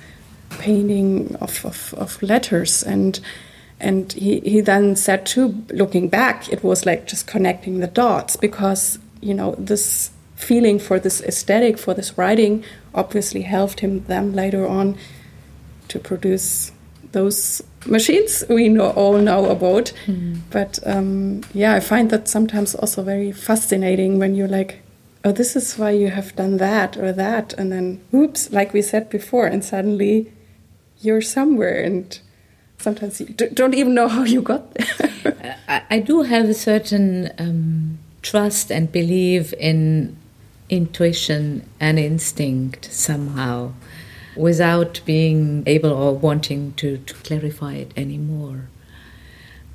painting 0.51 1.37
of, 1.37 1.65
of, 1.65 1.95
of 1.95 2.23
letters. 2.23 2.83
And 2.83 3.21
and 3.81 4.13
he, 4.13 4.41
he 4.41 4.61
then 4.61 4.97
said 4.97 5.25
too, 5.25 5.65
looking 5.71 6.09
back, 6.09 6.53
it 6.53 6.65
was 6.65 6.85
like 6.85 7.07
just 7.07 7.29
connecting 7.29 7.79
the 7.79 7.87
dots 7.87 8.35
because, 8.35 8.99
you 9.21 9.35
know, 9.35 9.55
this 9.57 10.11
feeling 10.39 10.79
for 10.79 10.99
this 11.01 11.21
aesthetic, 11.23 11.77
for 11.79 11.95
this 11.95 12.17
writing, 12.17 12.65
obviously 12.95 13.43
helped 13.43 13.81
him 13.81 14.05
then 14.05 14.33
later 14.33 14.67
on 14.67 14.97
to 15.89 15.99
produce 15.99 16.71
those 17.13 17.63
machines 17.87 18.45
we 18.49 18.69
know 18.69 18.91
all 18.91 19.19
know 19.19 19.51
about. 19.51 19.93
Mm. 20.07 20.41
But 20.51 20.79
um, 20.87 21.43
yeah, 21.53 21.75
I 21.75 21.81
find 21.81 22.11
that 22.11 22.29
sometimes 22.29 22.75
also 22.75 23.03
very 23.03 23.33
fascinating 23.33 24.19
when 24.19 24.35
you're 24.35 24.49
like, 24.49 24.81
oh, 25.25 25.33
this 25.33 25.57
is 25.57 25.77
why 25.77 25.91
you 25.91 26.09
have 26.09 26.37
done 26.37 26.59
that 26.59 26.97
or 26.97 27.13
that, 27.13 27.53
and 27.55 27.73
then 27.73 28.01
oops, 28.15 28.53
like 28.53 28.73
we 28.73 28.83
said 28.83 29.11
before, 29.11 29.47
and 29.47 29.65
suddenly 29.65 30.33
you're 31.01 31.23
somewhere 31.23 31.83
and 31.83 32.21
sometimes 32.79 33.21
you 33.21 33.27
don't 33.27 33.75
even 33.75 33.95
know 33.95 34.09
how 34.09 34.23
you 34.23 34.41
got 34.43 34.73
there. 34.75 35.57
I, 35.69 35.83
I, 35.91 35.99
do 36.01 36.23
have 36.23 36.49
a 36.49 36.55
certain 36.55 37.31
um, 37.39 37.99
trust 38.23 38.71
and 38.71 38.91
belief 38.91 39.53
in 39.55 40.17
intuition 40.69 41.69
and 41.81 41.99
instinct 41.99 42.93
somehow 42.93 43.73
without 44.37 45.01
being 45.05 45.65
able 45.67 45.93
or 45.93 46.15
wanting 46.15 46.73
to, 46.75 46.99
to 46.99 47.15
clarify 47.15 47.75
it 47.75 47.93
anymore. 47.97 48.69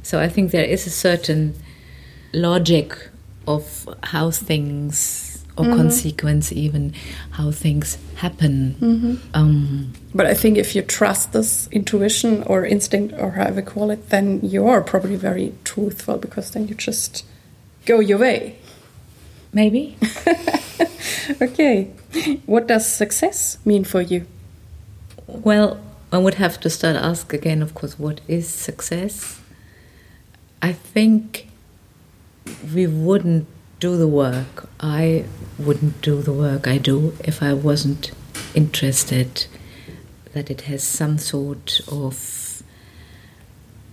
So 0.01 0.19
I 0.19 0.29
think 0.29 0.51
there 0.51 0.65
is 0.65 0.87
a 0.87 0.89
certain 0.89 1.55
logic 2.33 3.09
of 3.47 3.89
how 4.03 4.31
things 4.31 5.33
or 5.55 5.65
mm-hmm. 5.65 5.77
consequence 5.77 6.51
even 6.51 6.93
how 7.31 7.51
things 7.51 7.97
happen. 8.15 8.75
Mm-hmm. 8.79 9.15
Um, 9.33 9.93
but 10.15 10.25
I 10.25 10.33
think 10.33 10.57
if 10.57 10.75
you 10.75 10.81
trust 10.81 11.33
this 11.33 11.67
intuition 11.71 12.43
or 12.43 12.65
instinct 12.65 13.13
or 13.17 13.31
however 13.31 13.59
you 13.59 13.65
call 13.65 13.91
it, 13.91 14.09
then 14.09 14.39
you 14.41 14.67
are 14.67 14.81
probably 14.81 15.15
very 15.15 15.53
truthful 15.63 16.17
because 16.17 16.51
then 16.51 16.67
you 16.67 16.75
just 16.75 17.25
go 17.85 17.99
your 17.99 18.17
way. 18.17 18.57
Maybe. 19.53 19.97
okay. 21.41 21.91
What 22.45 22.67
does 22.67 22.87
success 22.87 23.57
mean 23.65 23.83
for 23.83 24.01
you? 24.01 24.25
Well, 25.27 25.79
I 26.11 26.17
would 26.17 26.35
have 26.35 26.59
to 26.61 26.69
start 26.69 26.95
ask 26.95 27.33
again, 27.33 27.61
of 27.61 27.73
course, 27.73 27.97
what 27.97 28.21
is 28.27 28.47
success? 28.49 29.39
I 30.61 30.73
think 30.73 31.49
we 32.73 32.87
wouldn't 32.87 33.47
do 33.79 33.97
the 33.97 34.07
work. 34.07 34.69
I 34.79 35.25
wouldn't 35.59 36.01
do 36.01 36.21
the 36.21 36.33
work 36.33 36.67
I 36.67 36.77
do 36.77 37.15
if 37.23 37.43
I 37.43 37.53
wasn't 37.53 38.11
interested 38.53 39.45
that 40.33 40.49
it 40.49 40.61
has 40.61 40.83
some 40.83 41.17
sort 41.17 41.81
of 41.87 42.63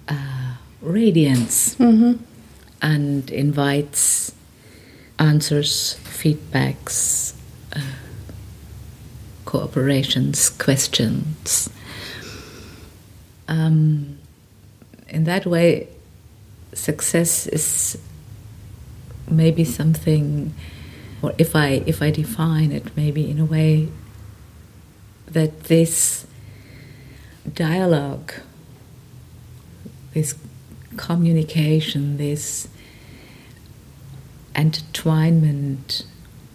uh, 0.08 0.54
radiance 0.80 1.74
mm-hmm. 1.76 2.22
and 2.80 3.30
invites 3.30 4.32
answers, 5.20 5.96
feedbacks, 6.02 7.34
uh, 7.76 7.80
cooperations, 9.44 10.58
questions. 10.58 11.68
Um, 13.46 14.18
in 15.08 15.24
that 15.24 15.44
way, 15.44 15.88
success 16.72 17.46
is 17.46 17.98
maybe 19.28 19.64
something, 19.64 20.54
or 21.22 21.34
if 21.36 21.54
I 21.54 21.82
if 21.86 22.00
I 22.00 22.10
define 22.10 22.72
it, 22.72 22.96
maybe 22.96 23.30
in 23.30 23.38
a 23.38 23.44
way 23.44 23.88
that 25.26 25.64
this 25.64 26.26
dialogue, 27.52 28.32
this 30.14 30.34
communication, 30.96 32.16
this 32.16 32.68
entwinement 34.54 36.04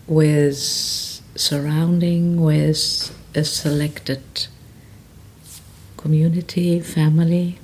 with 0.07 0.57
surrounding 0.57 2.41
with 2.41 3.15
a 3.33 3.43
selected 3.43 4.47
community, 5.97 6.79
family, 6.79 7.59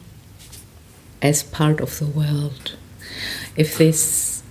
as 1.21 1.43
part 1.43 1.79
of 1.79 1.99
the 1.99 2.07
world. 2.07 2.75
If 3.55 3.77
this 3.77 4.41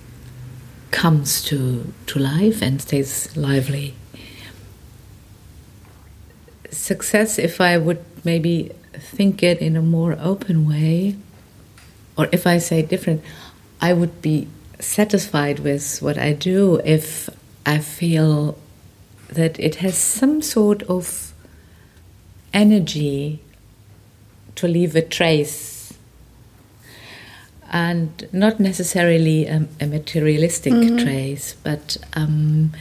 comes 0.91 1.43
to, 1.45 1.93
to 2.07 2.19
life 2.19 2.63
and 2.63 2.81
stays 2.81 3.37
lively. 3.37 3.95
Success, 6.71 7.39
if 7.39 7.61
I 7.61 7.79
would 7.79 8.05
maybe 8.25 8.73
think 8.95 9.43
it 9.43 9.59
in 9.61 9.77
a 9.77 9.83
more 9.83 10.17
open 10.21 10.69
way, 10.69 11.17
or 12.17 12.29
if 12.33 12.47
I 12.47 12.59
say 12.59 12.83
different, 12.83 13.23
I 13.81 13.93
would 13.93 14.21
be 14.21 14.49
satisfied 14.81 15.61
with 15.61 16.01
what 16.01 16.19
I 16.19 16.33
do 16.33 16.81
if 16.85 17.29
I 17.65 17.79
feel 17.79 18.59
that 19.29 19.61
it 19.61 19.77
has 19.77 19.97
some 19.97 20.43
sort 20.43 20.83
of 20.85 21.33
energy 22.53 23.41
to 24.57 24.67
leave 24.67 24.97
a 24.97 25.03
trace 25.03 25.93
and 27.71 28.29
not 28.33 28.59
necessarily 28.59 29.47
a, 29.47 29.67
a 29.81 29.87
materialistic 29.87 30.73
mm-hmm. 30.73 30.99
trace, 30.99 31.55
but 31.63 31.97
um, 32.15 32.73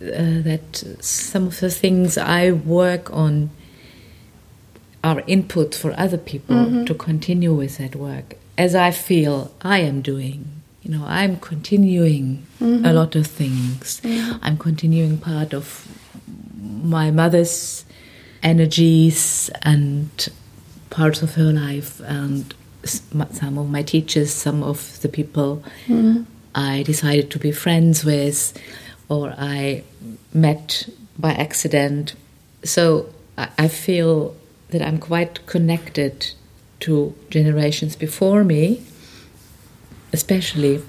uh, 0.00 0.40
that 0.42 0.84
some 1.00 1.46
of 1.48 1.60
the 1.60 1.70
things 1.70 2.16
I 2.16 2.52
work 2.52 3.12
on 3.12 3.50
are 5.02 5.22
input 5.26 5.74
for 5.74 5.92
other 5.98 6.16
people 6.16 6.56
mm-hmm. 6.56 6.84
to 6.86 6.94
continue 6.94 7.52
with 7.52 7.76
that 7.76 7.94
work, 7.94 8.36
as 8.56 8.74
I 8.74 8.90
feel 8.90 9.52
I 9.62 9.78
am 9.78 10.02
doing. 10.02 10.62
You 10.82 10.90
know, 10.90 11.04
I'm 11.06 11.38
continuing 11.38 12.46
mm-hmm. 12.60 12.84
a 12.84 12.92
lot 12.92 13.16
of 13.16 13.26
things. 13.26 14.00
Mm-hmm. 14.02 14.38
I'm 14.42 14.58
continuing 14.58 15.18
part 15.18 15.54
of 15.54 15.88
my 16.82 17.10
mother's 17.10 17.84
energies 18.42 19.50
and 19.62 20.28
parts 20.90 21.22
of 21.22 21.34
her 21.34 21.52
life 21.52 22.00
and 22.00 22.54
some 22.84 23.58
of 23.58 23.70
my 23.70 23.82
teachers, 23.82 24.32
some 24.32 24.62
of 24.62 25.00
the 25.00 25.08
people 25.08 25.64
mm. 25.86 26.26
I 26.54 26.82
decided 26.84 27.30
to 27.30 27.38
be 27.38 27.50
friends 27.50 28.04
with, 28.04 28.56
or 29.08 29.34
I 29.36 29.82
met 30.32 30.88
by 31.18 31.32
accident. 31.32 32.14
So 32.62 33.08
I 33.36 33.68
feel 33.68 34.36
that 34.68 34.82
I'm 34.82 34.98
quite 34.98 35.46
connected 35.46 36.32
to 36.84 37.14
generations 37.30 37.96
before 37.96 38.44
me, 38.44 38.82
especially 40.12 40.82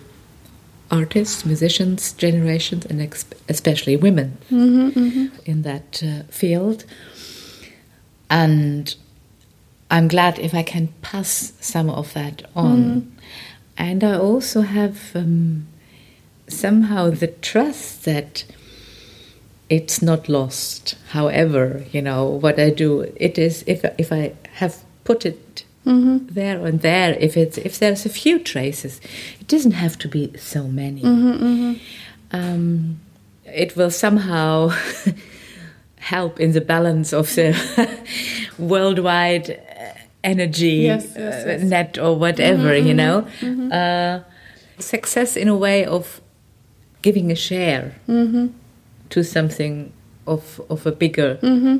artists, 0.91 1.45
musicians, 1.45 2.13
generations, 2.13 2.85
and 2.85 3.01
especially 3.49 3.95
women 3.95 4.37
mm-hmm, 4.51 4.99
mm-hmm. 4.99 5.25
in 5.45 5.61
that 5.63 6.03
uh, 6.03 6.23
field. 6.29 6.85
And 8.29 8.93
I'm 9.89 10.07
glad 10.07 10.39
if 10.39 10.53
I 10.53 10.63
can 10.63 10.89
pass 11.01 11.53
some 11.59 11.89
of 11.89 12.13
that 12.13 12.43
on. 12.55 12.77
Mm. 12.77 13.11
And 13.77 14.03
I 14.03 14.17
also 14.17 14.61
have 14.61 15.15
um, 15.15 15.67
somehow 16.47 17.09
the 17.09 17.27
trust 17.27 18.05
that 18.05 18.45
it's 19.69 20.01
not 20.01 20.29
lost. 20.29 20.95
However, 21.09 21.85
you 21.91 22.01
know 22.01 22.25
what 22.25 22.59
I 22.59 22.69
do, 22.69 23.11
it 23.15 23.37
is 23.37 23.63
if 23.67 23.83
if 23.97 24.11
I 24.11 24.33
have 24.53 24.83
put 25.03 25.25
it 25.25 25.64
mm-hmm. 25.85 26.27
there 26.27 26.65
and 26.65 26.81
there, 26.81 27.13
if 27.19 27.37
it's 27.37 27.57
if 27.57 27.79
there's 27.79 28.05
a 28.05 28.09
few 28.09 28.39
traces, 28.39 28.99
it 29.39 29.47
doesn't 29.47 29.73
have 29.73 29.97
to 29.99 30.07
be 30.07 30.31
so 30.37 30.67
many. 30.67 31.01
Mm-hmm, 31.01 31.45
mm-hmm. 31.45 31.73
Um, 32.31 32.99
it 33.45 33.75
will 33.75 33.91
somehow 33.91 34.71
help 35.97 36.39
in 36.39 36.51
the 36.51 36.61
balance 36.61 37.13
of 37.13 37.33
the 37.35 37.55
worldwide 38.57 39.61
energy 40.23 40.87
yes, 40.89 41.13
yes, 41.15 41.45
uh, 41.45 41.49
yes. 41.49 41.61
net 41.61 41.97
or 41.97 42.17
whatever, 42.17 42.69
mm-hmm, 42.69 42.87
you 42.87 42.93
know. 42.93 43.27
Mm-hmm. 43.39 43.71
Uh, 43.71 44.19
success 44.79 45.37
in 45.37 45.47
a 45.47 45.55
way 45.55 45.85
of 45.85 46.19
giving 47.01 47.31
a 47.31 47.35
share 47.35 47.95
mm-hmm. 48.09 48.47
to 49.09 49.23
something 49.23 49.93
of 50.27 50.59
of 50.69 50.85
a 50.85 50.91
bigger 50.91 51.35
mm-hmm. 51.35 51.77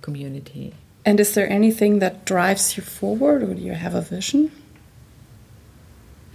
community. 0.00 0.72
And 1.04 1.20
is 1.20 1.34
there 1.34 1.48
anything 1.48 1.98
that 1.98 2.24
drives 2.24 2.76
you 2.76 2.82
forward, 2.82 3.42
or 3.42 3.54
do 3.54 3.60
you 3.60 3.72
have 3.72 3.94
a 3.94 4.00
vision? 4.00 4.50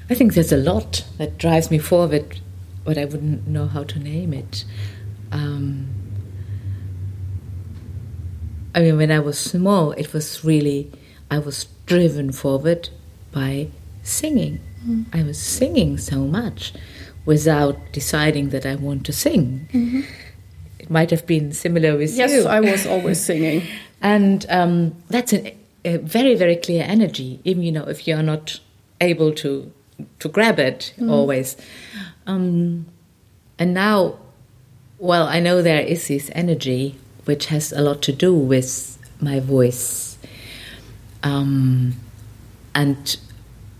I 0.09 0.15
think 0.15 0.33
there's 0.33 0.51
a 0.51 0.57
lot 0.57 1.05
that 1.17 1.37
drives 1.37 1.69
me 1.69 1.77
forward, 1.77 2.39
but 2.83 2.97
I 2.97 3.05
wouldn't 3.05 3.47
know 3.47 3.67
how 3.67 3.83
to 3.83 3.99
name 3.99 4.33
it. 4.33 4.65
Um, 5.31 5.87
I 8.73 8.81
mean, 8.81 8.97
when 8.97 9.11
I 9.11 9.19
was 9.19 9.37
small, 9.39 9.91
it 9.93 10.13
was 10.13 10.43
really 10.43 10.91
I 11.29 11.39
was 11.39 11.65
driven 11.85 12.31
forward 12.31 12.89
by 13.31 13.69
singing. 14.03 14.59
Mm. 14.85 15.05
I 15.13 15.23
was 15.23 15.39
singing 15.39 15.97
so 15.97 16.19
much 16.21 16.73
without 17.25 17.77
deciding 17.91 18.49
that 18.49 18.65
I 18.65 18.75
want 18.75 19.05
to 19.05 19.13
sing. 19.13 19.67
Mm-hmm. 19.71 20.01
It 20.79 20.89
might 20.89 21.11
have 21.11 21.27
been 21.27 21.51
similar 21.51 21.97
with 21.97 22.15
yes, 22.15 22.31
you. 22.31 22.37
Yes, 22.37 22.45
I 22.45 22.59
was 22.61 22.87
always 22.93 23.23
singing. 23.23 23.63
And 24.01 24.45
um, 24.49 24.95
that's 25.09 25.33
an, 25.33 25.51
a 25.85 25.97
very, 25.97 26.35
very 26.35 26.55
clear 26.55 26.83
energy, 26.85 27.39
even 27.43 27.63
you 27.63 27.71
know 27.71 27.87
if 27.87 28.07
you're 28.07 28.23
not 28.23 28.59
able 29.01 29.33
to 29.33 29.71
to 30.19 30.29
grab 30.29 30.59
it 30.59 30.93
mm. 30.97 31.09
always. 31.09 31.57
Um, 32.25 32.85
and 33.57 33.73
now, 33.73 34.17
well, 34.97 35.27
I 35.27 35.39
know 35.39 35.61
there 35.61 35.81
is 35.81 36.07
this 36.07 36.29
energy 36.33 36.97
which 37.25 37.47
has 37.47 37.71
a 37.71 37.81
lot 37.81 38.01
to 38.03 38.11
do 38.11 38.33
with 38.33 38.97
my 39.21 39.39
voice. 39.39 40.17
Um, 41.21 41.95
and 42.73 43.17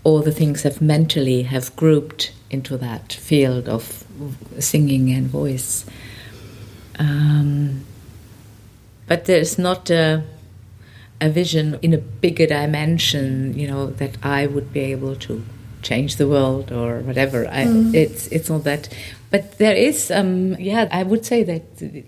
all 0.04 0.20
the 0.20 0.32
things 0.32 0.66
I've 0.66 0.82
mentally 0.82 1.42
have 1.42 1.74
grouped 1.76 2.32
into 2.50 2.76
that 2.76 3.12
field 3.12 3.68
of 3.68 4.04
singing 4.58 5.10
and 5.10 5.26
voice. 5.26 5.86
Um, 6.98 7.84
but 9.10 9.24
there's 9.24 9.58
not 9.58 9.90
a, 9.90 10.22
a 11.20 11.28
vision 11.28 11.80
in 11.82 11.92
a 11.92 11.98
bigger 11.98 12.46
dimension, 12.46 13.58
you 13.58 13.66
know, 13.66 13.86
that 13.86 14.16
I 14.22 14.46
would 14.46 14.72
be 14.72 14.92
able 14.94 15.16
to 15.26 15.42
change 15.82 16.14
the 16.14 16.28
world 16.28 16.70
or 16.70 17.00
whatever. 17.00 17.48
I, 17.48 17.64
mm. 17.64 17.92
It's 17.92 18.28
it's 18.28 18.48
not 18.48 18.62
that, 18.62 18.88
but 19.32 19.58
there 19.58 19.74
is, 19.74 20.12
um, 20.12 20.54
yeah, 20.60 20.88
I 20.92 21.02
would 21.02 21.26
say 21.26 21.42
that 21.42 21.62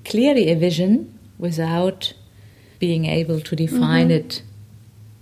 clearly 0.05 0.49
a 0.53 0.55
vision 0.55 1.19
without 1.39 2.13
being 2.79 3.07
able 3.07 3.41
to 3.41 3.57
define 3.57 4.11
mm-hmm. 4.11 4.29
it 4.29 4.43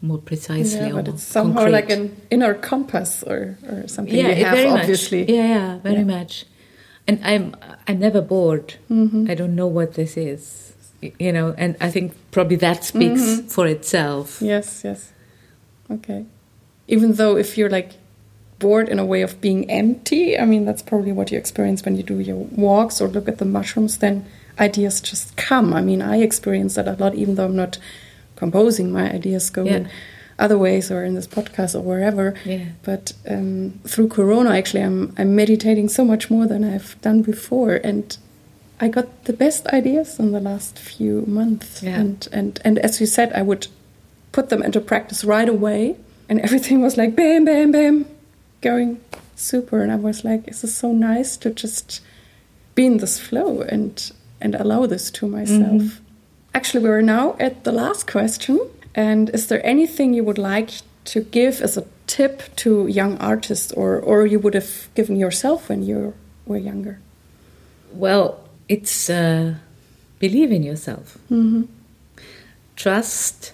more 0.02 0.18
precisely. 0.18 0.88
Yeah, 0.88 0.92
but 0.92 1.08
it's 1.08 1.22
somehow 1.22 1.60
concrete. 1.60 1.72
like 1.72 1.90
an 1.90 2.16
inner 2.30 2.52
compass 2.52 3.22
or, 3.22 3.56
or 3.66 3.88
something. 3.88 4.14
Yeah, 4.14 4.28
you 4.28 4.44
have, 4.44 4.54
very 4.54 4.68
obviously. 4.68 5.20
Much. 5.20 5.30
Yeah, 5.30 5.46
yeah, 5.46 5.78
very 5.78 6.04
yeah. 6.04 6.18
much. 6.18 6.44
And 7.08 7.20
I'm 7.24 7.56
I'm 7.88 7.98
never 7.98 8.20
bored. 8.20 8.74
Mm-hmm. 8.90 9.30
I 9.30 9.34
don't 9.34 9.54
know 9.54 9.66
what 9.66 9.94
this 9.94 10.18
is, 10.18 10.69
you 11.00 11.32
know. 11.32 11.54
And 11.56 11.76
I 11.80 11.90
think 11.90 12.14
probably 12.30 12.56
that 12.56 12.84
speaks 12.84 13.20
mm-hmm. 13.20 13.46
for 13.48 13.66
itself. 13.66 14.40
Yes, 14.40 14.82
yes. 14.84 15.12
Okay. 15.90 16.24
Even 16.88 17.14
though 17.14 17.36
if 17.36 17.56
you're 17.56 17.70
like 17.70 17.92
bored 18.58 18.88
in 18.88 18.98
a 18.98 19.04
way 19.04 19.22
of 19.22 19.40
being 19.40 19.70
empty, 19.70 20.38
I 20.38 20.44
mean 20.44 20.64
that's 20.64 20.82
probably 20.82 21.12
what 21.12 21.30
you 21.30 21.38
experience 21.38 21.84
when 21.84 21.96
you 21.96 22.02
do 22.02 22.18
your 22.20 22.36
walks 22.36 23.00
or 23.00 23.08
look 23.08 23.28
at 23.28 23.38
the 23.38 23.44
mushrooms. 23.44 23.98
Then 23.98 24.26
ideas 24.58 25.00
just 25.00 25.36
come. 25.36 25.72
I 25.72 25.80
mean, 25.80 26.02
I 26.02 26.18
experience 26.18 26.74
that 26.74 26.86
a 26.86 26.92
lot, 26.92 27.14
even 27.14 27.34
though 27.34 27.46
I'm 27.46 27.56
not 27.56 27.78
composing 28.36 28.90
my 28.92 29.10
ideas 29.12 29.50
go 29.50 29.64
yeah. 29.64 29.76
in 29.76 29.90
other 30.38 30.56
ways 30.56 30.90
or 30.90 31.04
in 31.04 31.14
this 31.14 31.26
podcast 31.26 31.74
or 31.74 31.80
wherever. 31.80 32.34
Yeah. 32.44 32.64
But 32.82 33.12
um, 33.28 33.78
through 33.86 34.08
Corona, 34.08 34.50
actually, 34.50 34.82
I'm 34.82 35.14
I'm 35.18 35.36
meditating 35.36 35.88
so 35.88 36.04
much 36.04 36.30
more 36.30 36.46
than 36.46 36.64
I've 36.64 37.00
done 37.02 37.22
before, 37.22 37.74
and 37.74 38.16
I 38.80 38.88
got 38.88 39.24
the 39.24 39.32
best 39.32 39.66
ideas 39.68 40.18
in 40.18 40.32
the 40.32 40.40
last 40.40 40.78
few 40.78 41.24
months. 41.26 41.82
Yeah. 41.82 42.00
And 42.00 42.28
and 42.32 42.60
and 42.64 42.78
as 42.78 43.00
you 43.00 43.06
said, 43.06 43.32
I 43.32 43.42
would 43.42 43.68
put 44.32 44.48
them 44.48 44.62
into 44.62 44.80
practice 44.80 45.24
right 45.24 45.48
away, 45.48 45.96
and 46.28 46.40
everything 46.40 46.82
was 46.82 46.96
like 46.96 47.14
bam, 47.14 47.44
bam, 47.44 47.72
bam, 47.72 48.06
going 48.60 49.00
super. 49.36 49.82
And 49.82 49.92
I 49.92 49.96
was 49.96 50.24
like, 50.24 50.46
this 50.46 50.64
is 50.64 50.74
so 50.74 50.92
nice 50.92 51.36
to 51.38 51.50
just 51.50 52.00
be 52.74 52.86
in 52.86 52.98
this 52.98 53.18
flow 53.18 53.60
and 53.60 54.12
and 54.40 54.54
allow 54.54 54.86
this 54.86 55.10
to 55.10 55.26
myself. 55.26 55.72
Mm 55.72 55.78
-hmm. 55.78 55.90
Actually, 56.52 56.84
we're 56.86 57.04
now 57.04 57.36
at 57.38 57.64
the 57.64 57.72
last 57.72 58.10
question. 58.10 58.58
And 58.94 59.30
is 59.30 59.46
there 59.46 59.62
anything 59.64 60.14
you 60.14 60.24
would 60.24 60.38
like 60.38 60.72
to 61.04 61.20
give 61.30 61.62
as 61.64 61.76
a 61.76 61.84
tip 62.06 62.42
to 62.56 62.88
young 62.88 63.18
artists 63.18 63.72
or, 63.72 64.00
or 64.00 64.26
you 64.26 64.40
would 64.40 64.54
have 64.54 64.88
given 64.94 65.16
yourself 65.16 65.68
when 65.68 65.84
you 65.84 66.14
were 66.44 66.58
younger? 66.58 66.98
Well, 67.92 68.38
it's 68.70 69.10
uh, 69.10 69.54
believe 70.18 70.54
in 70.54 70.62
yourself. 70.62 71.18
Mm 71.28 71.50
-hmm. 71.50 71.64
Trust 72.74 73.52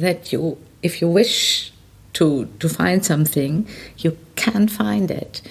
that 0.00 0.32
you, 0.32 0.56
if 0.80 1.02
you 1.02 1.12
wish 1.14 1.72
to, 2.12 2.46
to 2.58 2.68
find 2.68 3.04
something, 3.04 3.66
you 3.96 4.16
can 4.34 4.68
find 4.68 5.10
it. 5.10 5.42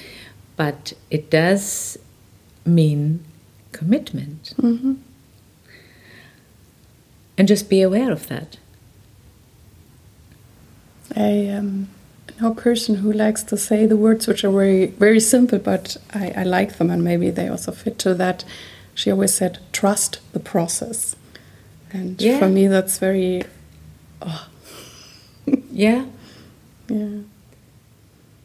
But 0.55 0.95
it 1.09 1.31
does 1.31 1.97
mean 2.63 3.19
commitment. 3.71 4.53
Mm 4.57 4.79
-hmm 4.83 4.95
and 7.37 7.47
just 7.47 7.69
be 7.69 7.81
aware 7.81 8.11
of 8.11 8.27
that. 8.27 8.57
I 11.15 11.49
um, 11.49 11.89
know 12.39 12.51
a 12.51 12.55
person 12.55 12.95
who 12.95 13.11
likes 13.11 13.43
to 13.43 13.57
say 13.57 13.85
the 13.85 13.97
words 13.97 14.27
which 14.27 14.43
are 14.43 14.51
very 14.51 14.87
very 14.87 15.19
simple, 15.19 15.59
but 15.59 15.97
I, 16.13 16.33
I 16.37 16.43
like 16.43 16.77
them, 16.77 16.89
and 16.89 17.03
maybe 17.03 17.29
they 17.31 17.47
also 17.47 17.71
fit 17.71 17.99
to 17.99 18.13
that. 18.15 18.43
She 18.95 19.11
always 19.11 19.33
said, 19.33 19.59
"Trust 19.71 20.19
the 20.33 20.39
process," 20.39 21.15
and 21.91 22.19
yeah. 22.19 22.39
for 22.39 22.49
me, 22.49 22.67
that's 22.67 22.97
very. 22.97 23.43
Oh. 24.21 24.47
yeah. 25.71 26.05
Yeah. 26.87 27.19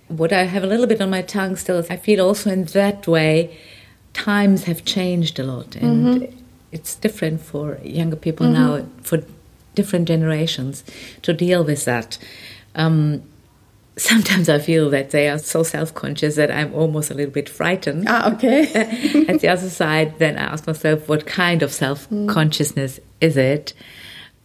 What 0.09 0.33
I 0.33 0.43
have 0.43 0.65
a 0.65 0.67
little 0.67 0.87
bit 0.87 1.01
on 1.01 1.09
my 1.09 1.23
tongue 1.23 1.57
still 1.57 1.79
is 1.79 1.89
I 1.89 1.97
feel 1.97 2.21
also 2.21 2.51
in 2.51 2.65
that 2.65 3.07
way, 3.07 3.57
times 4.13 4.65
have 4.65 4.85
changed 4.85 5.39
a 5.39 5.45
lot, 5.45 5.77
and 5.77 6.05
mm 6.05 6.19
-hmm 6.19 6.41
it's 6.73 6.95
different 6.95 7.41
for 7.41 7.79
younger 7.83 8.17
people 8.17 8.47
mm 8.47 8.55
-hmm. 8.55 8.79
now, 8.79 8.87
for 9.03 9.23
different 9.75 10.09
generations, 10.09 10.85
to 11.23 11.33
deal 11.33 11.65
with 11.65 11.85
that. 11.85 12.19
Um, 12.75 13.23
sometimes 14.01 14.49
I 14.49 14.59
feel 14.59 14.91
that 14.91 15.11
they 15.11 15.29
are 15.29 15.39
so 15.39 15.63
self 15.63 15.95
conscious 15.95 16.37
that 16.37 16.51
I'm 16.51 16.73
almost 16.75 17.11
a 17.11 17.15
little 17.15 17.33
bit 17.33 17.49
frightened. 17.49 18.07
Ah, 18.09 18.33
okay. 18.33 18.63
At 19.29 19.41
the 19.41 19.49
other 19.49 19.69
side, 19.69 20.19
then 20.19 20.39
I 20.39 20.45
ask 20.45 20.67
myself, 20.67 21.09
what 21.09 21.27
kind 21.27 21.63
of 21.63 21.73
self 21.73 22.09
consciousness 22.27 22.99
mm. 22.99 23.05
is 23.21 23.37
it? 23.37 23.75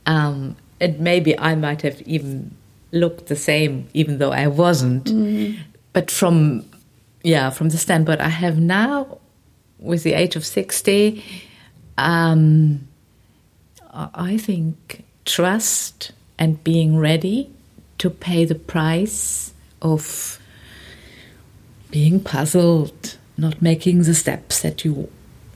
Um, 0.06 0.56
and 0.80 1.00
maybe 1.00 1.38
I 1.40 1.56
might 1.56 1.82
have 1.84 2.02
even 2.02 2.56
looked 2.92 3.28
the 3.28 3.36
same, 3.36 3.88
even 3.94 4.18
though 4.18 4.32
I 4.32 4.48
wasn't. 4.48 5.06
Mm. 5.06 5.58
But 5.94 6.12
from, 6.12 6.66
yeah, 7.24 7.50
from 7.50 7.70
the 7.70 7.78
standpoint 7.78 8.22
I 8.22 8.30
have 8.30 8.60
now, 8.60 9.20
with 9.80 10.04
the 10.04 10.14
age 10.14 10.36
of 10.36 10.46
60, 10.46 11.24
um, 11.98 12.88
I 13.94 14.38
think 14.38 15.06
trust 15.24 16.12
and 16.38 16.62
being 16.64 16.98
ready 16.98 17.55
to 17.98 18.10
pay 18.10 18.46
the 18.46 18.56
price 18.56 19.54
of 19.82 20.40
being 21.92 22.20
puzzled, 22.20 23.18
not 23.38 23.62
making 23.62 24.04
the 24.04 24.14
steps 24.14 24.62
that 24.62 24.84
you 24.84 25.10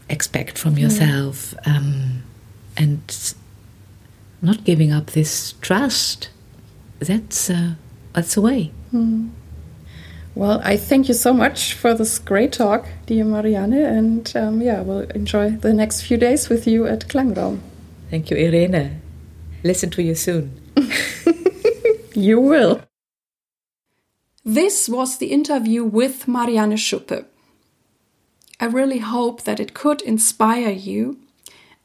expect 0.09 0.57
from 0.57 0.73
hmm. 0.73 0.79
yourself, 0.79 1.53
mm. 1.65 1.75
um, 1.75 2.23
and 2.77 3.33
not 4.41 4.63
giving 4.63 4.91
up 4.91 5.07
this 5.07 5.53
trust. 5.61 6.29
That's 6.99 7.49
uh, 7.49 7.75
that's 8.13 8.35
the 8.35 8.41
way. 8.41 8.71
Mm. 8.93 9.31
Well, 10.35 10.61
I 10.63 10.77
thank 10.77 11.07
you 11.07 11.13
so 11.13 11.33
much 11.33 11.73
for 11.73 11.93
this 11.93 12.19
great 12.19 12.53
talk, 12.53 12.87
dear 13.05 13.25
Marianne, 13.25 13.73
and 13.73 14.31
um, 14.35 14.61
yeah, 14.61 14.81
we'll 14.81 15.09
enjoy 15.11 15.51
the 15.51 15.73
next 15.73 16.01
few 16.03 16.17
days 16.17 16.49
with 16.49 16.67
you 16.67 16.87
at 16.87 17.07
Klangraum. 17.07 17.59
Thank 18.09 18.29
you, 18.29 18.37
Irene. 18.37 19.01
Listen 19.63 19.89
to 19.91 20.01
you 20.01 20.15
soon. 20.15 20.61
you 22.19 22.39
will. 22.39 22.81
This 24.43 24.89
was 24.89 25.17
the 25.17 25.31
interview 25.31 25.83
with 25.83 26.27
Marianne 26.27 26.77
Schuppe. 26.77 27.25
I 28.59 28.65
really 28.65 28.99
hope 28.99 29.43
that 29.43 29.59
it 29.59 29.73
could 29.73 30.01
inspire 30.01 30.71
you, 30.71 31.19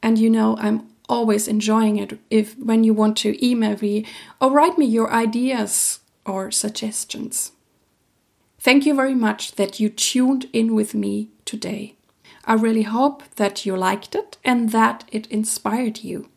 and 0.01 0.17
you 0.17 0.29
know, 0.29 0.57
I'm 0.59 0.87
always 1.07 1.47
enjoying 1.47 1.97
it 1.97 2.19
if 2.29 2.57
when 2.57 2.83
you 2.83 2.93
want 2.93 3.17
to 3.17 3.45
email 3.45 3.77
me 3.79 4.05
or 4.41 4.51
write 4.51 4.77
me 4.77 4.85
your 4.85 5.11
ideas 5.11 5.99
or 6.25 6.51
suggestions. 6.51 7.51
Thank 8.59 8.85
you 8.85 8.95
very 8.95 9.13
much 9.13 9.53
that 9.53 9.79
you 9.79 9.89
tuned 9.89 10.49
in 10.51 10.73
with 10.73 10.95
me 10.95 11.29
today. 11.45 11.95
I 12.45 12.53
really 12.53 12.83
hope 12.83 13.23
that 13.35 13.65
you 13.65 13.77
liked 13.77 14.15
it 14.15 14.37
and 14.43 14.71
that 14.71 15.03
it 15.11 15.27
inspired 15.27 16.03
you. 16.03 16.29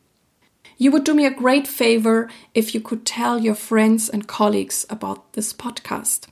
You 0.80 0.92
would 0.92 1.02
do 1.02 1.12
me 1.12 1.26
a 1.26 1.30
great 1.30 1.66
favor 1.66 2.30
if 2.54 2.72
you 2.72 2.80
could 2.80 3.04
tell 3.04 3.40
your 3.40 3.56
friends 3.56 4.08
and 4.08 4.28
colleagues 4.28 4.86
about 4.88 5.32
this 5.32 5.52
podcast. 5.52 6.28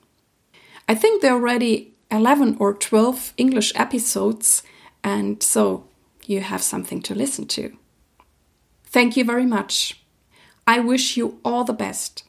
I 0.88 0.94
think 0.94 1.20
there 1.20 1.32
are 1.32 1.40
already 1.40 1.94
11 2.12 2.56
or 2.60 2.72
12 2.72 3.32
English 3.36 3.72
episodes, 3.74 4.62
and 5.02 5.42
so 5.42 5.88
you 6.26 6.40
have 6.42 6.62
something 6.62 7.02
to 7.02 7.14
listen 7.14 7.46
to. 7.48 7.76
Thank 8.84 9.16
you 9.16 9.24
very 9.24 9.46
much. 9.46 10.00
I 10.64 10.78
wish 10.78 11.16
you 11.16 11.40
all 11.44 11.64
the 11.64 11.72
best. 11.72 12.22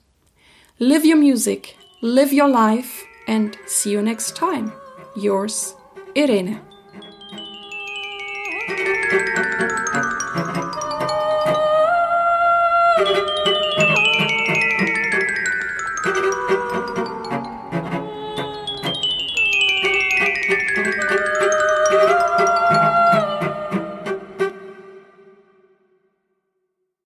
Live 0.80 1.06
your 1.06 1.18
music, 1.18 1.78
live 2.02 2.34
your 2.34 2.50
life 2.50 3.06
and 3.28 3.58
see 3.68 3.92
you 3.92 4.02
next 4.02 4.36
time. 4.36 4.74
Yours, 5.16 5.76
Irene. 6.16 6.62